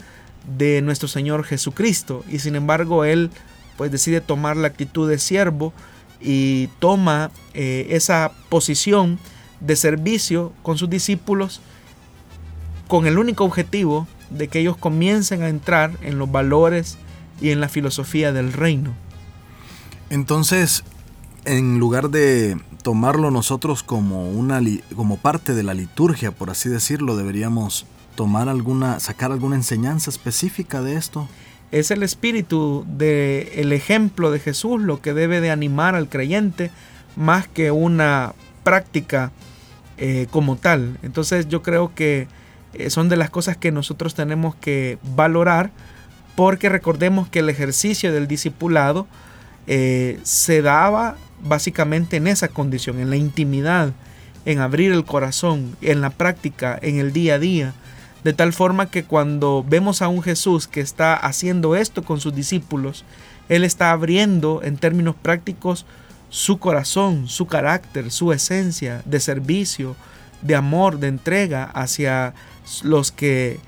de 0.57 0.81
nuestro 0.81 1.07
Señor 1.07 1.43
Jesucristo? 1.43 2.23
Y 2.29 2.39
sin 2.39 2.55
embargo, 2.55 3.05
Él 3.05 3.29
pues 3.77 3.91
decide 3.91 4.21
tomar 4.21 4.57
la 4.57 4.67
actitud 4.67 5.09
de 5.09 5.19
siervo 5.19 5.73
y 6.19 6.67
toma 6.79 7.29
eh, 7.53 7.87
esa 7.91 8.31
posición 8.49 9.19
de 9.59 9.75
servicio 9.75 10.51
con 10.63 10.77
sus 10.77 10.89
discípulos 10.89 11.61
con 12.87 13.05
el 13.05 13.17
único 13.17 13.43
objetivo 13.43 14.07
de 14.29 14.47
que 14.47 14.59
ellos 14.59 14.77
comiencen 14.77 15.43
a 15.43 15.49
entrar 15.49 15.91
en 16.01 16.17
los 16.17 16.31
valores 16.31 16.97
y 17.41 17.51
en 17.51 17.59
la 17.59 17.69
filosofía 17.69 18.31
del 18.31 18.53
reino. 18.53 18.93
Entonces, 20.09 20.83
en 21.45 21.79
lugar 21.79 22.09
de 22.09 22.57
tomarlo 22.83 23.31
nosotros 23.31 23.83
como 23.83 24.29
una 24.29 24.61
como 24.95 25.17
parte 25.17 25.53
de 25.53 25.63
la 25.63 25.73
liturgia, 25.73 26.31
por 26.31 26.49
así 26.49 26.69
decirlo, 26.69 27.15
deberíamos 27.15 27.85
tomar 28.15 28.49
alguna 28.49 28.99
sacar 28.99 29.31
alguna 29.31 29.55
enseñanza 29.55 30.09
específica 30.09 30.81
de 30.81 30.95
esto 30.95 31.27
es 31.71 31.91
el 31.91 32.03
espíritu 32.03 32.85
del 32.87 33.49
el 33.53 33.73
ejemplo 33.73 34.31
de 34.31 34.39
Jesús 34.39 34.81
lo 34.81 35.01
que 35.01 35.13
debe 35.13 35.41
de 35.41 35.51
animar 35.51 35.95
al 35.95 36.09
creyente 36.09 36.71
más 37.15 37.47
que 37.47 37.71
una 37.71 38.33
práctica 38.63 39.31
eh, 39.97 40.27
como 40.29 40.55
tal. 40.55 40.97
Entonces 41.01 41.47
yo 41.47 41.63
creo 41.63 41.93
que 41.95 42.27
eh, 42.73 42.89
son 42.89 43.09
de 43.09 43.17
las 43.17 43.29
cosas 43.29 43.57
que 43.57 43.71
nosotros 43.71 44.15
tenemos 44.15 44.55
que 44.55 44.97
valorar 45.15 45.71
porque 46.35 46.69
recordemos 46.69 47.27
que 47.27 47.39
el 47.39 47.49
ejercicio 47.49 48.13
del 48.13 48.27
discipulado 48.27 49.07
eh, 49.67 50.19
se 50.23 50.61
daba 50.61 51.17
básicamente 51.43 52.17
en 52.17 52.27
esa 52.27 52.47
condición, 52.47 52.99
en 52.99 53.09
la 53.09 53.17
intimidad, 53.17 53.91
en 54.45 54.59
abrir 54.59 54.91
el 54.91 55.05
corazón, 55.05 55.75
en 55.81 56.01
la 56.01 56.09
práctica, 56.09 56.79
en 56.81 56.99
el 56.99 57.11
día 57.13 57.35
a 57.35 57.39
día, 57.39 57.73
de 58.23 58.33
tal 58.33 58.53
forma 58.53 58.89
que 58.89 59.03
cuando 59.03 59.63
vemos 59.67 60.01
a 60.01 60.07
un 60.07 60.23
Jesús 60.23 60.67
que 60.67 60.81
está 60.81 61.15
haciendo 61.15 61.75
esto 61.75 62.03
con 62.03 62.19
sus 62.19 62.33
discípulos, 62.33 63.05
Él 63.49 63.63
está 63.63 63.91
abriendo 63.91 64.61
en 64.63 64.77
términos 64.77 65.15
prácticos 65.21 65.85
su 66.29 66.59
corazón, 66.59 67.27
su 67.27 67.45
carácter, 67.47 68.11
su 68.11 68.33
esencia 68.33 69.01
de 69.05 69.19
servicio, 69.19 69.95
de 70.41 70.55
amor, 70.55 70.99
de 70.99 71.07
entrega 71.07 71.63
hacia 71.63 72.33
los 72.83 73.11
que 73.11 73.59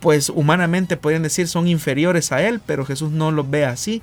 pues 0.00 0.28
humanamente 0.28 0.96
podrían 0.96 1.22
decir 1.22 1.48
son 1.48 1.66
inferiores 1.66 2.32
a 2.32 2.42
Él, 2.42 2.60
pero 2.64 2.84
Jesús 2.84 3.10
no 3.10 3.30
los 3.30 3.48
ve 3.48 3.64
así. 3.64 4.02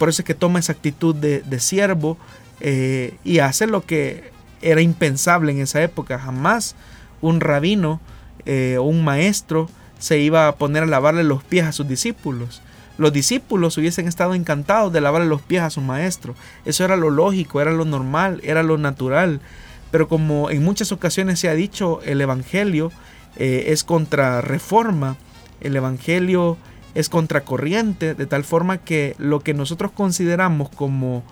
Por 0.00 0.08
eso 0.08 0.22
es 0.22 0.26
que 0.26 0.34
toma 0.34 0.58
esa 0.58 0.72
actitud 0.72 1.14
de, 1.14 1.60
siervo 1.60 2.16
eh, 2.60 3.18
y 3.22 3.40
hace 3.40 3.66
lo 3.66 3.84
que 3.84 4.30
era 4.62 4.80
impensable 4.80 5.52
en 5.52 5.60
esa 5.60 5.82
época. 5.82 6.18
Jamás 6.18 6.74
un 7.20 7.38
rabino 7.38 8.00
eh, 8.46 8.78
o 8.78 8.84
un 8.84 9.04
maestro 9.04 9.68
se 9.98 10.18
iba 10.18 10.48
a 10.48 10.56
poner 10.56 10.84
a 10.84 10.86
lavarle 10.86 11.22
los 11.22 11.44
pies 11.44 11.66
a 11.66 11.72
sus 11.72 11.86
discípulos. 11.86 12.62
Los 12.96 13.12
discípulos 13.12 13.76
hubiesen 13.76 14.08
estado 14.08 14.32
encantados 14.32 14.90
de 14.90 15.02
lavarle 15.02 15.28
los 15.28 15.42
pies 15.42 15.60
a 15.60 15.68
su 15.68 15.82
maestro. 15.82 16.34
Eso 16.64 16.82
era 16.82 16.96
lo 16.96 17.10
lógico, 17.10 17.60
era 17.60 17.72
lo 17.72 17.84
normal, 17.84 18.40
era 18.42 18.62
lo 18.62 18.78
natural. 18.78 19.42
Pero 19.90 20.08
como 20.08 20.48
en 20.48 20.64
muchas 20.64 20.92
ocasiones 20.92 21.40
se 21.40 21.50
ha 21.50 21.54
dicho, 21.54 22.00
el 22.06 22.22
Evangelio 22.22 22.90
eh, 23.36 23.64
es 23.66 23.84
contra 23.84 24.40
reforma, 24.40 25.18
el 25.60 25.76
Evangelio 25.76 26.56
es 26.94 27.08
contracorriente, 27.08 28.14
de 28.14 28.26
tal 28.26 28.44
forma 28.44 28.78
que 28.78 29.14
lo 29.18 29.40
que 29.40 29.54
nosotros 29.54 29.92
consideramos 29.92 30.68
como 30.70 31.22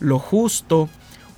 lo 0.00 0.18
justo 0.18 0.88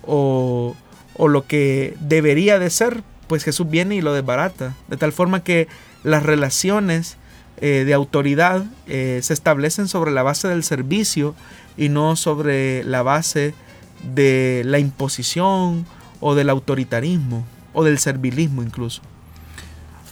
o, 0.02 0.74
o 1.16 1.28
lo 1.28 1.46
que 1.46 1.96
debería 2.00 2.58
de 2.58 2.70
ser, 2.70 3.02
pues 3.26 3.44
Jesús 3.44 3.68
viene 3.68 3.96
y 3.96 4.00
lo 4.00 4.12
desbarata. 4.12 4.74
De 4.88 4.96
tal 4.96 5.12
forma 5.12 5.42
que 5.42 5.68
las 6.04 6.22
relaciones 6.22 7.16
eh, 7.58 7.84
de 7.86 7.94
autoridad 7.94 8.66
eh, 8.86 9.20
se 9.22 9.32
establecen 9.32 9.88
sobre 9.88 10.10
la 10.10 10.22
base 10.22 10.46
del 10.46 10.62
servicio 10.62 11.34
y 11.78 11.88
no 11.88 12.14
sobre 12.14 12.84
la 12.84 13.02
base 13.02 13.54
de 14.14 14.62
la 14.66 14.78
imposición 14.78 15.86
o 16.20 16.34
del 16.34 16.50
autoritarismo 16.50 17.46
o 17.72 17.82
del 17.82 17.98
servilismo 17.98 18.62
incluso. 18.62 19.00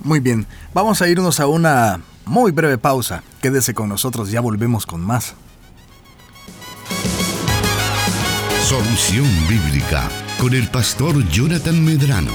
Muy 0.03 0.21
bien, 0.21 0.47
vamos 0.73 1.03
a 1.03 1.09
irnos 1.09 1.39
a 1.39 1.47
una 1.47 2.01
muy 2.25 2.51
breve 2.51 2.79
pausa. 2.79 3.23
Quédese 3.45 3.75
con 3.75 3.91
nosotros, 3.91 4.31
ya 4.31 4.41
volvemos 4.41 4.87
con 4.87 5.03
más. 5.03 5.35
Solución 8.67 9.27
Bíblica 9.47 10.09
con 10.41 10.55
el 10.55 10.67
pastor 10.71 11.29
Jonathan 11.29 11.85
Medrano. 11.85 12.33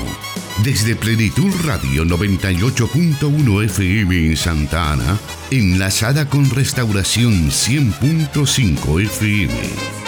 Desde 0.63 0.95
Plenitud 0.95 1.51
Radio 1.65 2.05
98.1 2.05 3.65
FM 3.65 4.27
en 4.27 4.37
Santa 4.37 4.93
Ana, 4.93 5.17
enlazada 5.49 6.29
con 6.29 6.47
Restauración 6.47 7.49
100.5 7.49 9.01
FM. 9.01 9.98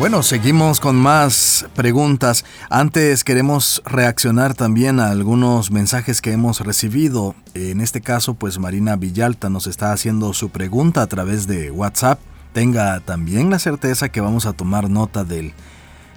Bueno, 0.00 0.22
seguimos 0.22 0.80
con 0.80 0.96
más 0.96 1.66
preguntas. 1.74 2.46
Antes 2.70 3.22
queremos 3.22 3.82
reaccionar 3.84 4.54
también 4.54 4.98
a 4.98 5.10
algunos 5.10 5.70
mensajes 5.70 6.22
que 6.22 6.32
hemos 6.32 6.60
recibido. 6.60 7.34
En 7.52 7.82
este 7.82 8.00
caso, 8.00 8.32
pues 8.32 8.58
Marina 8.58 8.96
Villalta 8.96 9.50
nos 9.50 9.66
está 9.66 9.92
haciendo 9.92 10.32
su 10.32 10.48
pregunta 10.48 11.02
a 11.02 11.06
través 11.06 11.46
de 11.46 11.70
WhatsApp. 11.70 12.18
Tenga 12.54 13.00
también 13.00 13.50
la 13.50 13.58
certeza 13.58 14.08
que 14.08 14.22
vamos 14.22 14.46
a 14.46 14.54
tomar 14.54 14.88
nota 14.88 15.22
del, 15.22 15.52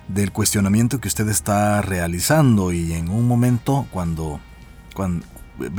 del 0.08 0.32
cuestionamiento 0.32 1.02
que 1.02 1.10
usted 1.10 1.28
está 1.28 1.82
realizando 1.82 2.72
y 2.72 2.94
en 2.94 3.10
un 3.10 3.28
momento 3.28 3.86
cuando, 3.92 4.40
cuando 4.96 5.26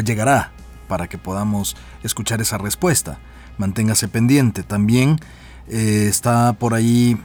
llegará 0.05 0.53
para 0.89 1.09
que 1.09 1.17
podamos 1.17 1.75
escuchar 2.03 2.43
esa 2.43 2.59
respuesta. 2.59 3.19
Manténgase 3.57 4.09
pendiente. 4.09 4.63
También 4.63 5.19
eh, 5.69 6.05
está 6.07 6.53
por 6.53 6.75
ahí 6.75 7.19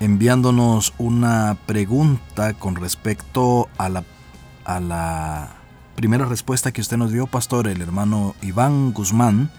enviándonos 0.00 0.94
una 0.98 1.56
pregunta 1.66 2.54
con 2.54 2.74
respecto 2.74 3.68
a 3.76 3.88
la, 3.90 4.04
a 4.64 4.80
la 4.80 5.56
primera 5.94 6.24
respuesta 6.24 6.72
que 6.72 6.80
usted 6.80 6.96
nos 6.96 7.12
dio, 7.12 7.26
pastor, 7.26 7.68
el 7.68 7.82
hermano 7.82 8.34
Iván 8.42 8.92
Guzmán, 8.92 9.50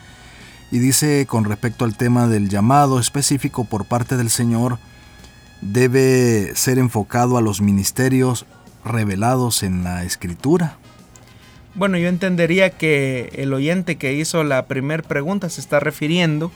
y 0.71 0.79
dice 0.79 1.27
con 1.27 1.45
respecto 1.45 1.85
al 1.85 1.95
tema 1.95 2.27
del 2.27 2.49
llamado 2.49 2.99
específico 2.99 3.65
por 3.65 3.85
parte 3.85 4.17
del 4.17 4.31
Señor, 4.31 4.79
debe 5.61 6.55
ser 6.55 6.79
enfocado 6.79 7.37
a 7.37 7.41
los 7.41 7.61
ministerios 7.61 8.47
revelados 8.83 9.61
en 9.61 9.83
la 9.83 10.03
escritura. 10.03 10.77
Bueno, 11.75 11.97
yo 11.97 12.09
entendería 12.09 12.71
que 12.71 13.29
el 13.35 13.53
oyente 13.53 13.97
que 13.97 14.13
hizo 14.13 14.43
la 14.43 14.65
primera 14.65 15.03
pregunta 15.03 15.49
se 15.49 15.61
está 15.61 15.79
refiriendo 15.79 16.51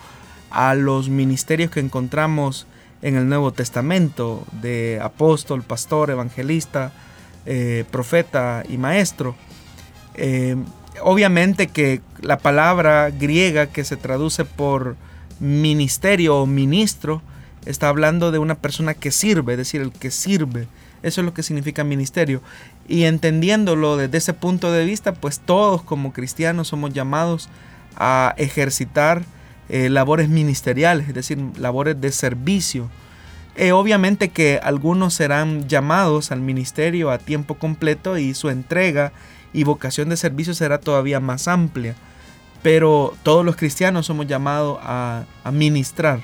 a 0.50 0.74
los 0.74 1.10
ministerios 1.10 1.70
que 1.70 1.80
encontramos 1.80 2.66
en 3.02 3.16
el 3.16 3.28
Nuevo 3.28 3.52
Testamento 3.52 4.46
de 4.62 5.00
apóstol, 5.02 5.64
pastor, 5.64 6.10
evangelista, 6.10 6.91
eh, 7.46 7.86
profeta 7.91 8.64
y 8.68 8.78
maestro. 8.78 9.36
Eh, 10.16 10.56
obviamente 11.02 11.68
que 11.68 12.02
la 12.22 12.39
palabra 12.39 13.12
griega 13.12 13.68
que 13.68 13.84
se 13.84 13.98
traduce 13.98 14.46
por 14.46 14.96
ministerio 15.39 16.38
o 16.38 16.46
ministro 16.46 17.22
está 17.66 17.89
hablando 17.89 18.32
de 18.32 18.39
una 18.39 18.56
persona 18.56 18.93
que 18.93 19.12
sirve, 19.12 19.54
es 19.54 19.58
decir, 19.58 19.82
el 19.82 19.91
que 19.91 20.12
sirve. 20.12 20.68
Eso 21.04 21.22
es 21.22 21.26
lo 21.26 21.34
que 21.34 21.43
significa 21.43 21.84
ministerio. 21.84 22.41
Y 22.88 23.04
entendiéndolo 23.04 23.98
desde 23.98 24.18
ese 24.18 24.34
punto 24.34 24.72
de 24.72 24.86
vista, 24.86 25.14
pues 25.14 25.39
todos 25.39 25.84
como 25.84 26.14
cristianos 26.14 26.70
somos 26.70 26.93
llamados 26.93 27.50
a 27.96 28.34
ejercitar 28.38 29.24
eh, 29.70 29.89
labores 29.89 30.30
ministeriales, 30.30 31.07
es 31.07 31.13
decir, 31.13 31.39
labores 31.57 31.99
de 31.99 32.11
servicio. 32.11 32.89
Eh, 33.55 33.72
obviamente 33.72 34.30
que 34.30 34.59
algunos 34.61 35.13
serán 35.13 35.68
llamados 35.68 36.32
al 36.32 36.41
ministerio 36.41 37.09
a 37.09 37.18
tiempo 37.18 37.55
completo 37.55 38.18
y 38.18 38.34
su 38.34 38.49
entrega 38.49 39.13
y 39.53 39.63
vocación 39.63 40.09
de 40.09 40.18
servicio 40.18 40.53
será 40.53 40.80
todavía 40.80 41.20
más 41.20 41.47
amplia. 41.47 41.95
Pero 42.61 43.16
todos 43.24 43.45
los 43.45 43.55
cristianos 43.55 44.07
somos 44.07 44.28
llamados 44.28 44.80
a, 44.82 45.26
a 45.43 45.51
ministrar. 45.51 46.20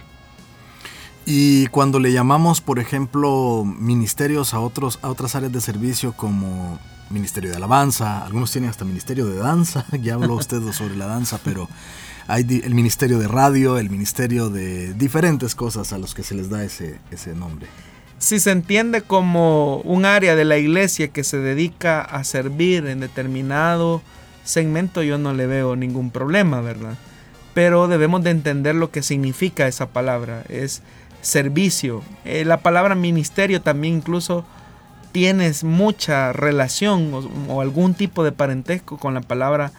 Y 1.26 1.68
cuando 1.68 2.00
le 2.00 2.12
llamamos, 2.12 2.62
por 2.62 2.80
ejemplo, 2.80 3.64
ministerios 3.64 4.54
a, 4.54 4.60
otros, 4.60 5.00
a 5.02 5.10
otras 5.10 5.36
áreas 5.36 5.52
de 5.52 5.62
servicio 5.62 6.14
como 6.14 6.80
Ministerio 7.12 7.52
de 7.52 7.58
Alabanza, 7.58 8.26
algunos 8.26 8.52
tienen 8.52 8.70
hasta 8.70 8.86
Ministerio 8.86 9.28
de 9.28 9.38
Danza, 9.38 9.86
ya 10.02 10.16
habló 10.16 10.36
usted 10.36 10.60
sobre 10.72 10.96
la 10.96 11.06
danza, 11.06 11.40
pero 11.44 11.70
hay 12.28 12.62
el 12.64 12.74
Ministerio 12.74 13.20
de 13.20 13.28
Radio, 13.28 13.78
el 13.78 13.90
Ministerio 13.90 14.50
de 14.50 14.94
diferentes 14.94 15.56
cosas 15.56 15.94
a 15.94 15.98
los 15.98 16.14
que 16.14 16.24
se 16.24 16.36
les 16.36 16.50
da 16.50 16.64
ese, 16.64 17.00
ese 17.12 17.34
nombre. 17.36 17.68
Si 18.20 18.40
se 18.40 18.52
entiende 18.52 19.02
como 19.02 19.78
un 19.78 20.06
área 20.06 20.36
de 20.36 20.46
la 20.46 20.58
iglesia 20.58 21.08
que 21.08 21.24
se 21.24 21.38
dedica 21.38 22.02
a 22.02 22.24
servir 22.24 22.86
en 22.86 23.00
determinado 23.00 24.02
segmento, 24.44 25.02
yo 25.02 25.18
no 25.18 25.34
le 25.34 25.48
veo 25.48 25.76
ningún 25.76 26.12
problema, 26.12 26.62
¿verdad? 26.62 26.98
Pero 27.54 27.88
debemos 27.88 28.24
de 28.24 28.30
entender 28.30 28.76
lo 28.76 28.92
que 28.92 29.02
significa 29.02 29.68
esa 29.68 29.88
palabra, 29.88 30.44
es 30.50 30.84
servicio. 31.22 32.04
Eh, 32.26 32.46
la 32.46 32.58
palabra 32.58 32.96
ministerio 32.96 33.62
también 33.62 33.96
incluso 33.96 34.46
tiene 35.12 35.52
mucha 35.64 36.32
relación 36.32 37.14
o, 37.14 37.54
o 37.54 37.62
algún 37.62 37.94
tipo 37.94 38.24
de 38.24 38.32
parentesco 38.32 38.98
con 38.98 39.14
la 39.14 39.22
palabra 39.22 39.72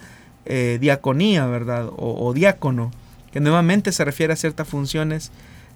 eh, 0.45 0.77
diaconía, 0.81 1.45
¿verdad? 1.45 1.89
O, 1.95 2.33
diácono, 2.33 2.91
que 3.31 3.39
nuevamente 3.39 3.91
se 3.91 4.05
refiere 4.05 4.33
a 4.33 4.37
ciertas 4.37 4.67
funciones 4.67 5.31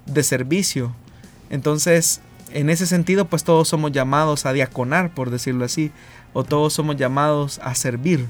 de 0.05 0.23
servicio. 0.23 0.93
Entonces, 1.49 2.21
en 2.51 2.69
ese 2.69 2.85
sentido, 2.85 3.25
pues 3.25 3.43
todos 3.43 3.67
somos 3.67 3.91
llamados 3.91 4.45
a 4.45 4.53
diaconar, 4.53 5.11
por 5.11 5.29
decirlo 5.29 5.65
así, 5.65 5.91
o 6.33 6.43
todos 6.43 6.73
somos 6.73 6.97
llamados 6.97 7.59
a 7.63 7.75
servir. 7.75 8.25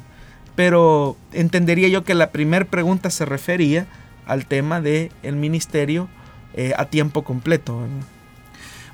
Pero 0.55 1.17
entendería 1.33 1.87
yo 1.87 2.03
que 2.03 2.15
la 2.15 2.31
primera 2.31 2.65
pregunta 2.65 3.09
se 3.09 3.25
refería 3.25 3.85
al 4.25 4.45
tema 4.45 4.81
del 4.81 5.11
el 5.23 5.35
ministerio 5.35 6.07
eh, 6.53 6.73
a 6.77 6.85
tiempo 6.85 7.23
completo. 7.23 7.79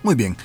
Muy 0.02 0.16
bien. 0.16 0.36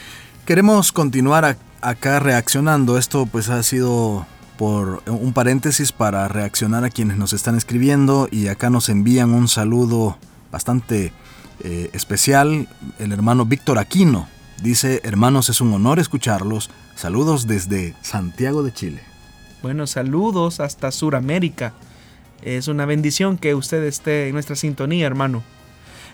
Queremos 0.46 0.92
continuar 0.92 1.56
acá 1.80 2.20
reaccionando. 2.20 2.98
Esto 2.98 3.26
pues 3.26 3.48
ha 3.50 3.62
sido 3.62 4.26
por 4.58 5.04
un 5.06 5.32
paréntesis 5.32 5.92
para 5.92 6.26
reaccionar 6.26 6.84
a 6.84 6.90
quienes 6.90 7.16
nos 7.16 7.32
están 7.32 7.56
escribiendo 7.56 8.28
y 8.30 8.48
acá 8.48 8.70
nos 8.70 8.88
envían 8.88 9.30
un 9.30 9.46
saludo 9.46 10.18
bastante 10.50 11.12
eh, 11.60 11.90
especial. 11.92 12.68
El 12.98 13.12
hermano 13.12 13.46
Víctor 13.46 13.78
Aquino 13.78 14.28
dice, 14.60 15.00
hermanos, 15.04 15.48
es 15.48 15.60
un 15.60 15.72
honor 15.72 16.00
escucharlos. 16.00 16.70
Saludos 16.96 17.46
desde 17.46 17.94
Santiago 18.02 18.64
de 18.64 18.72
Chile. 18.72 19.00
Bueno, 19.62 19.86
saludos 19.86 20.58
hasta 20.58 20.90
Suramérica. 20.90 21.72
Es 22.42 22.66
una 22.66 22.84
bendición 22.84 23.38
que 23.38 23.54
usted 23.54 23.84
esté 23.84 24.26
en 24.26 24.34
nuestra 24.34 24.56
sintonía, 24.56 25.06
hermano. 25.06 25.44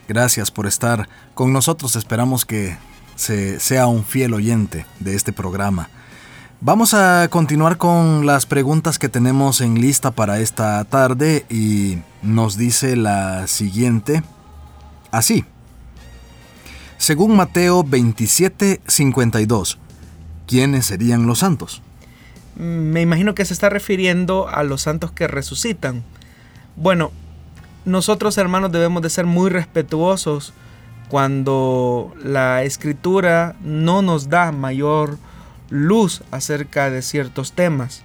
Gracias 0.07 0.51
por 0.51 0.67
estar 0.67 1.09
con 1.35 1.51
nosotros. 1.55 1.97
Esperamos 1.97 2.45
que 2.45 2.77
se, 3.17 3.59
sea 3.59 3.87
un 3.87 4.05
fiel 4.05 4.35
oyente 4.35 4.85
de 5.01 5.15
este 5.15 5.33
programa. 5.33 5.89
Vamos 6.61 6.95
a 6.95 7.29
continuar 7.29 7.77
con 7.77 8.25
las 8.27 8.47
preguntas 8.47 8.99
que 8.99 9.09
tenemos 9.09 9.61
en 9.61 9.81
lista 9.81 10.13
para 10.13 10.39
esta 10.39 10.83
tarde 10.85 11.45
y 11.51 11.99
nos 12.23 12.57
dice 12.57 12.97
la 12.97 13.47
siguiente 13.47 14.23
así. 15.11 15.45
Según 16.97 17.37
Mateo 17.37 17.85
27, 17.85 18.81
52, 18.87 19.79
¿quiénes 20.47 20.87
serían 20.87 21.27
los 21.27 21.41
santos? 21.41 21.83
Me 22.57 23.03
imagino 23.03 23.35
que 23.35 23.45
se 23.45 23.53
está 23.53 23.69
refiriendo 23.69 24.49
a 24.49 24.63
los 24.63 24.83
santos 24.83 25.11
que 25.11 25.27
resucitan. 25.27 26.03
Bueno, 26.77 27.11
nosotros 27.85 28.39
hermanos 28.39 28.73
debemos 28.73 29.03
de 29.03 29.11
ser 29.11 29.27
muy 29.27 29.51
respetuosos 29.51 30.55
cuando 31.09 32.15
la 32.23 32.63
escritura 32.63 33.55
no 33.63 34.01
nos 34.01 34.31
da 34.31 34.51
mayor 34.53 35.19
luz 35.71 36.23
acerca 36.31 36.91
de 36.91 37.03
ciertos 37.03 37.53
temas. 37.53 38.03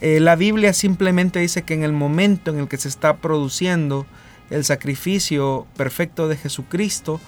Eh, 0.00 0.20
la 0.20 0.36
Biblia 0.36 0.72
simplemente 0.72 1.40
dice 1.40 1.62
que 1.62 1.74
en 1.74 1.82
el 1.82 1.92
momento 1.92 2.50
en 2.50 2.58
el 2.58 2.68
que 2.68 2.78
se 2.78 2.88
está 2.88 3.18
produciendo 3.18 4.06
el 4.48 4.64
sacrificio 4.64 5.66
perfecto 5.76 6.26
de 6.28 6.36
Jesucristo, 6.36 7.20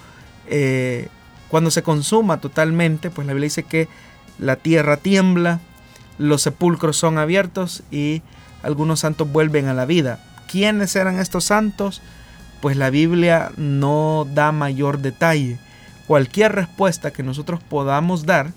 eh, 0.48 1.08
cuando 1.48 1.70
se 1.70 1.82
consuma 1.82 2.40
totalmente, 2.40 3.10
pues 3.10 3.26
la 3.26 3.34
Biblia 3.34 3.46
dice 3.46 3.62
que 3.64 3.88
la 4.38 4.56
tierra 4.56 4.96
tiembla, 4.96 5.60
los 6.18 6.42
sepulcros 6.42 6.96
son 6.96 7.18
abiertos 7.18 7.82
y 7.90 8.22
algunos 8.62 9.00
santos 9.00 9.30
vuelven 9.30 9.66
a 9.66 9.74
la 9.74 9.84
vida. 9.84 10.24
¿Quiénes 10.50 10.96
eran 10.96 11.18
estos 11.18 11.44
santos? 11.44 12.00
Pues 12.60 12.76
la 12.76 12.90
Biblia 12.90 13.52
no 13.56 14.26
da 14.32 14.52
mayor 14.52 14.98
detalle. 14.98 15.58
Cualquier 16.06 16.52
respuesta 16.52 17.12
que 17.12 17.22
nosotros 17.22 17.60
podamos 17.62 18.24
dar 18.24 18.52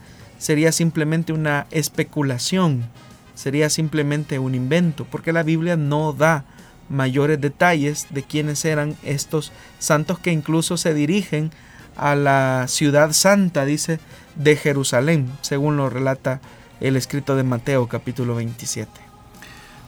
sería 0.46 0.72
simplemente 0.72 1.34
una 1.34 1.66
especulación, 1.72 2.86
sería 3.34 3.68
simplemente 3.72 4.38
un 4.38 4.54
invento, 4.54 5.04
porque 5.10 5.34
la 5.34 5.42
Biblia 5.42 5.76
no 5.76 6.14
da 6.14 6.46
mayores 6.88 7.42
detalles 7.42 8.06
de 8.12 8.22
quiénes 8.22 8.64
eran 8.64 8.96
estos 9.04 9.52
santos 9.80 10.20
que 10.20 10.32
incluso 10.32 10.78
se 10.78 10.94
dirigen 10.94 11.50
a 11.98 12.14
la 12.14 12.66
ciudad 12.68 13.12
santa, 13.14 13.66
dice, 13.66 14.00
de 14.36 14.56
Jerusalén, 14.56 15.32
según 15.42 15.78
lo 15.78 15.90
relata 15.90 16.42
el 16.80 16.96
escrito 16.96 17.36
de 17.36 17.42
Mateo 17.42 17.88
capítulo 17.88 18.36
27. 18.36 18.92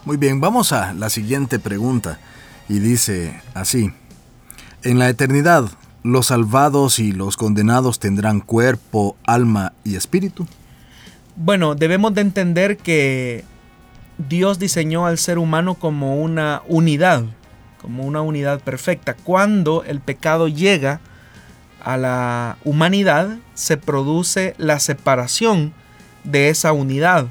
Muy 0.05 0.17
bien, 0.17 0.41
vamos 0.41 0.71
a 0.71 0.95
la 0.95 1.11
siguiente 1.11 1.59
pregunta 1.59 2.17
y 2.67 2.79
dice 2.79 3.43
así, 3.53 3.93
en 4.81 4.97
la 4.97 5.07
eternidad, 5.07 5.69
¿los 6.07 6.27
salvados 6.27 6.99
y 6.99 7.11
los 7.11 7.37
condenados 7.37 7.99
tendrán 7.99 8.39
cuerpo, 8.39 9.15
alma 9.25 9.73
y 9.83 9.95
espíritu? 9.95 10.47
Bueno, 11.35 11.75
debemos 11.75 12.13
de 12.15 12.21
entender 12.21 12.77
que 12.77 13.43
Dios 14.17 14.57
diseñó 14.57 15.05
al 15.05 15.17
ser 15.17 15.37
humano 15.37 15.75
como 15.75 16.15
una 16.15 16.63
unidad, 16.67 17.23
como 17.79 18.03
una 18.05 18.21
unidad 18.21 18.59
perfecta. 18.61 19.13
Cuando 19.13 19.83
el 19.83 19.99
pecado 19.99 20.47
llega 20.47 20.99
a 21.83 21.97
la 21.97 22.57
humanidad, 22.63 23.37
se 23.53 23.77
produce 23.77 24.55
la 24.57 24.79
separación 24.79 25.73
de 26.23 26.49
esa 26.49 26.73
unidad. 26.73 27.27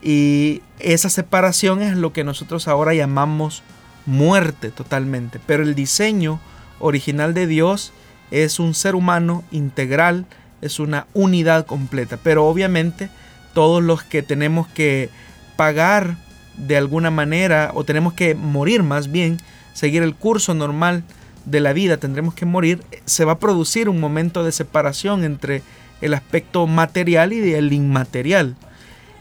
Y 0.00 0.62
esa 0.78 1.10
separación 1.10 1.82
es 1.82 1.96
lo 1.96 2.12
que 2.12 2.24
nosotros 2.24 2.66
ahora 2.66 2.94
llamamos 2.94 3.62
muerte 4.06 4.70
totalmente. 4.70 5.38
Pero 5.44 5.62
el 5.62 5.74
diseño 5.74 6.40
original 6.82 7.32
de 7.32 7.46
Dios 7.46 7.92
es 8.30 8.58
un 8.58 8.74
ser 8.74 8.94
humano 8.94 9.44
integral, 9.50 10.26
es 10.60 10.78
una 10.78 11.06
unidad 11.14 11.64
completa. 11.64 12.18
Pero 12.22 12.46
obviamente 12.46 13.08
todos 13.54 13.82
los 13.82 14.02
que 14.02 14.22
tenemos 14.22 14.66
que 14.68 15.08
pagar 15.56 16.16
de 16.56 16.76
alguna 16.76 17.10
manera 17.10 17.70
o 17.74 17.84
tenemos 17.84 18.12
que 18.12 18.34
morir 18.34 18.82
más 18.82 19.10
bien, 19.10 19.38
seguir 19.72 20.02
el 20.02 20.14
curso 20.14 20.54
normal 20.54 21.02
de 21.44 21.60
la 21.60 21.72
vida, 21.72 21.96
tendremos 21.96 22.34
que 22.34 22.46
morir, 22.46 22.82
se 23.04 23.24
va 23.24 23.32
a 23.32 23.38
producir 23.38 23.88
un 23.88 24.00
momento 24.00 24.44
de 24.44 24.52
separación 24.52 25.24
entre 25.24 25.62
el 26.00 26.14
aspecto 26.14 26.66
material 26.66 27.32
y 27.32 27.54
el 27.54 27.72
inmaterial. 27.72 28.54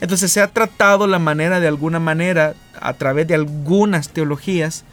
Entonces 0.01 0.31
se 0.31 0.41
ha 0.41 0.47
tratado 0.47 1.07
la 1.07 1.19
manera 1.19 1.59
de 1.59 1.67
alguna 1.67 1.99
manera, 1.99 2.55
a 2.79 2.93
través 2.93 3.27
de 3.27 3.35
algunas 3.35 4.09
teologías, 4.09 4.83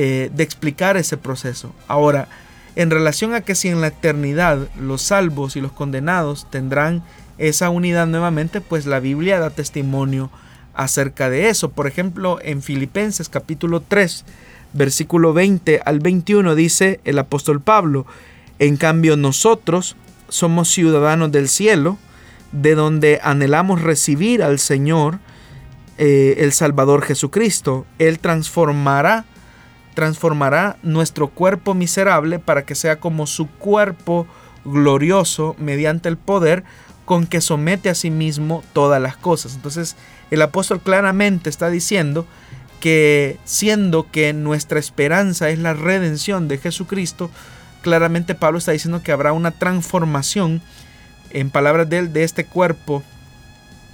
eh, 0.00 0.30
de 0.32 0.44
explicar 0.44 0.96
ese 0.96 1.16
proceso. 1.16 1.74
Ahora, 1.88 2.28
en 2.76 2.88
relación 2.88 3.34
a 3.34 3.40
que 3.40 3.56
si 3.56 3.66
en 3.66 3.80
la 3.80 3.88
eternidad 3.88 4.68
los 4.78 5.02
salvos 5.02 5.56
y 5.56 5.60
los 5.60 5.72
condenados 5.72 6.46
tendrán 6.50 7.02
esa 7.36 7.68
unidad 7.68 8.06
nuevamente, 8.06 8.60
pues 8.60 8.86
la 8.86 9.00
Biblia 9.00 9.40
da 9.40 9.50
testimonio 9.50 10.30
acerca 10.72 11.28
de 11.30 11.48
eso. 11.48 11.70
Por 11.70 11.88
ejemplo, 11.88 12.38
en 12.40 12.62
Filipenses 12.62 13.28
capítulo 13.28 13.80
3, 13.80 14.24
versículo 14.72 15.32
20 15.32 15.80
al 15.84 15.98
21 15.98 16.54
dice 16.54 17.00
el 17.02 17.18
apóstol 17.18 17.60
Pablo, 17.60 18.06
en 18.60 18.76
cambio 18.76 19.16
nosotros 19.16 19.96
somos 20.28 20.68
ciudadanos 20.68 21.32
del 21.32 21.48
cielo, 21.48 21.98
de 22.52 22.76
donde 22.76 23.18
anhelamos 23.24 23.82
recibir 23.82 24.44
al 24.44 24.60
Señor, 24.60 25.18
eh, 25.96 26.36
el 26.38 26.52
Salvador 26.52 27.02
Jesucristo. 27.02 27.84
Él 27.98 28.20
transformará, 28.20 29.24
transformará 29.98 30.76
nuestro 30.84 31.26
cuerpo 31.26 31.74
miserable 31.74 32.38
para 32.38 32.64
que 32.64 32.76
sea 32.76 33.00
como 33.00 33.26
su 33.26 33.48
cuerpo 33.48 34.28
glorioso 34.64 35.56
mediante 35.58 36.08
el 36.08 36.16
poder 36.16 36.62
con 37.04 37.26
que 37.26 37.40
somete 37.40 37.90
a 37.90 37.96
sí 37.96 38.08
mismo 38.08 38.62
todas 38.72 39.02
las 39.02 39.16
cosas. 39.16 39.56
Entonces 39.56 39.96
el 40.30 40.40
apóstol 40.40 40.80
claramente 40.80 41.50
está 41.50 41.68
diciendo 41.68 42.28
que 42.78 43.38
siendo 43.44 44.08
que 44.08 44.32
nuestra 44.32 44.78
esperanza 44.78 45.50
es 45.50 45.58
la 45.58 45.74
redención 45.74 46.46
de 46.46 46.58
Jesucristo, 46.58 47.28
claramente 47.82 48.36
Pablo 48.36 48.58
está 48.58 48.70
diciendo 48.70 49.02
que 49.02 49.10
habrá 49.10 49.32
una 49.32 49.50
transformación, 49.50 50.62
en 51.30 51.50
palabras 51.50 51.90
de 51.90 51.98
él, 51.98 52.12
de 52.12 52.22
este 52.22 52.44
cuerpo 52.44 53.02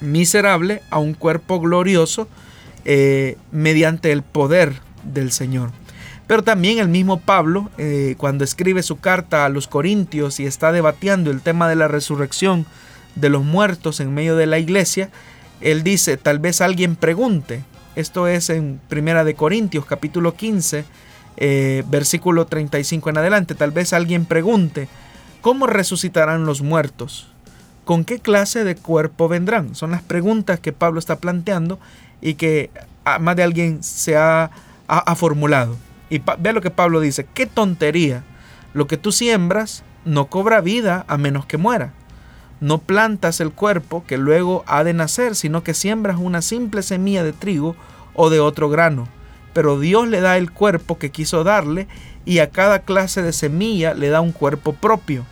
miserable 0.03 0.83
a 0.91 0.99
un 0.99 1.15
cuerpo 1.15 1.61
glorioso 1.61 2.29
eh, 2.85 3.39
mediante 3.53 4.13
el 4.13 4.23
poder 4.23 4.83
del 5.03 5.33
Señor. 5.33 5.71
Pero 6.27 6.43
también 6.43 6.79
el 6.79 6.89
mismo 6.89 7.21
Pablo, 7.21 7.71
eh, 7.77 8.15
cuando 8.17 8.45
escribe 8.45 8.83
su 8.83 8.99
carta 8.99 9.45
a 9.45 9.51
los 9.51 9.69
Corintios 9.69 10.41
y 10.41 10.47
está 10.47 10.73
debatiendo 10.73 11.31
el 11.31 11.43
tema 11.43 11.69
de 11.69 11.77
la 11.77 11.89
resurrección 11.89 12.67
de 13.15 13.29
los 13.29 13.45
muertos 13.45 14.01
en 14.01 14.15
medio 14.15 14.37
de 14.37 14.47
la 14.47 14.59
iglesia, 14.59 15.11
él 15.61 15.83
dice, 15.83 16.17
tal 16.17 16.39
vez 16.39 16.61
alguien 16.61 16.97
pregunte, 16.97 17.63
esto 17.95 18.27
es 18.27 18.51
en 18.51 18.81
Primera 18.89 19.25
de 19.25 19.35
Corintios 19.35 19.85
capítulo 19.85 20.35
15, 20.35 20.85
eh, 21.37 21.85
versículo 21.89 22.47
35 22.47 23.11
en 23.11 23.19
adelante, 23.19 23.55
tal 23.55 23.71
vez 23.71 23.93
alguien 23.93 24.25
pregunte, 24.25 24.89
¿cómo 25.41 25.67
resucitarán 25.67 26.47
los 26.47 26.63
muertos? 26.63 27.29
¿Con 27.85 28.05
qué 28.05 28.19
clase 28.19 28.65
de 28.65 28.77
cuerpo 28.77 29.29
vendrán? 29.29 29.75
Son 29.75 29.91
las 29.91 30.03
preguntas 30.03 30.59
que 30.59 30.73
Pablo 30.73 30.99
está 30.99 31.17
planteando 31.17 31.79
y 32.23 32.35
que 32.35 32.71
más 33.21 33.37
de 33.37 33.43
alguien 33.43 33.83
se 33.83 34.17
ha, 34.17 34.51
ha, 34.89 35.15
formulado. 35.15 35.77
Y 36.11 36.21
vea 36.39 36.53
lo 36.53 36.61
que 36.61 36.71
Pablo 36.71 37.01
dice, 37.01 37.27
qué 37.35 37.47
tontería, 37.47 38.25
lo 38.73 38.87
que 38.87 38.97
tú 38.97 39.13
siembras 39.13 39.83
no 40.05 40.27
cobra 40.27 40.61
vida 40.61 41.05
a 41.09 41.17
menos 41.17 41.47
que 41.47 41.57
muera 41.57 41.93
no 42.65 42.79
plantas 42.79 43.41
el 43.41 43.53
cuerpo 43.53 44.05
que 44.07 44.17
luego 44.17 44.65
ha 44.67 44.85
de 44.85 44.95
nacer, 44.95 45.37
sino 45.37 45.63
que 45.63 45.75
siembras 45.75 46.17
una 46.19 46.41
simple 46.41 46.83
semilla 46.83 47.23
de 47.23 47.35
trigo 47.35 47.77
o 48.15 48.31
de 48.31 48.41
otro 48.41 48.71
grano. 48.71 49.07
Pero 49.53 49.79
Dios 49.79 50.09
le 50.09 50.23
da 50.23 50.39
el 50.39 50.51
cuerpo 50.51 50.99
que 50.99 51.11
quiso 51.11 51.45
darle 51.45 51.89
y 52.25 52.39
a 52.39 52.49
cada 52.49 52.79
clase 52.81 53.21
de 53.21 53.35
semilla 53.35 53.93
le 53.93 54.09
da 54.09 54.23
un 54.23 54.33
cuerpo 54.33 54.73
propio. 54.73 55.27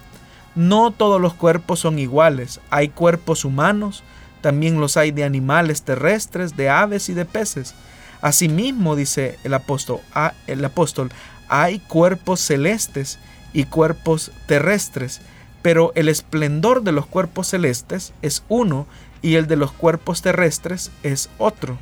No 0.55 0.91
todos 0.91 1.23
los 1.23 1.33
cuerpos 1.33 1.81
son 1.81 1.99
iguales. 1.99 2.61
Hay 2.69 2.91
cuerpos 2.91 3.47
humanos, 3.47 4.05
también 4.43 4.79
los 4.79 4.99
hay 4.99 5.11
de 5.11 5.25
animales 5.25 5.85
terrestres, 5.85 6.55
de 6.55 6.69
aves 6.69 7.09
y 7.09 7.15
de 7.15 7.25
peces. 7.25 7.75
Asimismo, 8.23 8.97
dice 8.97 9.39
el 9.45 9.53
apóstol, 9.53 10.01
el 10.47 10.65
apóstol 10.65 11.13
hay 11.49 11.81
cuerpos 11.81 12.41
celestes 12.41 13.19
y 13.53 13.65
cuerpos 13.65 14.33
terrestres 14.47 15.21
pero 15.63 15.93
el 15.95 16.09
esplendor 16.09 16.83
de 16.83 16.93
los 16.93 17.07
cuerpos 17.07 17.49
celestes 17.49 18.13
es 18.21 18.43
uno 18.49 18.87
y 19.23 19.37
el 19.37 19.47
de 19.47 19.57
los 19.57 19.73
cuerpos 19.73 20.21
terrestres 20.21 20.91
es 21.05 21.31
otro. 21.39 21.79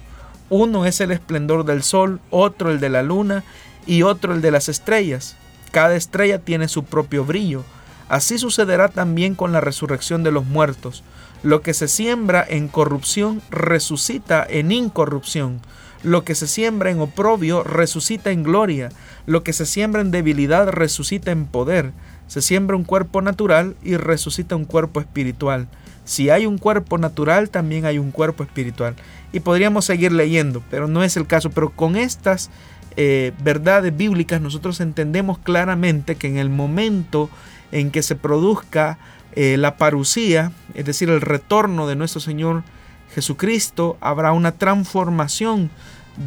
Uno 0.51 0.84
es 0.84 1.01
el 1.01 1.11
esplendor 1.11 1.64
del 1.64 1.82
sol, 1.82 2.20
otro 2.28 2.70
el 2.70 2.78
de 2.78 2.91
la 2.91 3.03
luna 3.03 3.43
y 3.86 4.03
otro 4.03 4.34
el 4.34 4.43
de 4.43 4.51
las 4.51 4.68
estrellas. 4.68 5.36
Cada 5.70 5.97
estrella 5.97 6.41
tiene 6.41 6.68
su 6.68 6.84
propio 6.84 7.24
brillo. 7.24 7.64
Así 8.09 8.38
sucederá 8.38 8.88
también 8.88 9.34
con 9.34 9.53
la 9.53 9.61
resurrección 9.61 10.22
de 10.22 10.32
los 10.32 10.45
muertos. 10.45 11.03
Lo 11.43 11.62
que 11.62 11.72
se 11.72 11.88
siembra 11.88 12.45
en 12.47 12.68
corrupción 12.68 13.41
resucita 13.51 14.47
en 14.47 14.72
incorrupción. 14.72 15.61
Lo 16.03 16.24
que 16.24 16.34
se 16.34 16.46
siembra 16.46 16.90
en 16.90 17.01
oprobio 17.01 17.62
resucita 17.62 18.30
en 18.30 18.42
gloria. 18.42 18.90
Lo 19.26 19.42
que 19.42 19.53
se 19.53 19.66
siembra 19.66 20.01
en 20.01 20.11
debilidad 20.11 20.68
resucita 20.68 21.30
en 21.30 21.46
poder 21.46 21.92
Se 22.26 22.42
siembra 22.42 22.76
un 22.76 22.84
cuerpo 22.84 23.22
natural 23.22 23.74
y 23.82 23.96
resucita 23.96 24.57
un 24.57 24.64
cuerpo 24.64 25.01
espiritual. 25.01 25.68
Si 26.05 26.30
hay 26.30 26.46
un 26.46 26.59
cuerpo 26.59 26.96
natural, 26.96 27.51
también 27.51 27.84
hay 27.84 27.98
un 27.98 28.12
cuerpo 28.12 28.42
espiritual. 28.42 28.94
Y 29.32 29.40
podríamos 29.40 29.84
seguir 29.84 30.12
leyendo, 30.12 30.62
pero 30.70 30.88
no 30.88 31.03
es 31.03 31.16
el 31.16 31.26
caso. 31.26 31.51
Pero 31.51 31.70
con 31.70 31.96
estas 31.96 32.51
eh, 32.96 33.32
verdades 33.42 33.96
bíblicas 33.96 34.40
nosotros 34.40 34.80
entendemos 34.80 35.38
claramente 35.38 36.16
que 36.16 36.28
en 36.28 36.38
el 36.38 36.51
momento 36.51 37.30
en 37.72 37.90
que 37.90 38.03
se 38.03 38.16
produzca 38.16 38.98
eh, 39.32 39.57
la 39.57 39.76
parucía, 39.76 40.53
es 40.74 40.84
decir, 40.84 41.09
el 41.09 41.20
retorno 41.20 41.86
de 41.86 41.96
nuestro 41.96 42.20
Señor 42.20 42.64
Jesucristo, 43.14 43.96
habrá 44.00 44.32
una 44.32 44.52
transformación 44.52 45.70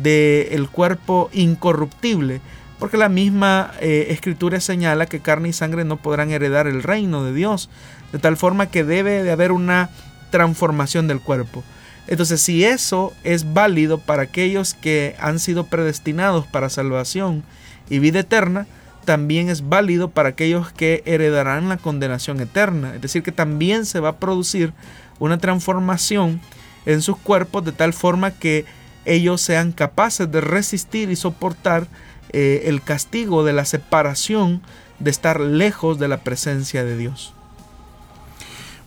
del 0.01 0.69
cuerpo 0.69 1.29
incorruptible, 1.33 2.41
porque 2.79 2.97
la 2.97 3.09
misma 3.09 3.71
eh, 3.79 4.07
escritura 4.09 4.59
señala 4.59 5.05
que 5.05 5.21
carne 5.21 5.49
y 5.49 5.53
sangre 5.53 5.85
no 5.85 5.97
podrán 5.97 6.31
heredar 6.31 6.67
el 6.67 6.83
reino 6.83 7.23
de 7.23 7.33
Dios, 7.33 7.69
de 8.11 8.19
tal 8.19 8.37
forma 8.37 8.67
que 8.67 8.83
debe 8.83 9.23
de 9.23 9.31
haber 9.31 9.51
una 9.51 9.89
transformación 10.31 11.07
del 11.07 11.21
cuerpo. 11.21 11.63
Entonces, 12.07 12.41
si 12.41 12.65
eso 12.65 13.13
es 13.23 13.53
válido 13.53 13.99
para 13.99 14.23
aquellos 14.23 14.73
que 14.73 15.15
han 15.19 15.39
sido 15.39 15.67
predestinados 15.67 16.45
para 16.47 16.69
salvación 16.69 17.43
y 17.89 17.99
vida 17.99 18.19
eterna, 18.19 18.67
también 19.05 19.49
es 19.49 19.69
válido 19.69 20.09
para 20.09 20.29
aquellos 20.29 20.71
que 20.71 21.03
heredarán 21.05 21.69
la 21.69 21.77
condenación 21.77 22.41
eterna. 22.41 22.95
Es 22.95 23.01
decir, 23.01 23.23
que 23.23 23.31
también 23.31 23.85
se 23.85 23.99
va 23.99 24.09
a 24.09 24.17
producir 24.17 24.73
una 25.19 25.37
transformación 25.37 26.41
en 26.85 27.01
sus 27.01 27.17
cuerpos 27.17 27.63
de 27.65 27.71
tal 27.71 27.93
forma 27.93 28.31
que 28.31 28.65
ellos 29.05 29.41
sean 29.41 29.71
capaces 29.71 30.31
de 30.31 30.41
resistir 30.41 31.09
y 31.09 31.15
soportar 31.15 31.87
eh, 32.31 32.63
el 32.65 32.81
castigo 32.81 33.43
de 33.43 33.53
la 33.53 33.65
separación 33.65 34.61
de 34.99 35.11
estar 35.11 35.39
lejos 35.39 35.99
de 35.99 36.07
la 36.07 36.17
presencia 36.17 36.83
de 36.83 36.97
Dios. 36.97 37.33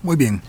Muy 0.02 0.16
bien. 0.16 0.42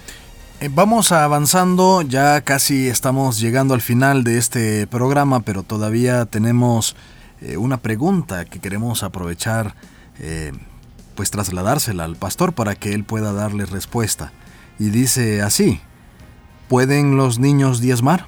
Eh, 0.59 0.69
vamos 0.73 1.11
avanzando, 1.11 2.01
ya 2.01 2.41
casi 2.41 2.87
estamos 2.87 3.39
llegando 3.39 3.73
al 3.73 3.81
final 3.81 4.23
de 4.23 4.37
este 4.37 4.87
programa, 4.87 5.41
pero 5.41 5.63
todavía 5.63 6.25
tenemos 6.25 6.95
eh, 7.41 7.57
una 7.57 7.77
pregunta 7.77 8.45
que 8.45 8.59
queremos 8.59 9.03
aprovechar, 9.03 9.75
pues 11.13 11.29
trasladársela 11.29 12.05
al 12.05 12.15
pastor 12.15 12.53
para 12.53 12.73
que 12.73 12.93
él 12.93 13.03
pueda 13.03 13.33
darle 13.33 13.67
respuesta. 13.67 14.31
Y 14.79 14.89
dice 14.89 15.43
así, 15.43 15.79
¿pueden 16.67 17.17
los 17.17 17.39
niños 17.39 17.81
diezmar? 17.81 18.25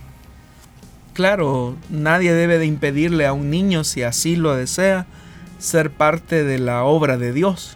claro, 1.19 1.75
nadie 1.89 2.31
debe 2.31 2.59
de 2.59 2.65
impedirle 2.65 3.27
a 3.27 3.33
un 3.33 3.49
niño, 3.49 3.83
si 3.83 4.03
así 4.03 4.37
lo 4.37 4.55
desea, 4.55 5.05
ser 5.57 5.91
parte 5.91 6.45
de 6.45 6.59
la 6.59 6.85
obra 6.85 7.17
de 7.17 7.33
Dios. 7.33 7.75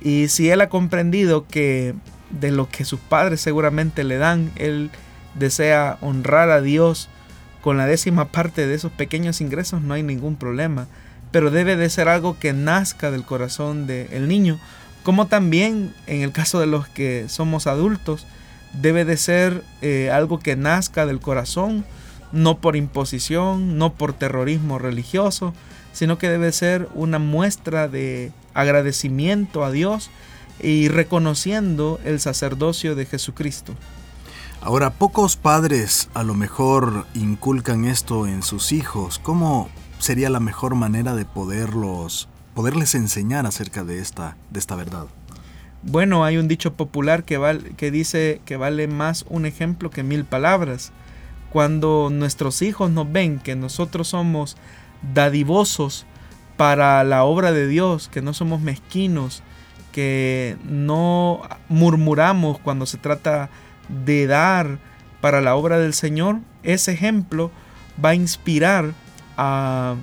Y 0.00 0.26
si 0.26 0.50
él 0.50 0.60
ha 0.60 0.68
comprendido 0.68 1.46
que 1.46 1.94
de 2.30 2.50
lo 2.50 2.68
que 2.68 2.84
sus 2.84 2.98
padres 2.98 3.40
seguramente 3.40 4.02
le 4.02 4.18
dan, 4.18 4.50
él 4.56 4.90
desea 5.36 5.98
honrar 6.00 6.50
a 6.50 6.60
Dios 6.60 7.08
con 7.60 7.76
la 7.76 7.86
décima 7.86 8.24
parte 8.24 8.66
de 8.66 8.74
esos 8.74 8.90
pequeños 8.90 9.40
ingresos, 9.40 9.80
no 9.80 9.94
hay 9.94 10.02
ningún 10.02 10.34
problema. 10.34 10.88
Pero 11.30 11.52
debe 11.52 11.76
de 11.76 11.88
ser 11.88 12.08
algo 12.08 12.40
que 12.40 12.52
nazca 12.52 13.12
del 13.12 13.22
corazón 13.22 13.86
del 13.86 14.26
niño, 14.26 14.58
como 15.04 15.28
también 15.28 15.94
en 16.08 16.22
el 16.22 16.32
caso 16.32 16.58
de 16.58 16.66
los 16.66 16.88
que 16.88 17.28
somos 17.28 17.68
adultos, 17.68 18.26
debe 18.72 19.04
de 19.04 19.16
ser 19.16 19.64
eh, 19.82 20.10
algo 20.12 20.38
que 20.38 20.56
nazca 20.56 21.06
del 21.06 21.20
corazón 21.20 21.84
no 22.32 22.58
por 22.58 22.76
imposición, 22.76 23.78
no 23.78 23.94
por 23.94 24.12
terrorismo 24.12 24.78
religioso, 24.78 25.54
sino 25.92 26.18
que 26.18 26.28
debe 26.28 26.52
ser 26.52 26.88
una 26.94 27.18
muestra 27.18 27.88
de 27.88 28.32
agradecimiento 28.54 29.64
a 29.64 29.70
Dios 29.70 30.10
y 30.60 30.88
reconociendo 30.88 32.00
el 32.04 32.20
sacerdocio 32.20 32.94
de 32.94 33.06
Jesucristo. 33.06 33.74
Ahora, 34.60 34.90
pocos 34.90 35.36
padres 35.36 36.08
a 36.14 36.24
lo 36.24 36.34
mejor 36.34 37.06
inculcan 37.14 37.84
esto 37.84 38.26
en 38.26 38.42
sus 38.42 38.72
hijos. 38.72 39.20
¿Cómo 39.20 39.68
sería 40.00 40.30
la 40.30 40.40
mejor 40.40 40.74
manera 40.74 41.14
de 41.14 41.24
poderlos, 41.24 42.28
poderles 42.54 42.94
enseñar 42.94 43.46
acerca 43.46 43.84
de 43.84 44.00
esta, 44.00 44.36
de 44.50 44.58
esta 44.58 44.74
verdad? 44.74 45.06
Bueno, 45.82 46.24
hay 46.24 46.38
un 46.38 46.48
dicho 46.48 46.74
popular 46.74 47.24
que, 47.24 47.38
que 47.76 47.90
dice 47.90 48.40
que 48.44 48.56
vale 48.56 48.88
más 48.88 49.24
un 49.28 49.46
ejemplo 49.46 49.90
que 49.90 50.02
mil 50.02 50.24
palabras. 50.24 50.92
Cuando 51.50 52.10
nuestros 52.10 52.62
hijos 52.62 52.90
nos 52.90 53.10
ven 53.10 53.38
que 53.38 53.54
nosotros 53.54 54.08
somos 54.08 54.56
dadivosos 55.14 56.04
para 56.56 57.04
la 57.04 57.24
obra 57.24 57.52
de 57.52 57.68
Dios, 57.68 58.08
que 58.08 58.22
no 58.22 58.34
somos 58.34 58.60
mezquinos, 58.60 59.42
que 59.92 60.56
no 60.64 61.42
murmuramos 61.68 62.58
cuando 62.58 62.84
se 62.84 62.98
trata 62.98 63.48
de 63.88 64.26
dar 64.26 64.78
para 65.20 65.40
la 65.40 65.54
obra 65.54 65.78
del 65.78 65.94
Señor, 65.94 66.40
ese 66.64 66.92
ejemplo 66.92 67.50
va 68.04 68.10
a 68.10 68.14
inspirar 68.14 68.92
a 69.36 69.94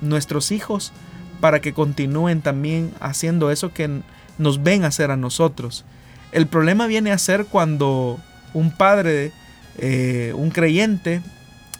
nuestros 0.00 0.52
hijos 0.52 0.92
para 1.40 1.60
que 1.60 1.72
continúen 1.72 2.40
también 2.40 2.92
haciendo 3.00 3.50
eso 3.50 3.72
que 3.72 4.00
nos 4.38 4.62
ven 4.62 4.84
hacer 4.84 5.10
a 5.10 5.16
nosotros. 5.16 5.84
El 6.32 6.46
problema 6.46 6.86
viene 6.86 7.12
a 7.12 7.18
ser 7.18 7.46
cuando 7.46 8.18
un 8.52 8.70
padre 8.70 9.32
eh, 9.78 10.32
un 10.36 10.50
creyente 10.50 11.20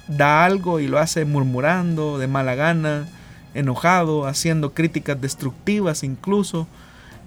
da 0.08 0.44
algo 0.44 0.80
y 0.80 0.88
lo 0.88 0.98
hace 0.98 1.24
murmurando, 1.24 2.18
de 2.18 2.26
mala 2.26 2.54
gana, 2.54 3.08
enojado, 3.54 4.26
haciendo 4.26 4.74
críticas 4.74 5.20
destructivas 5.20 6.02
incluso, 6.02 6.66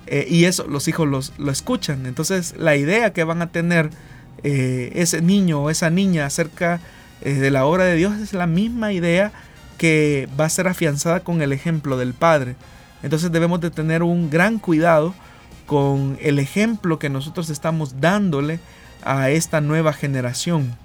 eh, 0.06 0.26
y 0.30 0.46
eso 0.46 0.68
los 0.68 0.88
hijos 0.88 1.08
los, 1.08 1.34
lo 1.38 1.52
escuchan. 1.52 2.06
Entonces 2.06 2.56
la 2.58 2.76
idea 2.76 3.14
que 3.14 3.24
van 3.24 3.42
a 3.42 3.52
tener 3.52 3.90
eh, 4.44 4.92
ese 4.96 5.22
niño 5.22 5.64
o 5.64 5.70
esa 5.70 5.90
niña 5.90 6.26
acerca 6.26 6.80
de 7.22 7.50
la 7.50 7.66
obra 7.66 7.84
de 7.84 7.96
Dios 7.96 8.16
es 8.20 8.34
la 8.34 8.46
misma 8.46 8.94
idea 8.94 9.32
que 9.80 10.30
va 10.40 10.46
a 10.46 10.50
ser 10.50 10.68
afianzada 10.68 11.22
con 11.22 11.42
el 11.42 11.52
ejemplo 11.52 11.98
del 11.98 12.14
Padre. 12.14 12.56
Entonces 13.04 13.32
debemos 13.32 13.62
de 13.62 13.72
tener 13.72 14.04
un 14.04 14.30
gran 14.30 14.60
cuidado 14.60 15.14
con 15.66 16.18
el 16.22 16.40
ejemplo 16.40 17.00
que 17.00 17.10
nosotros 17.10 17.50
estamos 17.50 18.00
dándole 18.00 18.60
a 19.04 19.30
esta 19.30 19.62
nueva 19.62 19.94
generación. 19.94 20.76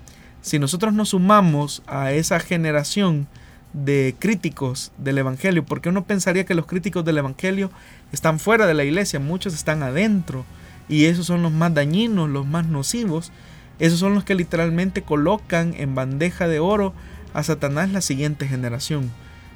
Si 0.43 0.59
nosotros 0.59 0.93
nos 0.93 1.11
sumamos 1.11 1.83
a 1.87 2.13
esa 2.13 2.41
generación 2.41 3.29
de 3.73 4.15
críticos 4.19 4.93
del 4.99 5.19
Evangelio, 5.19 5.65
porque 5.65 5.89
uno 5.89 6.05
pensaría 6.05 6.45
que 6.45 6.55
los 6.55 6.67
críticos 6.67 7.05
del 7.05 7.19
Evangelio 7.19 7.71
están 8.13 8.39
fuera 8.39 8.67
de 8.67 8.75
la 8.75 8.85
iglesia, 8.85 9.21
muchos 9.21 9.55
están 9.55 9.83
adentro, 9.83 10.45
y 10.89 11.07
esos 11.07 11.27
son 11.27 11.43
los 11.43 11.53
más 11.53 11.73
dañinos, 11.73 12.29
los 12.29 12.47
más 12.47 12.67
nocivos, 12.67 13.33
esos 13.79 13.99
son 13.99 14.15
los 14.15 14.25
que 14.25 14.35
literalmente 14.35 15.03
colocan 15.03 15.75
en 15.77 15.95
bandeja 15.95 16.49
de 16.49 16.59
oro 16.59 16.93
a 17.33 17.43
Satanás 17.43 17.91
la 17.91 18.01
siguiente 18.01 18.47
generación. 18.47 19.11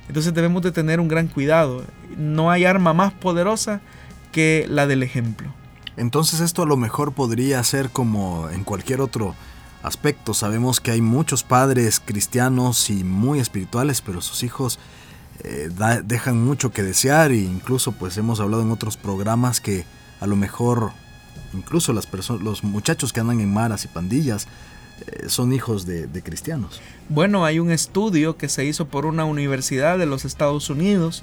Entonces 0.08 0.34
debemos 0.34 0.62
de 0.62 0.72
tener 0.72 1.00
un 1.00 1.08
gran 1.08 1.28
cuidado. 1.28 1.84
No 2.16 2.50
hay 2.50 2.64
arma 2.64 2.92
más 2.92 3.12
poderosa 3.12 3.80
que 4.32 4.66
la 4.68 4.86
del 4.86 5.02
ejemplo. 5.02 5.52
Entonces 5.96 6.40
esto 6.40 6.62
a 6.62 6.66
lo 6.66 6.76
mejor 6.76 7.12
podría 7.12 7.62
ser 7.64 7.90
como 7.90 8.48
en 8.50 8.64
cualquier 8.64 9.00
otro 9.00 9.34
aspecto. 9.82 10.34
Sabemos 10.34 10.80
que 10.80 10.90
hay 10.90 11.00
muchos 11.00 11.42
padres 11.42 12.00
cristianos 12.04 12.90
y 12.90 13.04
muy 13.04 13.40
espirituales, 13.40 14.02
pero 14.02 14.20
sus 14.20 14.42
hijos 14.42 14.78
eh, 15.40 15.70
dejan 16.04 16.42
mucho 16.42 16.70
que 16.70 16.82
desear 16.82 17.30
e 17.30 17.36
incluso 17.36 17.92
pues 17.92 18.16
hemos 18.16 18.40
hablado 18.40 18.62
en 18.62 18.70
otros 18.70 18.96
programas 18.96 19.60
que 19.60 19.84
a 20.20 20.26
lo 20.26 20.36
mejor 20.36 20.92
incluso 21.52 21.92
las 21.92 22.08
los 22.40 22.64
muchachos 22.64 23.12
que 23.12 23.20
andan 23.20 23.40
en 23.40 23.52
maras 23.52 23.84
y 23.84 23.88
pandillas 23.88 24.46
son 25.28 25.52
hijos 25.52 25.86
de, 25.86 26.06
de 26.06 26.22
cristianos. 26.22 26.80
Bueno, 27.08 27.44
hay 27.44 27.58
un 27.58 27.70
estudio 27.70 28.36
que 28.36 28.48
se 28.48 28.64
hizo 28.64 28.88
por 28.88 29.06
una 29.06 29.24
universidad 29.24 29.98
de 29.98 30.06
los 30.06 30.24
Estados 30.24 30.70
Unidos 30.70 31.22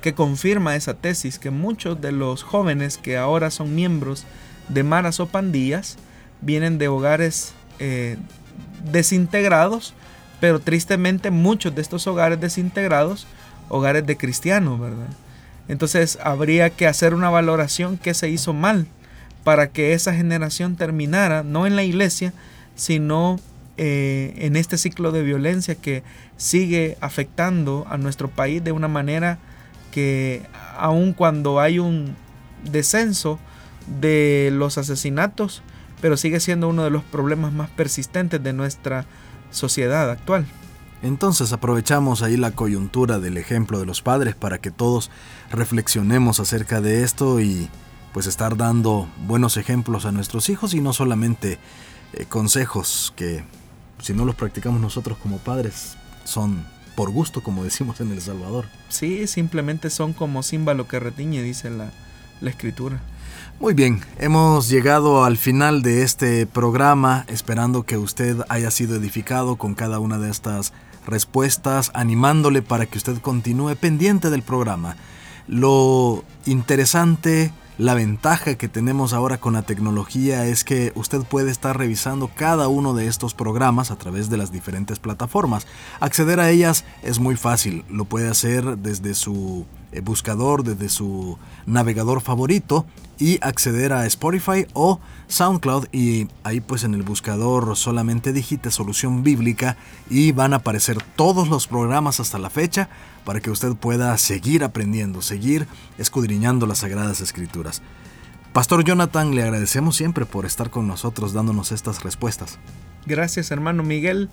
que 0.00 0.14
confirma 0.14 0.76
esa 0.76 0.94
tesis, 0.94 1.38
que 1.38 1.50
muchos 1.50 2.00
de 2.00 2.12
los 2.12 2.42
jóvenes 2.42 2.96
que 2.96 3.16
ahora 3.16 3.50
son 3.50 3.74
miembros 3.74 4.24
de 4.68 4.82
maras 4.82 5.20
o 5.20 5.26
pandillas 5.26 5.98
vienen 6.40 6.78
de 6.78 6.88
hogares 6.88 7.52
eh, 7.78 8.16
desintegrados, 8.90 9.94
pero 10.40 10.60
tristemente 10.60 11.30
muchos 11.30 11.74
de 11.74 11.82
estos 11.82 12.06
hogares 12.06 12.40
desintegrados, 12.40 13.26
hogares 13.68 14.06
de 14.06 14.16
cristianos, 14.16 14.80
¿verdad? 14.80 15.08
Entonces 15.68 16.18
habría 16.22 16.70
que 16.70 16.86
hacer 16.86 17.14
una 17.14 17.30
valoración 17.30 17.98
que 17.98 18.14
se 18.14 18.28
hizo 18.28 18.52
mal 18.52 18.86
para 19.44 19.70
que 19.70 19.92
esa 19.92 20.14
generación 20.14 20.76
terminara, 20.76 21.42
no 21.42 21.66
en 21.66 21.76
la 21.76 21.84
iglesia, 21.84 22.32
sino 22.74 23.38
eh, 23.76 24.34
en 24.36 24.56
este 24.56 24.76
ciclo 24.78 25.12
de 25.12 25.22
violencia 25.22 25.74
que 25.74 26.02
sigue 26.36 26.98
afectando 27.00 27.86
a 27.88 27.96
nuestro 27.96 28.28
país 28.28 28.62
de 28.62 28.72
una 28.72 28.88
manera 28.88 29.38
que 29.90 30.42
aun 30.76 31.12
cuando 31.12 31.60
hay 31.60 31.78
un 31.78 32.14
descenso 32.70 33.38
de 34.00 34.50
los 34.52 34.78
asesinatos, 34.78 35.62
pero 36.00 36.16
sigue 36.16 36.40
siendo 36.40 36.68
uno 36.68 36.84
de 36.84 36.90
los 36.90 37.02
problemas 37.02 37.52
más 37.52 37.70
persistentes 37.70 38.42
de 38.42 38.52
nuestra 38.52 39.06
sociedad 39.50 40.10
actual. 40.10 40.46
Entonces 41.02 41.52
aprovechamos 41.52 42.22
ahí 42.22 42.36
la 42.36 42.50
coyuntura 42.50 43.18
del 43.18 43.38
ejemplo 43.38 43.78
de 43.80 43.86
los 43.86 44.02
padres 44.02 44.34
para 44.34 44.58
que 44.58 44.70
todos 44.70 45.10
reflexionemos 45.50 46.40
acerca 46.40 46.80
de 46.80 47.02
esto 47.02 47.40
y 47.40 47.68
pues 48.12 48.26
estar 48.26 48.56
dando 48.56 49.08
buenos 49.26 49.56
ejemplos 49.56 50.04
a 50.04 50.12
nuestros 50.12 50.50
hijos 50.50 50.74
y 50.74 50.80
no 50.80 50.92
solamente 50.92 51.58
eh, 52.12 52.24
consejos 52.28 53.12
que 53.16 53.44
si 54.00 54.12
no 54.14 54.24
los 54.24 54.34
practicamos 54.34 54.80
nosotros 54.80 55.18
como 55.18 55.38
padres 55.38 55.96
son 56.24 56.64
por 56.94 57.10
gusto, 57.10 57.42
como 57.42 57.64
decimos 57.70 58.00
en 58.00 58.12
El 58.12 58.20
Salvador. 58.20 58.66
Sí, 58.88 59.26
simplemente 59.26 59.90
son 59.90 60.12
como 60.12 60.42
símbolo 60.42 60.88
que 60.88 61.00
retiñe, 61.00 61.42
dice 61.42 61.70
la, 61.70 61.92
la 62.40 62.50
escritura. 62.50 63.00
Muy 63.60 63.74
bien, 63.74 64.00
hemos 64.18 64.70
llegado 64.70 65.24
al 65.24 65.36
final 65.36 65.82
de 65.82 66.02
este 66.02 66.46
programa, 66.46 67.26
esperando 67.28 67.82
que 67.82 67.98
usted 67.98 68.38
haya 68.48 68.70
sido 68.70 68.96
edificado 68.96 69.56
con 69.56 69.74
cada 69.74 69.98
una 69.98 70.18
de 70.18 70.30
estas 70.30 70.72
respuestas, 71.06 71.90
animándole 71.92 72.62
para 72.62 72.86
que 72.86 72.96
usted 72.96 73.18
continúe 73.18 73.76
pendiente 73.76 74.30
del 74.30 74.42
programa. 74.42 74.96
Lo 75.46 76.24
interesante 76.46 77.52
la 77.80 77.94
ventaja 77.94 78.56
que 78.56 78.68
tenemos 78.68 79.14
ahora 79.14 79.38
con 79.38 79.54
la 79.54 79.62
tecnología 79.62 80.44
es 80.44 80.64
que 80.64 80.92
usted 80.96 81.20
puede 81.22 81.50
estar 81.50 81.78
revisando 81.78 82.28
cada 82.28 82.68
uno 82.68 82.92
de 82.92 83.06
estos 83.06 83.32
programas 83.32 83.90
a 83.90 83.96
través 83.96 84.28
de 84.28 84.36
las 84.36 84.52
diferentes 84.52 84.98
plataformas. 84.98 85.66
Acceder 85.98 86.40
a 86.40 86.50
ellas 86.50 86.84
es 87.02 87.20
muy 87.20 87.36
fácil, 87.36 87.86
lo 87.88 88.04
puede 88.04 88.28
hacer 88.28 88.76
desde 88.76 89.14
su 89.14 89.64
buscador, 90.02 90.62
desde 90.62 90.88
su 90.88 91.36
navegador 91.66 92.20
favorito 92.20 92.86
y 93.18 93.38
acceder 93.42 93.92
a 93.92 94.06
Spotify 94.06 94.66
o 94.72 95.00
SoundCloud 95.28 95.88
y 95.92 96.28
ahí 96.42 96.60
pues 96.60 96.84
en 96.84 96.94
el 96.94 97.02
buscador 97.02 97.76
solamente 97.76 98.32
digite 98.32 98.70
solución 98.70 99.22
bíblica 99.22 99.76
y 100.08 100.32
van 100.32 100.52
a 100.52 100.56
aparecer 100.56 100.98
todos 101.16 101.48
los 101.48 101.66
programas 101.66 102.20
hasta 102.20 102.38
la 102.38 102.50
fecha 102.50 102.88
para 103.24 103.40
que 103.40 103.50
usted 103.50 103.74
pueda 103.74 104.16
seguir 104.16 104.64
aprendiendo, 104.64 105.20
seguir 105.20 105.66
escudriñando 105.98 106.66
las 106.66 106.78
Sagradas 106.78 107.20
Escrituras. 107.20 107.82
Pastor 108.52 108.84
Jonathan, 108.84 109.34
le 109.34 109.42
agradecemos 109.42 109.96
siempre 109.96 110.24
por 110.24 110.46
estar 110.46 110.70
con 110.70 110.88
nosotros 110.88 111.32
dándonos 111.32 111.72
estas 111.72 112.02
respuestas. 112.02 112.58
Gracias 113.06 113.50
hermano 113.50 113.82
Miguel. 113.82 114.30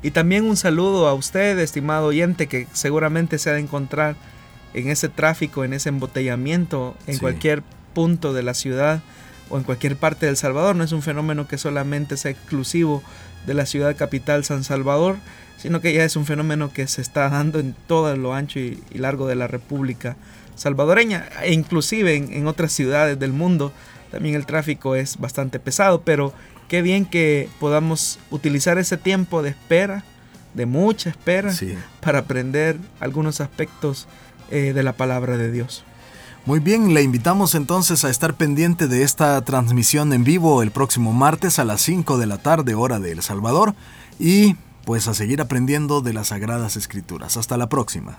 Y 0.00 0.12
también 0.12 0.44
un 0.44 0.56
saludo 0.56 1.08
a 1.08 1.14
usted, 1.14 1.58
estimado 1.58 2.06
oyente, 2.06 2.46
que 2.46 2.68
seguramente 2.72 3.36
se 3.38 3.50
ha 3.50 3.54
de 3.54 3.60
encontrar 3.60 4.14
en 4.74 4.88
ese 4.88 5.08
tráfico, 5.08 5.64
en 5.64 5.72
ese 5.72 5.88
embotellamiento, 5.88 6.96
en 7.06 7.18
cualquier 7.18 7.62
punto 7.94 8.32
de 8.32 8.42
la 8.42 8.54
ciudad 8.54 9.00
o 9.50 9.58
en 9.58 9.64
cualquier 9.64 9.96
parte 9.96 10.26
del 10.26 10.36
Salvador. 10.36 10.76
No 10.76 10.84
es 10.84 10.92
un 10.92 11.02
fenómeno 11.02 11.48
que 11.48 11.58
solamente 11.58 12.16
sea 12.16 12.30
exclusivo 12.30 13.02
de 13.46 13.54
la 13.54 13.66
ciudad 13.66 13.96
capital 13.96 14.44
San 14.44 14.64
Salvador, 14.64 15.16
sino 15.56 15.80
que 15.80 15.92
ya 15.92 16.04
es 16.04 16.16
un 16.16 16.26
fenómeno 16.26 16.72
que 16.72 16.86
se 16.86 17.02
está 17.02 17.28
dando 17.28 17.58
en 17.58 17.74
todo 17.86 18.14
lo 18.16 18.34
ancho 18.34 18.60
y, 18.60 18.80
largo 18.92 19.26
de 19.26 19.34
la 19.34 19.46
República 19.46 20.16
salvadoreña 20.54 21.28
e 21.42 21.52
inclusive 21.52 22.16
en, 22.16 22.46
otras 22.46 22.72
ciudades 22.72 23.18
del 23.18 23.32
mundo. 23.32 23.72
También 24.10 24.34
el 24.34 24.46
tráfico 24.46 24.94
es 24.94 25.18
bastante 25.18 25.60
pesado, 25.60 26.02
pero 26.02 26.32
qué 26.68 26.82
bien 26.82 27.04
que 27.04 27.48
podamos 27.60 28.18
utilizar 28.30 28.78
ese 28.78 28.96
tiempo 28.96 29.42
de 29.42 29.50
espera, 29.50 30.04
de 30.54 30.66
mucha 30.66 31.10
espera, 31.10 31.52
para 32.00 32.20
aprender 32.20 32.76
algunos 33.00 33.40
aspectos 33.40 34.08
eh, 34.50 34.72
de 34.74 34.82
la 34.82 34.94
palabra 34.94 35.36
de 35.36 35.50
Dios. 35.50 35.84
Muy 36.46 36.60
bien, 36.60 36.94
le 36.94 37.02
invitamos 37.02 37.54
entonces 37.54 38.04
a 38.04 38.10
estar 38.10 38.34
pendiente 38.34 38.88
de 38.88 39.02
esta 39.02 39.40
transmisión 39.42 40.12
en 40.12 40.24
vivo 40.24 40.62
el 40.62 40.70
próximo 40.70 41.12
martes 41.12 41.58
a 41.58 41.64
las 41.64 41.82
5 41.82 42.16
de 42.16 42.26
la 42.26 42.38
tarde 42.38 42.74
hora 42.74 43.00
de 43.00 43.12
El 43.12 43.22
Salvador 43.22 43.74
y 44.18 44.56
pues 44.84 45.08
a 45.08 45.14
seguir 45.14 45.42
aprendiendo 45.42 46.00
de 46.00 46.14
las 46.14 46.28
Sagradas 46.28 46.76
Escrituras. 46.76 47.36
Hasta 47.36 47.58
la 47.58 47.68
próxima. 47.68 48.18